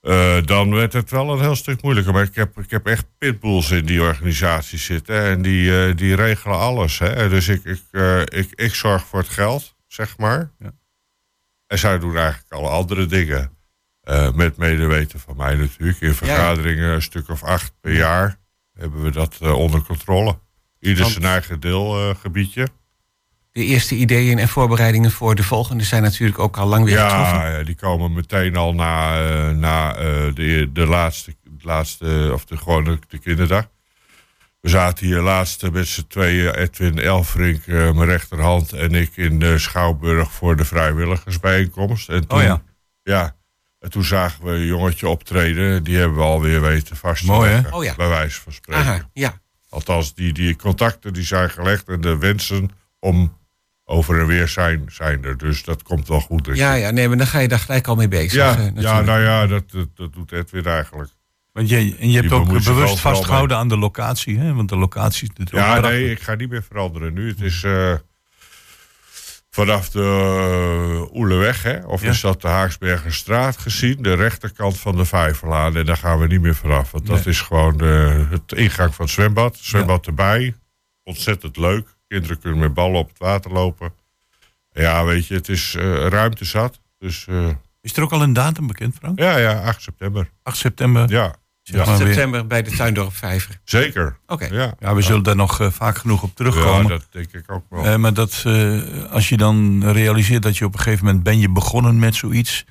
Eh, 0.00 0.36
dan 0.44 0.74
werd 0.74 0.92
het 0.92 1.10
wel 1.10 1.32
een 1.32 1.40
heel 1.40 1.56
stuk 1.56 1.82
moeilijker. 1.82 2.12
Maar 2.12 2.22
ik 2.22 2.34
heb, 2.34 2.58
ik 2.58 2.70
heb 2.70 2.86
echt 2.86 3.06
pitbulls 3.18 3.70
in 3.70 3.86
die 3.86 4.02
organisatie 4.02 4.78
zitten. 4.78 5.22
En 5.22 5.42
die, 5.42 5.86
eh, 5.86 5.96
die 5.96 6.14
regelen 6.14 6.58
alles. 6.58 6.98
Hè. 6.98 7.28
Dus 7.28 7.48
ik, 7.48 7.64
ik, 7.64 7.82
eh, 7.90 8.20
ik, 8.20 8.48
ik 8.54 8.74
zorg 8.74 9.06
voor 9.06 9.18
het 9.18 9.28
geld, 9.28 9.74
zeg 9.86 10.18
maar. 10.18 10.50
Ja. 10.58 10.72
En 11.66 11.78
zij 11.78 11.98
doen 11.98 12.16
eigenlijk 12.16 12.52
alle 12.52 12.68
andere 12.68 13.06
dingen. 13.06 13.58
Met 14.34 14.56
medeweten 14.56 15.20
van 15.20 15.36
mij 15.36 15.54
natuurlijk. 15.54 16.00
In 16.00 16.14
vergaderingen, 16.14 16.94
een 16.94 17.02
stuk 17.02 17.28
of 17.28 17.42
acht 17.42 17.72
per 17.80 17.92
jaar, 17.92 18.38
hebben 18.72 19.02
we 19.02 19.10
dat 19.10 19.40
onder 19.40 19.82
controle. 19.82 20.38
Ieder 20.78 21.06
zijn 21.06 21.24
eigen 21.24 21.60
deelgebiedje. 21.60 22.66
De 23.52 23.64
eerste 23.64 23.94
ideeën 23.94 24.38
en 24.38 24.48
voorbereidingen 24.48 25.10
voor 25.10 25.34
de 25.34 25.42
volgende 25.42 25.84
zijn 25.84 26.02
natuurlijk 26.02 26.38
ook 26.38 26.56
al 26.56 26.66
lang 26.66 26.84
weer 26.84 26.98
getroffen. 26.98 27.38
Ja, 27.38 27.48
ja, 27.48 27.64
die 27.64 27.74
komen 27.74 28.12
meteen 28.12 28.56
al 28.56 28.74
na, 28.74 29.22
eh, 29.28 29.50
na 29.50 29.94
eh, 29.94 30.34
de, 30.34 30.70
de 30.72 30.86
laatste, 30.86 31.36
de 31.42 31.66
laatste, 31.66 32.30
of 32.32 32.44
de, 32.44 32.56
gewoon 32.56 32.84
de, 32.84 32.98
de 33.08 33.18
kinderdag. 33.18 33.68
We 34.60 34.68
zaten 34.68 35.06
hier 35.06 35.20
laatst 35.20 35.70
met 35.70 35.86
z'n 35.86 36.04
tweeën, 36.08 36.54
Edwin 36.54 36.98
Elfrink, 36.98 37.66
eh, 37.66 37.74
mijn 37.92 38.08
rechterhand, 38.08 38.72
en 38.72 38.94
ik 38.94 39.16
in 39.16 39.38
de 39.38 39.58
Schouwburg 39.58 40.32
voor 40.32 40.56
de 40.56 40.64
vrijwilligersbijeenkomst. 40.64 42.08
En 42.08 42.26
toen, 42.26 42.38
Oh 42.38 42.44
ja. 42.44 42.62
ja, 43.02 43.36
En 43.78 43.90
toen 43.90 44.04
zagen 44.04 44.44
we 44.44 44.50
een 44.50 44.66
jongetje 44.66 45.08
optreden. 45.08 45.84
Die 45.84 45.96
hebben 45.96 46.16
we 46.16 46.24
alweer 46.24 46.60
weten 46.60 46.96
vast 46.96 47.20
te 47.20 47.30
Mooi, 47.30 47.50
leggen, 47.50 47.72
Oh 47.72 47.84
ja. 47.84 47.94
Bij 47.94 48.08
wijze 48.08 48.40
van 48.40 48.52
spreken. 48.52 48.82
Aha, 48.82 49.08
ja. 49.12 49.40
Althans, 49.68 50.14
die, 50.14 50.32
die 50.32 50.56
contacten 50.56 51.12
die 51.12 51.24
zijn 51.24 51.50
gelegd 51.50 51.88
en 51.88 52.00
de 52.00 52.18
wensen 52.18 52.70
om 52.98 53.38
over 53.90 54.20
en 54.20 54.26
weer 54.26 54.48
zijn, 54.48 54.84
zijn 54.92 55.24
er. 55.24 55.38
Dus 55.38 55.64
dat 55.64 55.82
komt 55.82 56.08
wel 56.08 56.20
goed. 56.20 56.48
Ja, 56.52 56.74
ja, 56.74 56.90
nee, 56.90 57.08
maar 57.08 57.16
dan 57.16 57.26
ga 57.26 57.38
je 57.38 57.48
daar 57.48 57.58
gelijk 57.58 57.86
al 57.86 57.94
mee 57.94 58.08
bezig. 58.08 58.32
ja, 58.32 58.70
ja, 58.74 59.00
nou 59.00 59.20
ja, 59.20 59.46
dat, 59.46 59.70
dat, 59.70 59.88
dat 59.94 60.12
doet 60.12 60.32
Edwin 60.32 60.64
eigenlijk. 60.64 61.10
Want 61.52 61.68
je, 61.68 61.76
en 61.76 62.10
je 62.10 62.16
hebt 62.16 62.28
Die 62.28 62.38
ook 62.38 62.64
bewust 62.64 63.00
vastgehouden 63.00 63.56
aan 63.56 63.68
de 63.68 63.76
locatie, 63.78 64.38
hè? 64.38 64.54
Want 64.54 64.68
de 64.68 64.76
locatie 64.76 65.28
is 65.32 65.38
natuurlijk 65.38 65.66
Ja, 65.66 65.80
nee, 65.80 66.10
ik 66.10 66.20
ga 66.20 66.34
niet 66.34 66.50
meer 66.50 66.62
veranderen 66.62 67.12
nu. 67.12 67.28
Het 67.28 67.40
is 67.40 67.62
eh, 67.62 67.94
vanaf 69.50 69.90
de 69.90 69.98
uh, 70.94 71.14
Oeleweg, 71.14 71.62
hè? 71.62 71.78
of 71.86 72.02
Ja. 72.02 72.10
is 72.10 72.20
dat 72.20 72.40
de 72.40 72.48
Haaksbergenstraat 72.48 73.56
gezien, 73.56 74.02
de 74.02 74.14
rechterkant 74.14 74.78
van 74.78 74.96
de 74.96 75.04
Vijverlaan. 75.04 75.76
En 75.76 75.84
daar 75.84 75.96
gaan 75.96 76.18
we 76.18 76.26
niet 76.26 76.40
meer 76.40 76.54
vanaf. 76.54 76.90
Want 76.90 77.06
dat 77.06 77.26
is 77.26 77.40
gewoon 77.40 77.80
eh, 77.80 78.30
het 78.30 78.52
ingang 78.52 78.94
van 78.94 79.04
het 79.04 79.14
zwembad. 79.14 79.58
Zwembad 79.60 80.06
erbij. 80.06 80.54
Ontzettend 81.04 81.56
leuk. 81.56 81.98
Kinderen 82.10 82.38
kunnen 82.40 82.58
met 82.58 82.74
ballen 82.74 82.98
op 82.98 83.08
het 83.08 83.18
water 83.18 83.52
lopen. 83.52 83.92
Ja, 84.72 85.04
weet 85.04 85.26
je, 85.26 85.34
het 85.34 85.48
is 85.48 85.74
eh, 85.78 86.06
ruimte 86.06 86.44
zat. 86.44 86.80
Dus 86.98 87.26
eh, 87.28 87.46
Is 87.80 87.96
er 87.96 88.02
ook 88.02 88.12
al 88.12 88.22
een 88.22 88.32
datum 88.32 88.66
bekend, 88.66 88.94
Frank? 88.94 89.18
ja, 89.18 89.36
ja, 89.36 89.62
8 89.62 89.82
september. 89.82 90.30
8 90.42 90.56
september. 90.56 91.10
Ja, 91.10 91.34
zeg 91.62 91.80
ja. 91.80 91.86
maar 91.90 91.98
weer. 91.98 92.06
September 92.06 92.46
bij 92.46 92.62
de 92.62 92.70
Tuindorp 92.70 93.14
Vijver. 93.16 93.60
zeker. 93.64 94.16
Oké. 94.26 94.44
Ja. 94.50 94.74
Ja, 94.78 94.94
we 94.94 95.02
zullen 95.02 95.22
daar 95.22 95.36
nog 95.36 95.60
eh, 95.60 95.70
vaak 95.70 95.98
genoeg 95.98 96.22
op 96.22 96.28
ja, 96.28 96.34
terugkomen. 96.34 96.88
dat 96.88 97.06
denk 97.10 97.32
ik 97.32 97.50
ook 97.52 97.64
wel. 97.68 97.84
Eh, 97.84 97.96
maar 97.96 98.14
dat, 98.14 98.42
eh, 98.46 98.80
als 99.10 99.28
je 99.28 99.36
dan 99.36 99.84
realiseert 99.90 100.42
dat 100.42 100.56
je 100.56 100.64
op 100.64 100.72
een 100.74 100.80
gegeven 100.80 101.04
moment 101.04 101.22
ben 101.24 101.38
je 101.38 101.48
begonnen 101.50 101.98
met 101.98 102.14
zoiets. 102.14 102.64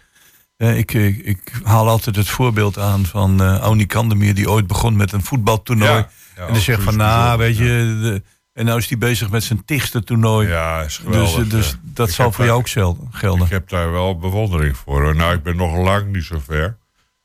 Eh, 0.58 0.78
ik, 0.78 0.94
ik, 0.94 1.18
ik 1.18 1.52
haal 1.64 1.88
altijd 1.88 2.16
het 2.16 2.28
voorbeeld 2.30 2.78
aan 2.78 3.06
van 3.06 3.42
eh 3.42 3.58
Auni 3.58 3.86
die 4.34 4.50
ooit 4.50 4.68
begon 4.68 4.96
met 4.96 5.12
een 5.12 5.24
voetbaltoernooi. 5.24 5.92
Ja, 5.92 6.10
ja, 6.36 6.46
en 6.48 6.54
die 6.54 6.62
zegt 6.62 6.84
van, 6.84 6.98
nou, 6.98 7.38
weet 7.38 7.58
je, 7.58 7.64
de- 8.02 8.24
en 8.60 8.66
nou 8.66 8.78
is 8.78 8.89
hij 8.89 8.97
bezig 8.97 9.30
met 9.30 9.43
zijn 9.43 9.66
tichtste 9.66 10.03
toernooi. 10.03 10.47
Ja, 10.47 10.80
is 10.82 10.86
dus 10.86 10.95
geweldig. 10.97 11.47
dus 11.47 11.70
ja. 11.70 11.76
dat 11.84 12.07
Ik 12.07 12.14
zal 12.14 12.32
voor 12.32 12.45
daar- 12.45 12.64
jou 12.68 12.88
ook 12.89 13.10
gelden. 13.12 13.45
Ik 13.45 13.51
heb 13.51 13.70
daar 13.70 13.91
wel 13.91 14.18
bewondering 14.18 14.78
voor. 14.78 15.16
Nou, 15.16 15.34
ik 15.36 15.43
ben 15.43 15.55
nog 15.55 15.78
lang 15.78 16.12
niet 16.12 16.24
zo 16.24 16.41
ver. 16.45 16.78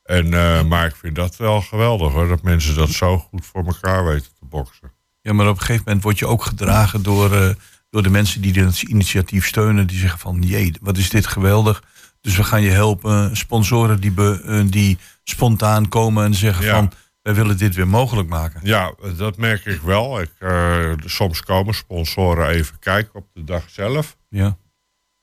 En, 0.04 0.34
eh, 0.34 0.62
maar 0.62 0.86
ik 0.86 0.96
vind 0.96 1.14
dat 1.14 1.36
wel 1.36 1.60
geweldig 1.60 2.12
hoor. 2.12 2.28
Dat 2.28 2.42
mensen 2.42 2.74
dat 2.74 2.88
zo 2.90 3.18
goed 3.18 3.46
voor 3.46 3.64
elkaar 3.66 4.04
weten 4.04 4.30
te 4.38 4.44
boksen. 4.48 4.92
Ja, 5.20 5.32
maar 5.32 5.48
op 5.48 5.54
een 5.54 5.60
gegeven 5.60 5.82
moment 5.86 6.02
word 6.04 6.18
je 6.18 6.26
ook 6.26 6.44
gedragen 6.44 7.02
door, 7.02 7.32
eh, 7.34 7.48
door 7.90 8.02
de 8.02 8.10
mensen 8.10 8.40
die 8.40 8.52
dit 8.52 8.82
initiatief 8.82 9.46
steunen. 9.46 9.86
Die 9.86 9.98
zeggen 9.98 10.18
van, 10.18 10.42
jee, 10.42 10.72
wat 10.80 10.96
is 10.96 11.08
dit 11.10 11.26
geweldig. 11.26 11.82
Dus 12.20 12.36
we 12.36 12.44
gaan 12.44 12.62
je 12.62 12.70
helpen. 12.70 13.36
Sponsoren 13.36 14.00
die, 14.00 14.10
be- 14.12 14.42
eh, 14.46 14.60
die 14.66 14.98
spontaan 15.24 15.88
komen 15.88 16.24
en 16.24 16.34
zeggen 16.34 16.64
Ja. 16.64 16.74
van, 16.74 16.92
wij 17.24 17.34
willen 17.34 17.56
dit 17.56 17.74
weer 17.74 17.88
mogelijk 17.88 18.28
maken. 18.28 18.60
Ja, 18.62 18.94
dat 19.16 19.36
merk 19.36 19.64
ik 19.64 19.80
wel. 19.80 20.20
Ik, 20.20 20.30
eh, 20.38 20.92
soms 21.04 21.42
komen 21.42 21.74
sponsoren 21.74 22.48
even 22.48 22.78
kijken 22.78 23.14
op 23.14 23.26
de 23.32 23.44
dag 23.44 23.70
zelf. 23.70 24.16
Ja. 24.28 24.56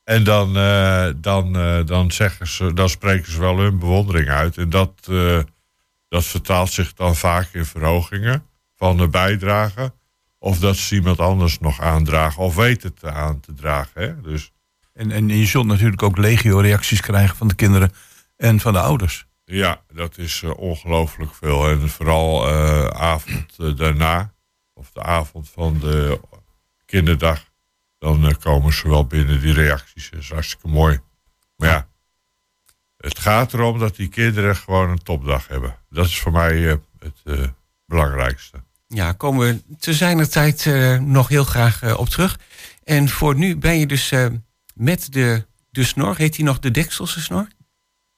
En 0.03 0.23
dan, 0.23 0.57
eh, 0.57 1.07
dan, 1.15 1.55
eh, 1.55 1.85
dan, 1.85 2.11
zeggen 2.11 2.47
ze, 2.47 2.73
dan 2.73 2.89
spreken 2.89 3.31
ze 3.31 3.39
wel 3.39 3.59
hun 3.59 3.79
bewondering 3.79 4.29
uit. 4.29 4.57
En 4.57 4.69
dat, 4.69 5.09
dat 6.07 6.25
vertaalt 6.25 6.71
zich 6.71 6.93
dan 6.93 7.15
vaak 7.15 7.49
in 7.51 7.65
verhogingen 7.65 8.45
van 8.75 8.97
de 8.97 9.07
bijdrage. 9.07 9.93
Of 10.39 10.59
dat 10.59 10.75
ze 10.75 10.95
iemand 10.95 11.19
anders 11.19 11.59
nog 11.59 11.81
aandragen 11.81 12.43
of 12.43 12.55
weten 12.55 12.93
te 12.93 13.11
aan 13.11 13.39
te 13.39 13.53
dragen. 13.53 14.01
Hè? 14.01 14.21
Dus 14.21 14.51
En, 14.93 15.11
en 15.11 15.27
je 15.27 15.45
zult 15.45 15.65
natuurlijk 15.65 16.03
ook 16.03 16.17
legio-reacties 16.17 17.01
krijgen 17.01 17.37
van 17.37 17.47
de 17.47 17.55
kinderen 17.55 17.91
en 18.37 18.59
van 18.59 18.73
de 18.73 18.79
ouders. 18.79 19.25
Ja, 19.51 19.81
dat 19.93 20.17
is 20.17 20.41
eh, 20.43 20.57
ongelooflijk 20.57 21.33
veel. 21.33 21.69
En 21.69 21.89
vooral 21.89 22.47
eh 22.49 22.87
avond 22.87 23.55
eh, 23.57 23.75
daarna, 23.75 24.33
of 24.73 24.91
de 24.91 25.01
avond 25.01 25.49
van 25.49 25.79
de 25.79 26.19
kinderdag, 26.85 27.45
dan 27.97 28.37
komen 28.39 28.73
ze 28.73 28.89
wel 28.89 29.05
binnen 29.05 29.41
die 29.41 29.53
reacties. 29.53 30.09
Dat 30.09 30.19
is 30.19 30.29
hartstikke 30.29 30.67
mooi. 30.67 30.99
Maar 31.55 31.69
ja, 31.69 31.87
het 32.97 33.19
gaat 33.19 33.53
erom 33.53 33.79
dat 33.79 33.95
die 33.95 34.07
kinderen 34.07 34.55
gewoon 34.55 34.89
een 34.89 35.03
topdag 35.03 35.47
hebben. 35.47 35.77
Dat 35.89 36.05
is 36.05 36.19
voor 36.19 36.31
mij 36.31 36.79
het 36.99 37.51
belangrijkste. 37.85 38.63
Ja, 38.87 39.11
komen 39.11 39.47
we 39.47 39.77
te 39.77 39.93
zijner 39.93 40.29
tijd 40.29 40.65
nog 41.01 41.27
heel 41.27 41.43
graag 41.43 41.97
op 41.97 42.09
terug. 42.09 42.39
En 42.83 43.09
voor 43.09 43.35
nu 43.35 43.57
ben 43.57 43.79
je 43.79 43.87
dus 43.87 44.13
met 44.73 45.13
de, 45.13 45.45
de 45.69 45.83
snor, 45.83 46.17
heet 46.17 46.35
die 46.35 46.45
nog 46.45 46.59
de 46.59 46.71
Dekselse 46.71 47.21
snor? 47.21 47.47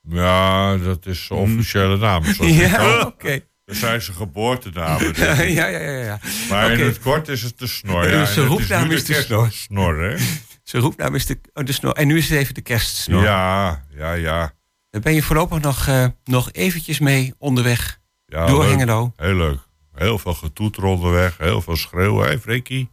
Ja, 0.10 0.78
dat 0.78 1.06
is 1.06 1.26
de 1.28 1.34
officiële 1.34 1.98
naam. 1.98 2.24
Ja, 2.40 3.00
oké. 3.00 3.40
Dat 3.66 3.76
zijn 3.76 4.02
zijn 4.02 4.18
geboortenamen. 4.18 5.14
Ja, 5.18 5.42
ja, 5.42 5.68
ja, 5.68 5.80
ja, 5.80 6.04
ja. 6.04 6.20
Maar 6.50 6.72
in 6.72 6.86
het 6.86 7.00
kort 7.00 7.28
is 7.28 7.42
het 7.42 7.60
de 7.60 7.68
snor. 7.68 8.10
Ja, 8.10 8.26
zijn 8.26 8.48
roepnaam 8.48 8.92
is 8.92 9.06
de 9.06 9.14
snor. 9.14 9.42
kerstsnor, 9.42 9.98
hè? 10.00 10.18
Zijn 10.64 10.82
roepnaam 10.82 11.16
is 11.16 11.26
de, 11.26 11.40
oh, 11.54 11.66
de 11.66 11.72
snor. 11.72 11.94
En 11.94 12.08
nu 12.08 12.18
is 12.18 12.30
het 12.30 12.40
even 12.40 12.54
de 12.54 12.62
kerstsnor. 12.62 13.24
Ja, 13.24 13.84
ja, 13.90 14.14
ja. 14.14 14.54
Daar 14.90 15.02
ben 15.02 15.14
je 15.14 15.24
voorlopig 15.24 15.62
nog, 15.62 15.88
eh, 15.88 16.06
nog 16.24 16.52
eventjes 16.52 17.00
mee 17.00 17.34
onderweg 17.38 18.00
ja 18.26 18.46
door 18.46 18.62
leuk. 18.62 18.70
Hengelo. 18.70 19.14
Heel 19.16 19.36
leuk. 19.36 19.60
Heel 19.94 20.20
veel 20.20 20.34
getoeter 20.34 20.84
onderweg. 20.84 21.38
Heel 21.38 21.62
veel 21.62 21.76
schreeuwen. 21.76 22.24
Hé, 22.24 22.30
hey, 22.30 22.40
Frikkie. 22.40 22.90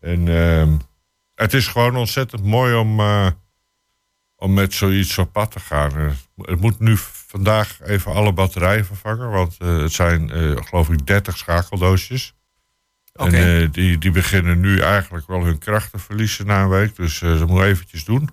En 0.00 0.28
ehm, 0.28 0.76
het 1.34 1.54
is 1.54 1.66
gewoon 1.66 1.96
ontzettend 1.96 2.44
mooi 2.44 2.74
om, 2.74 3.00
eh, 3.00 3.26
om 4.40 4.54
met 4.54 4.74
zoiets 4.74 5.18
op 5.18 5.32
pad 5.32 5.50
te 5.50 5.60
gaan. 5.60 5.96
Eh, 5.96 6.06
het 6.36 6.60
moet 6.60 6.80
nu 6.80 6.96
vandaag 7.26 7.78
even 7.84 8.12
alle 8.12 8.32
batterijen 8.32 8.86
vervangen. 8.86 9.30
Want 9.30 9.56
eh, 9.58 9.78
het 9.78 9.92
zijn, 9.92 10.30
eh, 10.30 10.56
geloof 10.64 10.88
ik, 10.88 11.06
30 11.06 11.36
schakeldoosjes. 11.36 12.34
Oké. 13.12 13.36
En 13.36 13.62
eh, 13.62 13.68
die, 13.72 13.98
die 13.98 14.10
beginnen 14.10 14.60
nu 14.60 14.78
eigenlijk 14.80 15.26
wel 15.26 15.44
hun 15.44 15.58
kracht 15.58 15.90
te 15.92 15.98
verliezen 15.98 16.46
na 16.46 16.62
een 16.62 16.68
week. 16.68 16.96
Dus 16.96 17.22
eh, 17.22 17.28
dat 17.28 17.38
moeten 17.38 17.56
we 17.56 17.64
eventjes 17.64 18.04
doen. 18.04 18.28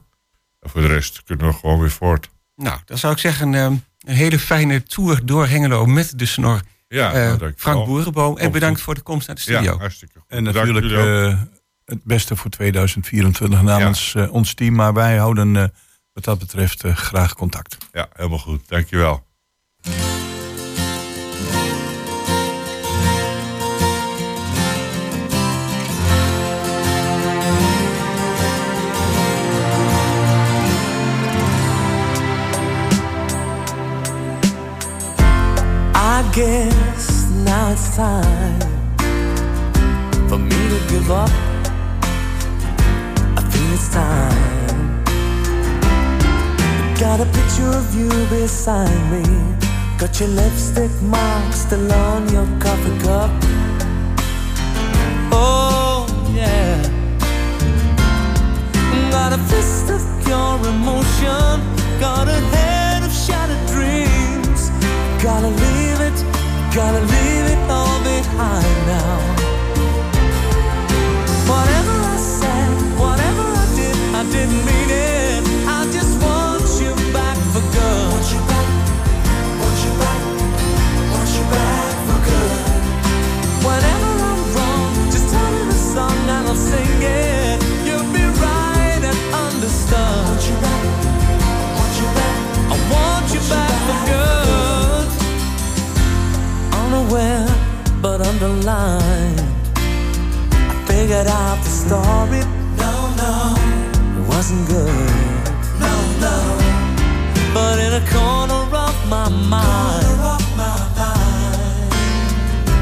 En 0.60 0.70
voor 0.70 0.82
de 0.82 0.88
rest 0.88 1.24
kunnen 1.24 1.48
we 1.48 1.54
gewoon 1.54 1.80
weer 1.80 1.92
voort. 1.92 2.30
Nou, 2.56 2.80
dan 2.86 2.98
zou 2.98 3.14
ik 3.14 3.20
zeggen 3.20 3.54
een 3.54 3.84
hele 4.06 4.40
fijne 4.40 4.84
tour 4.84 5.26
door 5.26 5.48
Hengelo 5.48 5.86
met 5.86 6.20
de 6.20 6.26
snor. 6.26 6.62
Ja, 6.88 7.12
dankjewel. 7.12 7.52
Frank 7.56 7.86
Boerenboom. 7.86 8.38
En 8.38 8.52
bedankt 8.52 8.82
voor 8.82 8.96
de 8.96 9.02
komst 9.02 9.28
naar 9.28 9.36
de 9.36 9.42
studio. 9.42 9.74
Ja, 9.74 9.78
hartstikke 9.78 10.20
goed. 10.20 10.30
En 10.30 10.44
natuurlijk 10.44 10.92
eh, 10.92 11.42
het 11.86 12.04
beste 12.04 12.36
voor 12.36 12.50
2024 12.50 13.62
namens 13.62 14.16
eh, 14.16 14.34
ons 14.34 14.54
team. 14.54 14.76
Maar 14.76 14.94
wij 14.94 15.18
houden 15.18 15.56
eh, 15.56 15.64
wat 16.18 16.26
dat 16.26 16.40
betreft 16.40 16.84
eh, 16.84 16.96
graag 16.96 17.34
contact. 17.34 17.78
Ja, 17.94 18.08
helemaal 18.14 18.38
goed. 18.38 18.62
Dankjewel. 18.68 19.26
I 35.96 36.24
guess 36.32 37.26
now 37.44 37.72
it's 37.72 37.96
time 37.96 38.58
for 40.28 40.40
me 40.40 40.50
to 40.50 40.80
give 40.88 41.12
up. 41.12 41.30
I 43.38 43.42
think 43.50 43.74
it's 43.74 43.90
time. 43.90 44.57
Got 47.00 47.20
a 47.20 47.26
picture 47.26 47.70
of 47.78 47.94
you 47.94 48.10
beside 48.28 48.90
me. 49.12 49.22
Got 50.00 50.20
your 50.20 50.30
lipstick 50.30 50.90
mark 51.04 51.54
still 51.54 51.92
on 51.92 52.28
your 52.34 52.48
coffee 52.60 52.98
cup. 53.06 53.30
Oh, 55.32 56.08
yeah. 56.34 56.82
Got 59.12 59.34
a 59.34 59.38
fist 59.38 59.92
of 59.92 60.02
pure 60.26 60.58
emotion. 60.74 61.62
Got 62.00 62.30
a 62.30 62.40
head 62.56 63.04
of 63.04 63.14
shattered 63.14 63.64
dreams. 63.68 64.72
Gotta 65.22 65.50
leave 65.50 66.02
it, 66.02 66.18
gotta 66.74 67.02
leave 67.14 67.46
it 67.54 67.60
all 67.70 68.00
behind 68.02 68.78
now. 68.88 69.20
Whatever 71.46 71.96
I 72.16 72.18
said, 72.18 72.70
whatever 72.98 73.44
I 73.44 73.66
did, 73.76 73.98
I 74.16 74.24
didn't 74.32 74.66
mean 74.66 74.90
it. 74.90 75.17
Underlined. 98.42 99.40
I 99.76 100.86
figured 100.86 101.28
out 101.28 101.58
the 101.64 101.70
story. 101.70 102.42
No, 102.78 102.94
no, 103.22 103.34
it 104.18 104.28
wasn't 104.28 104.68
good. 104.68 105.10
No, 105.80 105.94
no. 106.26 106.38
But 107.54 107.80
in 107.80 107.94
a 108.02 108.06
corner 108.12 108.64
of 108.76 108.96
my 109.10 109.30
mind. 109.30 110.06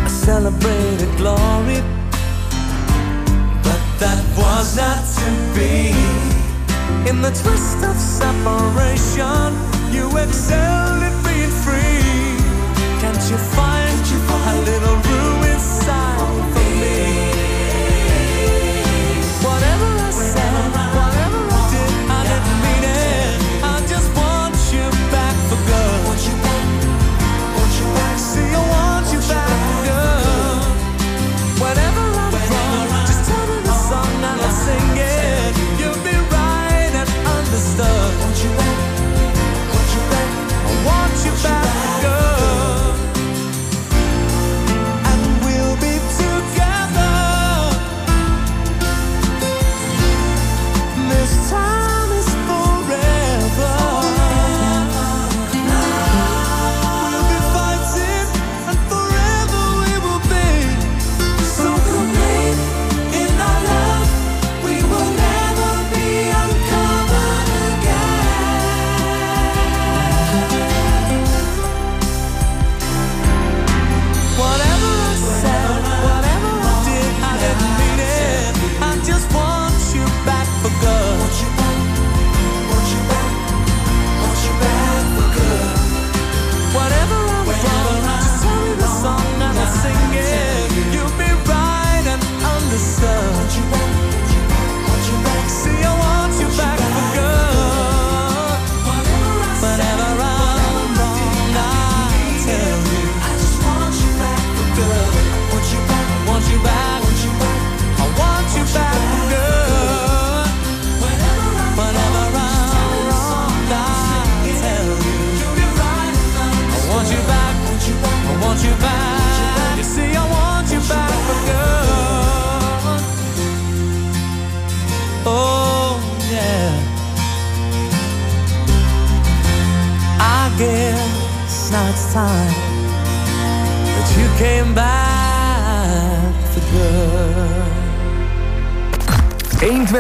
I 0.03 0.07
celebrated 0.07 1.15
glory, 1.17 1.79
was 4.37 4.77
not 4.77 5.03
to 5.17 5.29
be. 5.55 5.91
In 7.09 7.21
the 7.21 7.31
twist 7.31 7.79
of 7.83 7.95
separation, 7.97 9.53
you 9.93 10.05
excelled 10.17 11.03
at 11.03 11.15
being 11.23 11.44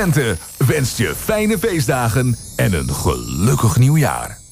120 0.05 0.37
wenst 0.57 0.97
je 0.97 1.13
fijne 1.15 1.57
feestdagen 1.57 2.37
en 2.55 2.73
een 2.73 2.93
gelukkig 2.93 3.77
nieuwjaar. 3.77 4.44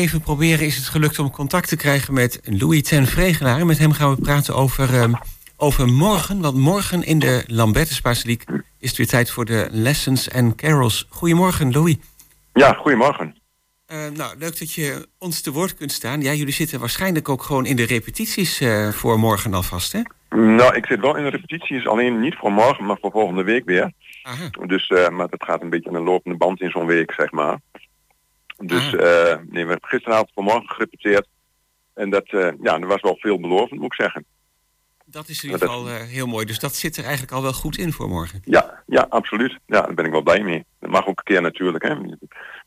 Even 0.00 0.20
proberen 0.20 0.66
is 0.66 0.76
het 0.76 0.86
gelukt 0.86 1.18
om 1.18 1.30
contact 1.30 1.68
te 1.68 1.76
krijgen 1.76 2.14
met 2.14 2.40
Louis 2.44 2.82
ten 2.82 3.06
Vregenaar. 3.06 3.60
En 3.60 3.66
met 3.66 3.78
hem 3.78 3.92
gaan 3.92 4.14
we 4.14 4.20
praten 4.20 4.54
over, 4.54 4.94
ehm, 4.94 5.12
over 5.56 5.88
morgen. 5.88 6.40
Want 6.40 6.56
morgen 6.56 7.02
in 7.02 7.18
de 7.18 7.44
Lambertus-basiliek 7.46 8.44
is 8.78 8.88
het 8.88 8.96
weer 8.96 9.06
tijd 9.06 9.30
voor 9.30 9.44
de 9.44 9.68
Lessons 9.70 10.30
and 10.32 10.54
Carols. 10.54 11.06
Goedemorgen, 11.08 11.72
Louis. 11.72 11.96
Ja, 12.52 12.72
goedemorgen. 12.72 13.36
Eh, 13.86 13.98
nou, 14.14 14.38
leuk 14.38 14.58
dat 14.58 14.72
je 14.72 15.08
ons 15.18 15.40
te 15.40 15.52
woord 15.52 15.74
kunt 15.74 15.92
staan. 15.92 16.20
Ja, 16.20 16.32
jullie 16.32 16.52
zitten 16.52 16.80
waarschijnlijk 16.80 17.28
ook 17.28 17.42
gewoon 17.42 17.66
in 17.66 17.76
de 17.76 17.86
repetities 17.86 18.60
eh, 18.60 18.88
voor 18.88 19.18
morgen 19.18 19.54
alvast, 19.54 19.92
hè? 19.92 20.00
Nou, 20.38 20.74
ik 20.74 20.86
zit 20.86 21.00
wel 21.00 21.16
in 21.16 21.24
de 21.24 21.30
repetities, 21.30 21.86
alleen 21.86 22.20
niet 22.20 22.36
voor 22.36 22.52
morgen, 22.52 22.84
maar 22.84 22.98
voor 23.00 23.10
volgende 23.10 23.42
week 23.42 23.64
weer. 23.64 23.92
Aha. 24.22 24.66
Dus, 24.66 24.88
eh, 24.88 25.08
maar 25.08 25.28
dat 25.28 25.44
gaat 25.44 25.62
een 25.62 25.70
beetje 25.70 25.88
aan 25.88 25.94
een 25.94 26.02
lopende 26.02 26.36
band 26.36 26.60
in 26.60 26.70
zo'n 26.70 26.86
week, 26.86 27.12
zeg 27.12 27.30
maar. 27.30 27.58
Dus, 28.60 28.94
eh, 28.94 29.36
nee, 29.48 29.64
we 29.64 29.70
hebben 29.70 29.88
gisteravond 29.88 30.30
voor 30.34 30.44
morgen 30.44 30.68
gerepeteerd. 30.68 31.26
En 31.94 32.10
dat, 32.10 32.26
eh, 32.26 32.48
ja, 32.62 32.78
dat 32.78 32.88
was 32.88 33.00
wel 33.00 33.16
veelbelovend, 33.16 33.80
moet 33.80 33.92
ik 33.92 34.00
zeggen. 34.00 34.24
Dat 35.04 35.28
is 35.28 35.42
in 35.44 35.50
ieder 35.50 35.68
geval 35.68 35.88
eh, 35.88 35.94
heel 36.02 36.26
mooi. 36.26 36.46
Dus 36.46 36.58
dat 36.58 36.74
zit 36.74 36.96
er 36.96 37.02
eigenlijk 37.02 37.32
al 37.32 37.42
wel 37.42 37.52
goed 37.52 37.78
in 37.78 37.92
voor 37.92 38.08
morgen. 38.08 38.40
Ja, 38.44 38.82
ja, 38.86 39.06
absoluut. 39.08 39.58
Ja, 39.66 39.80
daar 39.80 39.94
ben 39.94 40.04
ik 40.04 40.10
wel 40.10 40.22
blij 40.22 40.42
mee. 40.42 40.64
Dat 40.80 40.90
mag 40.90 41.06
ook 41.06 41.18
een 41.18 41.24
keer 41.24 41.42
natuurlijk, 41.42 41.84
hè. 41.84 41.94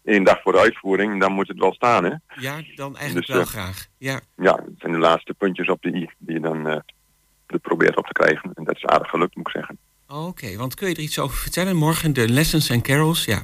Eén 0.03 0.23
dag 0.23 0.41
voor 0.41 0.51
de 0.51 0.59
uitvoering, 0.59 1.19
dan 1.19 1.31
moet 1.31 1.47
het 1.47 1.59
wel 1.59 1.73
staan, 1.73 2.03
hè. 2.03 2.13
Ja, 2.35 2.61
dan 2.75 2.97
eigenlijk 2.97 3.27
Dus, 3.27 3.35
wel 3.35 3.45
eh, 3.45 3.49
graag. 3.49 3.87
Ja. 3.97 4.19
Ja, 4.35 4.55
het 4.55 4.73
zijn 4.77 4.91
de 4.91 4.97
laatste 4.97 5.33
puntjes 5.33 5.69
op 5.69 5.81
de 5.81 5.95
i 5.95 6.09
die 6.17 6.33
je 6.35 6.41
dan 6.41 6.65
er 6.65 7.59
probeert 7.61 7.97
op 7.97 8.05
te 8.05 8.13
krijgen. 8.13 8.51
En 8.53 8.63
dat 8.63 8.75
is 8.75 8.85
aardig 8.85 9.09
gelukt, 9.09 9.35
moet 9.35 9.47
ik 9.47 9.53
zeggen. 9.53 9.77
Oké, 10.07 10.57
want 10.57 10.75
kun 10.75 10.87
je 10.89 10.95
er 10.95 11.01
iets 11.01 11.19
over 11.19 11.37
vertellen? 11.37 11.75
Morgen 11.75 12.13
de 12.13 12.29
Lessons 12.29 12.71
and 12.71 12.81
Carols, 12.81 13.25
ja. 13.25 13.43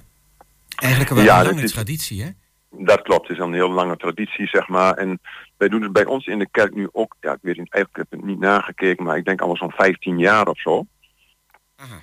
Eigenlijk 0.79 1.13
wel 1.13 1.23
Ja, 1.23 1.39
een 1.39 1.45
lange 1.45 1.61
is- 1.61 1.71
traditie, 1.71 2.23
hè? 2.23 2.29
Dat 2.71 3.01
klopt, 3.01 3.27
het 3.27 3.37
is 3.37 3.43
een 3.43 3.53
heel 3.53 3.71
lange 3.71 3.97
traditie, 3.97 4.47
zeg 4.47 4.67
maar. 4.67 4.93
En 4.93 5.19
wij 5.57 5.67
doen 5.69 5.81
het 5.81 5.91
bij 5.93 6.05
ons 6.05 6.25
in 6.25 6.39
de 6.39 6.49
kerk 6.51 6.75
nu 6.75 6.89
ook, 6.91 7.15
ja, 7.19 7.31
ik 7.33 7.39
weet 7.41 7.57
niet, 7.57 7.73
eigenlijk 7.73 7.95
heb 8.09 8.19
ik 8.19 8.25
het 8.25 8.29
niet 8.29 8.39
nagekeken, 8.39 9.03
maar 9.05 9.17
ik 9.17 9.25
denk 9.25 9.41
al 9.41 9.55
zo'n 9.57 9.71
15 9.71 10.17
jaar 10.17 10.47
of 10.47 10.59
zo. 10.59 10.85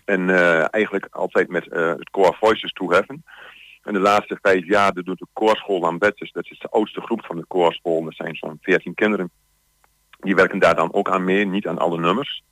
En 0.04 0.30
eh, 0.30 0.74
eigenlijk 0.74 1.06
altijd 1.10 1.48
met 1.48 1.68
eh, 1.68 1.88
het 1.88 2.10
Core 2.10 2.36
Voices 2.40 2.72
toeheffen. 2.72 3.24
En 3.82 3.92
de 3.92 3.98
laatste 3.98 4.38
vijf 4.42 4.64
jaar 4.66 4.92
doet 4.92 5.18
de 5.18 5.26
koorschool 5.32 5.80
Lambertus, 5.80 6.32
dat 6.32 6.50
is 6.50 6.58
de 6.58 6.68
oudste 6.68 7.00
groep 7.00 7.24
van 7.24 7.36
de 7.36 7.44
koorschool. 7.46 8.04
Dat 8.04 8.14
zijn 8.14 8.34
zo'n 8.36 8.58
14 8.60 8.94
kinderen. 8.94 9.30
Die 10.18 10.34
werken 10.34 10.58
daar 10.58 10.74
dan 10.74 10.92
ook 10.94 11.10
aan 11.10 11.24
mee, 11.24 11.46
niet 11.46 11.66
aan 11.66 11.78
alle 11.78 11.98
nummers. 12.00 12.42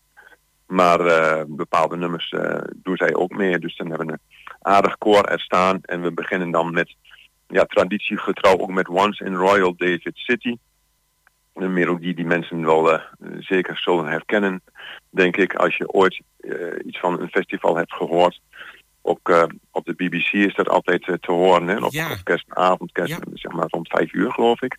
Maar 0.75 1.01
eh, 1.01 1.43
bepaalde 1.47 1.97
nummers 1.97 2.31
eh, 2.31 2.61
doen 2.75 2.97
zij 2.97 3.14
ook 3.14 3.33
mee. 3.33 3.59
Dus 3.59 3.77
dan 3.77 3.89
hebben 3.89 4.07
we 4.07 4.12
een 4.12 4.49
aardig 4.62 4.99
koor 4.99 5.25
er 5.25 5.41
staan. 5.41 5.79
En 5.83 6.03
we 6.03 6.12
beginnen 6.12 6.51
dan 6.51 6.72
met 6.72 6.95
ja, 7.47 7.64
traditiegetrouw 7.64 8.59
ook 8.59 8.70
met 8.70 8.89
Once 8.89 9.25
in 9.25 9.35
Royal 9.35 9.75
David 9.77 10.12
City. 10.14 10.57
Een 11.55 11.72
melodie 11.72 12.14
die 12.14 12.25
mensen 12.25 12.64
wel 12.64 12.93
eh, 12.93 13.01
zeker 13.39 13.79
zullen 13.79 14.07
herkennen, 14.07 14.62
denk 15.11 15.37
ik, 15.37 15.55
als 15.55 15.77
je 15.77 15.93
ooit 15.93 16.20
iets 16.85 16.99
van 16.99 17.20
een 17.20 17.29
festival 17.29 17.77
hebt 17.77 17.93
gehoord. 17.93 18.41
Ook 19.03 19.49
op 19.70 19.85
de 19.85 19.95
BBC 19.95 20.33
is 20.33 20.55
dat 20.55 20.68
altijd 20.68 21.03
te 21.03 21.33
horen, 21.33 21.68
hè? 21.68 21.77
Op, 21.77 21.93
Ja. 21.93 22.12
op 22.12 22.25
kerstavond, 22.25 22.93
kerst, 22.93 23.18
zeg 23.35 23.53
maar 23.53 23.66
rond 23.68 23.89
vijf 23.89 24.12
uur 24.12 24.33
geloof 24.33 24.62
ik. 24.62 24.77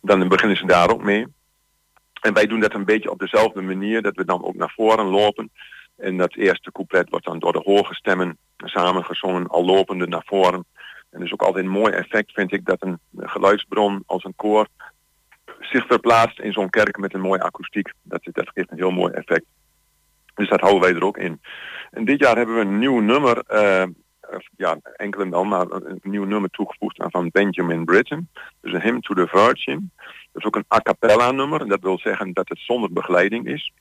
Dan 0.00 0.28
beginnen 0.28 0.56
ze 0.56 0.66
daar 0.66 0.90
ook 0.90 1.02
mee. 1.02 1.26
En 2.24 2.32
wij 2.32 2.46
doen 2.46 2.60
dat 2.60 2.74
een 2.74 2.84
beetje 2.84 3.10
op 3.10 3.18
dezelfde 3.18 3.62
manier, 3.62 4.02
dat 4.02 4.16
we 4.16 4.24
dan 4.24 4.44
ook 4.44 4.54
naar 4.54 4.72
voren 4.76 5.06
lopen. 5.06 5.50
En 5.96 6.16
dat 6.16 6.34
eerste 6.34 6.72
couplet 6.72 7.10
wordt 7.10 7.24
dan 7.24 7.38
door 7.38 7.52
de 7.52 7.62
hoge 7.64 7.94
stemmen 7.94 8.38
samengezongen, 8.56 9.46
al 9.46 9.64
lopende 9.64 10.06
naar 10.06 10.22
voren. 10.26 10.64
En 11.10 11.22
is 11.22 11.32
ook 11.32 11.42
altijd 11.42 11.64
een 11.64 11.70
mooi 11.70 11.92
effect, 11.92 12.32
vind 12.32 12.52
ik, 12.52 12.64
dat 12.64 12.82
een 12.82 12.98
geluidsbron 13.16 14.02
als 14.06 14.24
een 14.24 14.36
koor 14.36 14.66
zich 15.60 15.86
verplaatst 15.86 16.40
in 16.40 16.52
zo'n 16.52 16.70
kerk 16.70 16.98
met 16.98 17.14
een 17.14 17.20
mooie 17.20 17.42
akoestiek. 17.42 17.92
Dat, 18.02 18.20
dat 18.22 18.50
geeft 18.54 18.70
een 18.70 18.78
heel 18.78 18.90
mooi 18.90 19.12
effect. 19.12 19.44
Dus 20.34 20.48
dat 20.48 20.60
houden 20.60 20.82
wij 20.82 20.94
er 20.94 21.04
ook 21.04 21.18
in. 21.18 21.40
En 21.90 22.04
dit 22.04 22.20
jaar 22.20 22.36
hebben 22.36 22.54
we 22.54 22.60
een 22.60 22.78
nieuw 22.78 23.00
nummer, 23.00 23.38
eh, 23.38 23.84
ja, 24.56 24.78
enkele 24.96 25.28
dan, 25.28 25.48
maar 25.48 25.66
een 25.70 26.00
nieuw 26.02 26.24
nummer 26.24 26.50
toegevoegd 26.50 27.00
aan 27.00 27.10
van 27.10 27.30
Benjamin 27.32 27.84
Britten. 27.84 28.30
Dus 28.60 28.72
een 28.72 28.80
Hymn 28.80 29.00
to 29.00 29.14
the 29.14 29.26
Virgin. 29.26 29.90
Dat 30.32 30.42
is 30.42 30.44
ook 30.44 30.56
een 30.56 30.64
a 30.74 30.80
cappella 30.80 31.30
nummer. 31.30 31.60
En 31.60 31.68
dat 31.68 31.80
wil 31.80 31.98
zeggen 31.98 32.32
dat 32.32 32.48
het 32.48 32.58
zonder 32.58 32.92
begeleiding 32.92 33.46
is. 33.46 33.72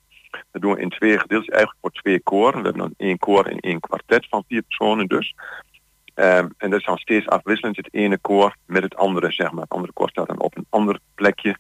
Dat 0.52 0.62
doen 0.62 0.74
we 0.74 0.82
in 0.82 0.90
twee 0.90 1.20
gedeeltes, 1.20 1.50
eigenlijk 1.50 1.80
voor 1.82 1.92
twee 1.92 2.20
koren. 2.20 2.58
We 2.58 2.64
hebben 2.64 2.82
dan 2.82 2.94
één 2.98 3.18
koor 3.18 3.46
en 3.46 3.60
één 3.60 3.80
kwartet 3.80 4.28
van 4.30 4.44
vier 4.48 4.62
personen 4.62 5.08
dus. 5.08 5.36
Ehm, 6.14 6.48
en 6.58 6.70
dat 6.70 6.80
is 6.80 6.86
dan 6.86 6.98
steeds 6.98 7.28
afwisselend, 7.28 7.78
het 7.78 7.94
ene 7.94 8.18
koor 8.18 8.56
met 8.66 8.84
het 8.84 8.96
andere, 8.96 9.32
zeg 9.32 9.52
maar. 9.52 9.64
Het 9.64 9.72
andere 9.72 9.94
koor 9.94 10.10
staat 10.10 10.28
dan 10.28 10.40
op 10.40 10.58
een 10.58 10.68
ander 10.70 11.00
plekje. 11.16 11.58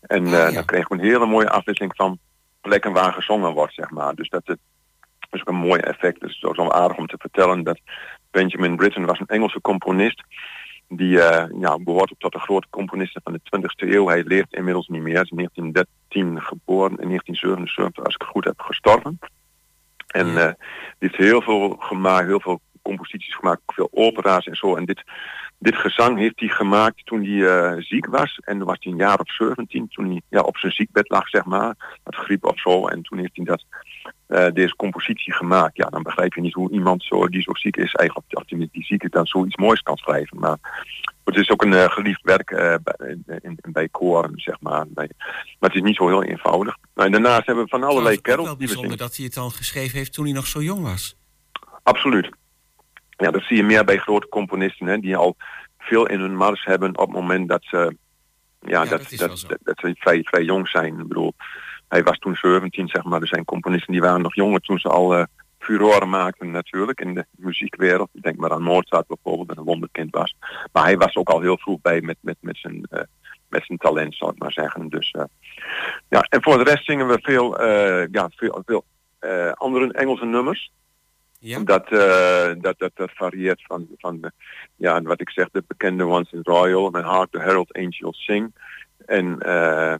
En 0.00 0.26
eh, 0.26 0.54
dan 0.54 0.64
krijgen 0.64 0.96
we 0.96 1.02
een 1.02 1.10
hele 1.10 1.26
mooie 1.26 1.50
afwisseling 1.50 1.96
van 1.96 2.18
plekken 2.60 2.92
waar 2.92 3.12
gezongen 3.12 3.52
wordt, 3.52 3.74
zeg 3.74 3.90
maar. 3.90 4.14
Dus 4.14 4.28
dat, 4.28 4.42
het, 4.44 4.58
is 5.30 5.40
ook 5.40 5.48
een 5.48 5.68
mooi 5.68 5.80
effect. 5.80 6.20
Dus 6.20 6.34
het 6.34 6.42
is 6.42 6.48
ook 6.48 6.56
wel 6.56 6.72
aardig 6.72 6.96
om 6.96 7.06
te 7.06 7.16
vertellen 7.18 7.62
dat 7.62 7.80
Benjamin 8.30 8.76
Britten 8.76 9.04
was 9.04 9.20
een 9.20 9.26
Engelse 9.26 9.60
componist. 9.60 10.22
Die 10.88 11.20
eh, 11.20 11.60
ja, 11.60 11.78
behoort 11.78 12.14
tot 12.18 12.32
de 12.32 12.38
grote 12.38 12.66
componisten 12.70 13.20
van 13.24 13.32
de 13.32 13.40
20e 13.40 13.88
eeuw. 13.88 14.06
Hij 14.06 14.22
leeft 14.24 14.54
inmiddels 14.54 14.88
niet 14.88 15.02
meer. 15.02 15.14
Hij 15.14 15.22
is 15.22 15.30
in 15.30 15.36
1913 15.36 16.42
geboren, 16.42 16.98
in 16.98 17.08
1977, 17.08 18.04
als 18.04 18.14
ik 18.14 18.20
het 18.20 18.30
goed 18.30 18.44
heb, 18.44 18.60
gestorven. 18.60 19.18
En 20.06 20.26
eh, 20.26 20.52
die 20.98 21.08
heeft 21.08 21.16
heel 21.16 21.42
veel 21.42 21.76
gemaakt, 21.78 22.26
heel 22.26 22.40
veel 22.40 22.60
composities 22.82 23.34
gemaakt, 23.34 23.60
veel 23.66 23.88
opera's 23.92 24.46
en 24.46 24.56
zo. 24.56 24.76
En 24.76 24.84
dit, 24.84 25.02
dit 25.58 25.76
gezang 25.76 26.18
heeft 26.18 26.40
hij 26.40 26.48
gemaakt 26.48 27.06
toen 27.06 27.24
hij 27.24 27.46
eh, 27.46 27.82
ziek 27.82 28.06
was. 28.06 28.38
En 28.44 28.58
dan 28.58 28.66
was 28.66 28.76
hij 28.80 28.92
een 28.92 28.98
jaar 28.98 29.18
of 29.18 29.34
17, 29.34 29.88
toen 29.88 30.06
hij 30.06 30.20
ja, 30.28 30.40
op 30.40 30.56
zijn 30.56 30.72
ziekbed 30.72 31.08
lag, 31.08 31.28
zeg 31.28 31.44
maar. 31.44 31.98
Had 32.02 32.14
griep 32.14 32.44
of 32.44 32.58
zo. 32.60 32.86
En 32.86 33.02
toen 33.02 33.18
heeft 33.18 33.36
hij 33.36 33.44
dat, 33.44 33.64
eh, 34.26 34.46
deze 34.52 34.76
compositie 34.76 35.32
gemaakt. 35.32 35.76
Ja, 35.76 35.84
dan 35.88 36.02
begrijp 36.02 36.34
je 36.34 36.40
niet 36.40 36.54
hoe 36.54 36.70
iemand 36.70 37.02
zo, 37.04 37.28
die 37.28 37.42
zo 37.42 37.54
ziek 37.54 37.76
is, 37.76 37.92
eigenlijk 37.92 38.28
als 38.34 38.44
met 38.48 38.72
die 38.72 38.84
ziekte 38.84 39.08
dan 39.08 39.26
zoiets 39.26 39.56
moois 39.56 39.80
kan 39.82 39.96
schrijven. 39.96 40.38
Maar 40.38 40.56
het 41.24 41.36
is 41.36 41.50
ook 41.50 41.62
een 41.64 41.74
eh, 41.74 41.90
geliefd 41.90 42.22
werk 42.22 42.50
eh, 42.50 42.74
bij, 42.82 43.08
in, 43.08 43.40
in- 43.42 43.58
bij 43.72 43.88
koren, 43.88 44.32
zeg 44.36 44.60
maar. 44.60 44.84
Bij, 44.88 45.10
maar 45.58 45.70
het 45.70 45.74
is 45.74 45.82
niet 45.84 45.96
zo 45.96 46.08
heel 46.08 46.22
eenvoudig. 46.22 46.76
Nou, 46.94 47.06
en 47.06 47.12
daarnaast 47.12 47.46
hebben 47.46 47.64
we 47.64 47.70
van 47.70 47.82
allerlei 47.82 48.16
Trouwens, 48.16 48.18
ook 48.18 48.24
carols 48.24 48.48
wel 48.48 48.56
die 48.56 48.66
we 48.66 48.72
bijzonder 48.72 48.98
dat 48.98 49.16
hij 49.16 49.24
het 49.24 49.36
al 49.36 49.50
geschreven 49.50 49.98
heeft 49.98 50.12
toen 50.12 50.24
hij 50.24 50.34
nog 50.34 50.46
zo 50.46 50.62
jong 50.62 50.82
was. 50.82 51.16
Absoluut. 51.82 52.30
Ja, 53.16 53.30
dat 53.30 53.42
zie 53.42 53.56
je 53.56 53.62
meer 53.62 53.84
bij 53.84 53.96
grote 53.98 54.28
componisten, 54.28 54.86
hè, 54.86 54.98
die 54.98 55.16
al 55.16 55.36
veel 55.78 56.06
in 56.06 56.20
hun 56.20 56.36
mars 56.36 56.64
hebben 56.64 56.98
op 56.98 57.06
het 57.06 57.16
moment 57.16 57.48
dat 57.48 57.64
ze, 57.64 57.96
ja, 58.60 58.80
dat, 58.84 58.90
dat 58.90 59.10
is 59.10 59.18
dat, 59.18 59.78
ze 59.78 59.94
vrij, 59.98 60.22
vrij 60.22 60.42
jong 60.42 60.68
zijn. 60.68 60.98
Ik 61.00 61.08
bedoel, 61.08 61.34
hij 61.88 62.02
was 62.02 62.18
toen 62.18 62.34
17, 62.34 62.88
zeg 62.88 63.04
maar. 63.04 63.20
Er 63.20 63.26
zijn 63.28 63.44
componisten 63.44 63.92
die 63.92 64.00
waren 64.00 64.22
nog 64.22 64.34
jonger 64.34 64.60
toen 64.60 64.78
ze 64.78 64.88
al 64.88 65.14
eh 65.14 65.24
furoren 65.58 66.08
maakten 66.08 66.50
natuurlijk 66.50 67.00
in 67.00 67.14
de 67.14 67.26
muziekwereld. 67.30 68.08
Ik 68.12 68.22
denk 68.22 68.36
maar 68.36 68.52
aan 68.52 68.62
Mozart 68.62 69.06
bijvoorbeeld, 69.06 69.48
dat 69.48 69.56
een 69.56 69.64
wonderkind 69.64 70.14
was. 70.14 70.36
Maar 70.72 70.84
hij 70.84 70.96
was 70.96 71.16
ook 71.16 71.28
al 71.28 71.40
heel 71.40 71.58
vroeg 71.58 71.80
bij 71.80 72.00
met, 72.00 72.16
met, 72.20 72.36
met, 72.40 72.56
zijn, 72.56 72.86
eh, 72.90 73.02
met 73.48 73.64
zijn 73.66 73.78
talent, 73.78 74.14
zou 74.14 74.30
ik 74.30 74.38
maar 74.38 74.52
zeggen. 74.52 74.88
Dus, 74.88 75.10
eh, 75.10 75.24
ja, 76.08 76.20
en 76.20 76.42
voor 76.42 76.58
de 76.58 76.70
rest 76.70 76.84
zingen 76.84 77.08
we 77.08 77.18
veel, 77.22 77.62
ja, 78.10 78.30
veel, 78.36 78.62
veel 78.64 78.84
andere 79.54 79.92
Engelse 79.92 80.24
nummers. 80.24 80.70
Ja. 81.38 81.58
Dat, 81.58 81.88
eh, 81.88 82.52
dat, 82.58 82.78
dat, 82.78 82.90
dat 82.94 83.10
varieert 83.14 83.62
van, 83.62 83.88
van 83.98 84.20
de, 84.20 84.32
ja, 84.76 85.02
wat 85.02 85.20
ik 85.20 85.30
zeg, 85.30 85.48
de 85.52 85.64
bekende 85.66 86.06
Once 86.06 86.36
in 86.36 86.40
Royal, 86.42 86.90
met 86.90 87.04
Hark 87.04 87.30
the 87.30 87.40
Herald 87.40 87.72
Angels 87.72 88.24
Sing. 88.24 88.54
En 89.06 89.38
eh, 89.40 89.94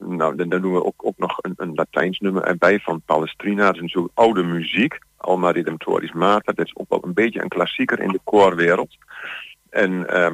nou, 0.00 0.36
dan, 0.36 0.48
doen 0.48 0.72
we 0.72 0.84
ook, 0.84 1.06
ook 1.06 1.18
nog 1.18 1.38
een, 1.40 1.54
een 1.56 1.74
Latijns 1.74 2.18
nummer 2.18 2.42
erbij 2.42 2.80
van 2.80 3.02
Palestrina. 3.04 3.64
Dat 3.64 3.74
is 3.74 3.80
natuurlijk 3.80 4.18
oude 4.18 4.42
muziek, 4.42 4.98
Alma 5.16 5.50
Redemptoris 5.50 6.12
Mater. 6.12 6.54
Dat 6.54 6.66
is 6.66 6.76
ook 6.76 6.88
wel 6.88 7.04
een 7.04 7.14
beetje 7.14 7.42
een 7.42 7.48
klassieker 7.48 8.00
in 8.00 8.12
de 8.12 8.20
koorwereld. 8.24 8.96
En 9.70 10.08
eh, 10.08 10.32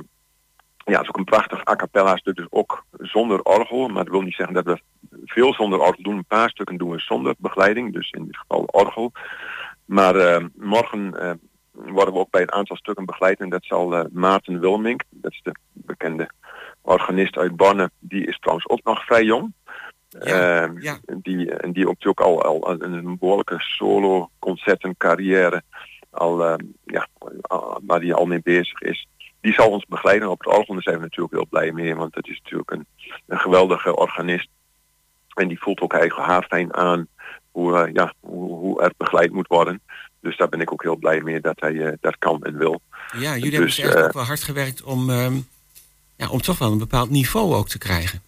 ja, 0.85 0.93
het 0.93 1.03
is 1.03 1.09
ook 1.09 1.17
een 1.17 1.25
prachtig 1.25 1.69
a 1.69 1.77
cappella 1.77 2.17
stuk, 2.17 2.37
dus 2.37 2.47
ook 2.51 2.85
zonder 2.99 3.43
orgel. 3.43 3.89
Maar 3.89 4.05
dat 4.05 4.12
wil 4.12 4.23
niet 4.23 4.35
zeggen 4.35 4.55
dat 4.55 4.64
we 4.64 4.81
veel 5.25 5.55
zonder 5.55 5.79
orgel 5.79 6.03
doen. 6.03 6.17
Een 6.17 6.25
paar 6.25 6.51
stukken 6.51 6.77
doen 6.77 6.91
we 6.91 6.99
zonder 6.99 7.35
begeleiding, 7.39 7.93
dus 7.93 8.11
in 8.11 8.25
dit 8.25 8.37
geval 8.37 8.64
orgel. 8.67 9.12
Maar 9.85 10.17
eh, 10.17 10.45
morgen 10.55 11.21
eh, 11.21 11.33
worden 11.71 12.14
we 12.14 12.21
ook 12.21 12.31
bij 12.31 12.43
een 12.43 12.53
aantal 12.53 12.77
stukken 12.77 13.05
begeleid. 13.05 13.41
En 13.41 13.49
dat 13.49 13.64
zal 13.64 13.95
eh, 13.95 14.05
Maarten 14.12 14.61
Wilmink, 14.61 15.03
dat 15.11 15.33
is 15.33 15.41
de 15.43 15.55
bekende 15.73 16.31
organist 16.87 17.37
uit 17.37 17.57
Borne. 17.57 17.91
Die 17.99 18.26
is 18.26 18.39
trouwens 18.39 18.68
ook 18.68 18.80
nog 18.84 19.05
vrij 19.05 19.24
jong. 19.24 19.53
Eh, 20.11 20.62
Die, 21.22 21.51
en 21.55 21.72
die 21.72 21.84
ook 21.89 21.93
natuurlijk 22.03 22.20
al, 22.20 22.43
al 22.43 22.82
een 22.82 23.16
behoorlijke 23.18 23.57
solo 23.59 24.30
concertencarrière 24.39 25.62
al, 26.11 26.45
eh, 26.45 26.55
ja, 26.84 27.07
al- 27.41 27.80
waar 27.87 28.01
die 28.01 28.14
al 28.14 28.26
mee 28.26 28.41
bezig 28.43 28.80
is. 28.80 29.09
Die 29.41 29.53
zal 29.55 29.70
ons 29.70 29.84
begeleiden 29.89 30.30
op 30.30 30.39
het 30.45 30.49
orgel. 30.55 30.74
Daar 30.74 30.82
zijn 30.82 30.97
we 30.97 31.03
natuurlijk 31.03 31.34
heel 31.34 31.47
blij 31.47 31.72
mee, 31.72 31.95
want 31.95 32.14
het 32.14 32.26
is 32.28 32.41
natuurlijk 32.43 32.70
een, 32.70 32.87
een 33.26 33.39
geweldige 33.39 33.97
organist. 33.97 34.49
En 35.34 35.49
die 35.49 35.61
voelt 35.61 35.80
ook 35.80 35.93
eigen 35.93 36.22
haarfijn 36.22 36.74
aan 36.74 37.07
hoe, 37.51 37.78
eh, 37.78 37.93
ja, 37.93 38.12
hoe, 38.20 38.53
hoe 38.53 38.82
er 38.82 38.93
begeleid 38.97 39.32
moet 39.32 39.47
worden. 39.47 39.80
Dus 40.20 40.37
daar 40.37 40.49
ben 40.49 40.61
ik 40.61 40.72
ook 40.72 40.82
heel 40.82 40.97
blij 40.97 41.20
mee 41.22 41.41
dat 41.41 41.61
hij 41.61 41.87
eh, 41.87 41.93
dat 42.01 42.18
kan 42.18 42.43
en 42.43 42.59
wil. 42.59 42.80
Ja, 43.18 43.37
jullie 43.37 43.61
Dus, 43.61 43.76
hebben 43.76 43.93
dus 43.95 44.01
eh, 44.01 44.07
ook 44.07 44.12
wel 44.12 44.24
hard 44.24 44.43
gewerkt 44.43 44.82
om, 44.82 45.11
ehm, 45.11 45.37
ja, 46.17 46.29
om 46.29 46.41
toch 46.41 46.59
wel 46.59 46.73
een 46.73 46.79
bepaald 46.79 47.11
niveau 47.11 47.55
ook 47.55 47.69
te 47.69 47.79
krijgen. 47.79 48.23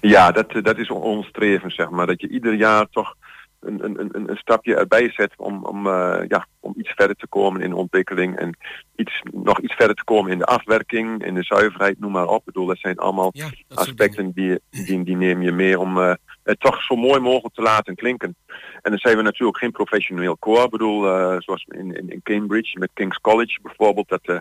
Ja, 0.00 0.30
dat, 0.30 0.52
dat 0.62 0.78
is 0.78 0.90
ons 0.90 1.26
streven, 1.26 1.70
zeg 1.70 1.90
maar. 1.90 2.06
Dat 2.06 2.20
je 2.20 2.28
ieder 2.28 2.54
jaar 2.54 2.86
toch 2.90 3.14
een, 3.60 3.84
een, 3.84 4.00
een, 4.00 4.30
een 4.30 4.36
stapje 4.36 4.74
erbij 4.74 5.10
zet 5.10 5.32
om, 5.36 5.64
om, 5.64 5.86
eh, 5.86 6.20
ja, 6.28 6.46
om 6.60 6.74
iets 6.76 6.90
verder 6.90 7.16
te 7.16 7.26
komen 7.26 7.60
in 7.60 7.70
de 7.70 7.76
ontwikkeling. 7.76 8.36
En 8.36 8.56
iets, 8.96 9.22
nog 9.32 9.60
iets 9.60 9.74
verder 9.74 9.96
te 9.96 10.04
komen 10.04 10.30
in 10.30 10.38
de 10.38 10.44
afwerking, 10.44 11.24
in 11.24 11.34
de 11.34 11.42
zuiverheid, 11.42 12.00
noem 12.00 12.12
maar 12.12 12.26
op. 12.26 12.38
Ik 12.38 12.44
bedoel, 12.44 12.66
dat 12.66 12.78
zijn 12.78 12.98
allemaal 12.98 13.32
aspecten 13.74 14.32
die, 14.32 14.58
die, 14.70 15.04
die 15.04 15.16
neem 15.16 15.42
je 15.42 15.52
mee 15.52 15.78
om 15.78 15.98
eh, 15.98 16.14
het 16.42 16.60
toch 16.60 16.82
zo 16.82 16.96
mooi 16.96 17.20
mogelijk 17.20 17.54
te 17.54 17.62
laten 17.62 17.94
klinken. 17.94 18.36
En 18.82 18.90
dan 18.90 18.98
zijn 18.98 19.16
we 19.16 19.22
natuurlijk 19.22 19.58
geen 19.58 19.70
professioneel 19.70 20.36
koor. 20.36 20.64
Ik 20.64 20.70
bedoel, 20.70 21.06
eh, 21.06 21.36
zoals 21.38 21.64
in, 21.68 21.96
in, 21.96 22.10
in 22.10 22.22
Cambridge 22.22 22.78
met 22.78 22.90
King's 22.94 23.20
College 23.20 23.58
bijvoorbeeld. 23.62 24.08
Dat, 24.08 24.20
eh, 24.22 24.36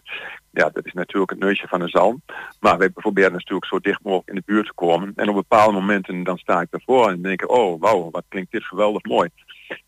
ja, 0.52 0.70
dat 0.70 0.86
is 0.86 0.94
natuurlijk 0.94 1.32
het 1.32 1.40
neusje 1.40 1.68
van 1.68 1.82
een 1.82 1.90
zalm. 1.90 2.22
Maar 2.60 2.78
wij 2.78 2.90
proberen 2.90 3.32
natuurlijk 3.32 3.66
zo 3.66 3.80
dicht 3.80 4.04
mogelijk 4.04 4.30
in 4.30 4.36
de 4.36 4.44
buurt 4.46 4.66
te 4.66 4.74
komen. 4.74 5.14
En 5.16 5.30
op 5.30 5.36
bepaalde 5.36 5.74
momenten 5.74 6.24
dan 6.24 6.38
sta 6.38 6.62
ik 6.62 6.68
daarvoor 6.72 7.10
en 7.10 7.22
denk 7.22 7.42
ik, 7.42 7.52
oh 7.52 7.82
wauw, 7.82 8.10
wat 8.12 8.26
klinkt 8.28 8.52
dit 8.52 8.64
geweldig 8.64 9.04
mooi. 9.04 9.30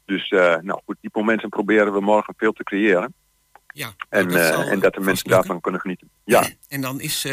Dus 0.06 0.30
eh, 0.30 0.56
nou 0.62 0.82
goed, 0.86 0.98
die 1.02 1.10
momenten 1.14 1.50
proberen 1.50 1.94
we 1.94 2.02
morgen 2.02 2.34
veel 2.38 2.54
te 2.54 2.64
creëren. 2.64 3.14
Ja, 3.74 3.94
En, 4.10 4.28
dat 4.28 4.68
en 4.68 4.80
dat 4.80 4.94
de 4.94 5.00
mensen 5.00 5.30
daarvan 5.30 5.62
kunnen 5.62 5.82
genieten. 5.82 6.10
Ja, 6.24 6.48
En 6.68 6.82
dan 6.82 7.02
is, 7.02 7.28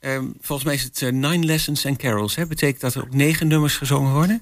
eh, 0.00 0.14
ehm, 0.14 0.24
volgens 0.40 0.66
mij 0.66 0.74
is 0.74 0.82
het 0.82 1.02
eh, 1.02 1.10
Nine 1.10 1.46
Lessons 1.46 1.86
and 1.86 1.98
Carols. 1.98 2.36
Hè? 2.36 2.46
Betekent 2.46 2.80
dat 2.80 2.94
er 2.94 3.02
ook 3.02 3.14
negen 3.14 3.48
nummers 3.48 3.76
gezongen 3.76 4.12
worden? 4.12 4.38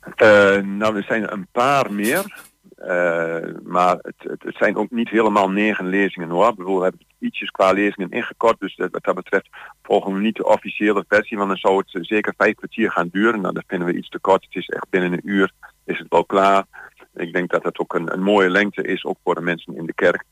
Eh, 0.00 0.56
nou, 0.56 0.96
er 0.96 1.02
zijn 1.02 1.32
een 1.32 1.46
paar 1.52 1.92
meer. 1.92 2.48
Eh, 2.76 3.36
maar 3.62 3.98
het, 4.02 4.38
het, 4.38 4.56
zijn 4.56 4.76
ook 4.76 4.90
niet 4.90 5.08
helemaal 5.08 5.50
negen 5.50 5.86
lezingen 5.88 6.28
hoor. 6.28 6.48
Ik 6.48 6.54
bedoel, 6.54 6.76
we 6.76 6.82
hebben 6.82 7.06
ietsjes 7.18 7.50
qua 7.50 7.72
lezingen 7.72 8.10
ingekort. 8.10 8.60
Dus 8.60 8.76
dat, 8.76 8.90
wat 8.90 9.04
dat 9.04 9.14
betreft 9.14 9.48
volgen 9.82 10.14
we 10.14 10.20
niet 10.20 10.36
de 10.36 10.46
officiële 10.46 11.04
versie. 11.08 11.36
Want 11.36 11.48
dan 11.48 11.58
zou 11.58 11.76
het 11.76 12.06
zeker 12.06 12.34
vijf 12.36 12.54
kwartier 12.54 12.90
gaan 12.90 13.08
duren. 13.12 13.40
Nou, 13.40 13.54
dat 13.54 13.64
vinden 13.66 13.88
we 13.88 13.96
iets 13.96 14.08
te 14.08 14.18
kort. 14.18 14.44
Het 14.44 14.54
is 14.54 14.68
echt 14.68 14.90
binnen 14.90 15.12
een 15.12 15.28
uur 15.28 15.52
is 15.84 15.98
het 15.98 16.06
wel 16.08 16.24
klaar. 16.24 16.64
Ik 17.14 17.32
denk 17.32 17.50
dat 17.50 17.62
het 17.62 17.78
ook 17.78 17.94
een, 17.94 18.12
een 18.12 18.22
mooie 18.22 18.50
lengte 18.50 18.82
is, 18.82 19.04
ook 19.04 19.18
voor 19.24 19.34
de 19.34 19.40
mensen 19.40 19.76
in 19.76 19.86
de 19.86 19.94
kerk. 19.94 20.24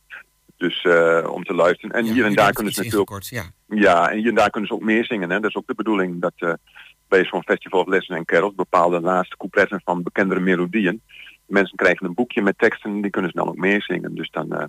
Dus 0.59 0.83
eh, 0.83 1.29
om 1.31 1.45
te 1.45 1.55
luisteren. 1.55 1.97
En 1.97 2.05
hier 2.05 2.25
en 2.25 2.35
daar 2.35 2.53
kunnen 2.53 2.73
ze 2.73 2.83
natuurlijk... 2.83 3.25
Ja. 3.25 3.45
Ja, 3.69 4.11
en 4.11 4.19
hier 4.19 4.29
en 4.29 4.35
daar 4.35 4.51
kunnen 4.51 4.69
ze 4.69 4.75
ook 4.75 4.83
meezingen. 4.83 5.31
Hè. 5.31 5.41
Dat 5.41 5.51
is 5.51 5.57
ook 5.57 5.67
de 5.67 5.75
bedoeling. 5.75 6.21
Dat, 6.21 6.33
eh, 6.37 6.53
bij 7.09 7.25
zo'n 7.25 7.43
festival 7.43 7.81
of 7.81 7.87
lessen 7.87 8.17
en 8.17 8.25
carols 8.25 8.55
bepaalde 8.55 9.01
laatste 9.01 9.37
coupletten 9.37 9.81
van 9.85 10.03
bekendere 10.03 10.41
melodieën. 10.41 11.03
Mensen 11.47 11.77
krijgen 11.77 12.07
een 12.07 12.15
boekje 12.15 12.43
met 12.43 12.59
teksten, 12.59 13.01
die 13.01 13.11
kunnen 13.11 13.31
ze 13.31 13.37
dan 13.37 13.49
ook 13.49 13.57
meezingen. 13.57 14.15
Dus 14.15 14.31
dan, 14.31 14.53
eh, 14.53 14.65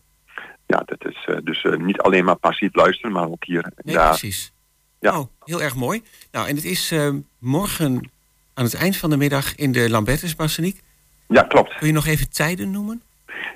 ja, 0.66 0.84
dat 0.86 1.06
is 1.06 1.26
eh, 1.26 1.36
dus 1.44 1.66
niet 1.78 2.02
alleen 2.02 2.26
maar 2.26 2.36
passief 2.36 2.76
luisteren, 2.76 3.12
maar 3.12 3.28
ook 3.30 3.44
hier 3.46 3.64
en 3.64 3.74
Nee, 3.84 3.96
daar. 3.96 4.08
precies. 4.08 4.52
Ja. 5.00 5.20
Oh, 5.20 5.26
heel 5.44 5.62
erg 5.62 5.76
mooi. 5.76 6.02
Nou, 6.32 6.48
en 6.48 6.56
het 6.56 6.66
is 6.66 6.92
eh, 6.92 7.10
morgen 7.40 8.12
aan 8.54 8.64
het 8.64 8.74
eind 8.74 8.98
van 8.98 9.10
de 9.10 9.18
middag 9.18 9.56
in 9.56 9.72
de 9.72 9.90
Lambertusbasiliek. 9.90 10.82
Ja, 11.28 11.42
klopt. 11.44 11.78
Kun 11.78 11.88
je 11.88 11.94
nog 11.94 12.06
even 12.08 12.30
tijden 12.30 12.72
noemen? 12.72 13.02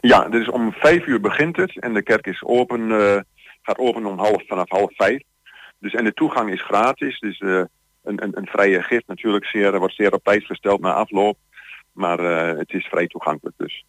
Ja, 0.02 0.30
dus 0.30 0.50
om 0.50 0.72
vijf 0.72 1.06
uur 1.06 1.20
begint 1.22 1.56
het 1.56 1.80
en 1.80 1.94
de 1.94 2.04
kerk 2.04 2.28
is 2.28 2.44
open, 2.44 2.92
eh, 2.92 3.22
gaat 3.62 3.78
open 3.78 4.06
om 4.06 4.18
half, 4.20 4.48
vanaf 4.48 4.70
half 4.70 4.96
vijf. 4.96 5.22
Dus 5.80 5.94
en 5.94 6.04
de 6.04 6.14
toegang 6.14 6.52
is 6.52 6.62
gratis, 6.62 7.20
dus 7.20 7.40
eh, 7.40 7.50
een, 8.04 8.24
een, 8.24 8.38
een 8.38 8.48
vrije 8.48 8.82
gift 8.84 9.08
natuurlijk 9.08 9.46
zeer, 9.46 9.80
wordt 9.80 9.96
zeer 9.96 10.14
op 10.14 10.24
prijs 10.24 10.46
gesteld 10.46 10.82
na 10.82 10.94
afloop. 10.94 11.38
Maar 11.92 12.20
eh, 12.20 12.58
het 12.58 12.72
is 12.74 12.86
vrij 12.86 13.08
toegankelijk 13.08 13.56
dus. 13.58 13.86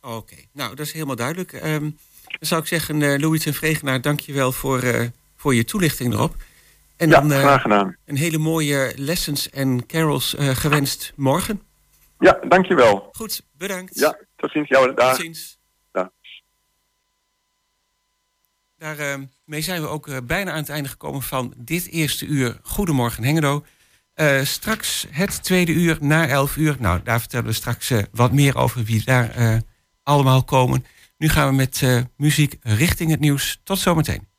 Oké, 0.00 0.36
nou, 0.52 0.74
dat 0.74 0.86
is 0.86 0.92
helemaal 0.92 1.16
duidelijk. 1.16 1.52
Ehm, 1.52 1.80
dan 1.80 1.92
zou 2.40 2.60
ik 2.60 2.66
zeggen, 2.66 3.02
eh 3.02 3.18
Louis 3.18 3.46
en 3.46 3.54
Vregenaar, 3.54 4.00
dank 4.00 4.20
je 4.20 4.32
wel 4.32 4.52
voor, 4.52 4.82
eh, 4.82 5.06
voor 5.36 5.54
je 5.54 5.64
toelichting 5.64 6.12
erop. 6.12 6.34
En 6.96 7.08
Ja, 7.08 7.20
dan 7.20 7.32
eh, 7.32 7.38
graag 7.38 7.62
gedaan. 7.62 7.96
een 8.04 8.16
hele 8.16 8.38
mooie 8.38 8.92
lessons 8.96 9.50
en 9.50 9.86
carols 9.86 10.34
eh, 10.34 10.48
gewenst 10.48 11.12
morgen. 11.16 11.62
Ja, 12.18 12.38
dankjewel. 12.48 13.08
Goed, 13.12 13.42
bedankt. 13.58 13.98
Ja, 13.98 14.18
tot 14.42 14.50
ziens. 14.50 14.68
Jou, 14.68 14.94
dag. 14.94 15.08
Tot 15.08 15.20
ziens. 15.20 15.58
Ja. 15.92 16.12
Daarmee 18.78 19.60
zijn 19.60 19.80
we 19.80 19.88
ook 19.88 20.08
eh, 20.08 20.16
bijna 20.24 20.50
aan 20.50 20.56
het 20.56 20.68
einde 20.68 20.88
gekomen 20.88 21.22
van 21.22 21.54
dit 21.56 21.88
eerste 21.88 22.26
uur 22.26 22.58
Goedemorgen 22.62 23.24
Hengelo. 23.24 23.64
Eh, 24.14 24.42
straks 24.42 25.06
het 25.10 25.42
tweede 25.42 25.72
uur 25.72 25.96
na 26.00 26.28
11 26.28 26.56
uur. 26.56 26.76
Nou, 26.78 27.00
daar 27.02 27.20
vertellen 27.20 27.46
we 27.46 27.52
straks 27.52 27.90
eh, 27.90 28.02
wat 28.12 28.32
meer 28.32 28.56
over 28.56 28.84
wie 28.84 29.04
daar 29.04 29.30
eh, 29.30 29.56
allemaal 30.02 30.44
komen. 30.44 30.84
Nu 31.18 31.28
gaan 31.28 31.48
we 31.48 31.54
met 31.54 31.80
eh, 31.82 32.00
muziek 32.16 32.56
richting 32.62 33.10
het 33.10 33.20
nieuws. 33.20 33.60
Tot 33.64 33.78
zometeen. 33.78 34.31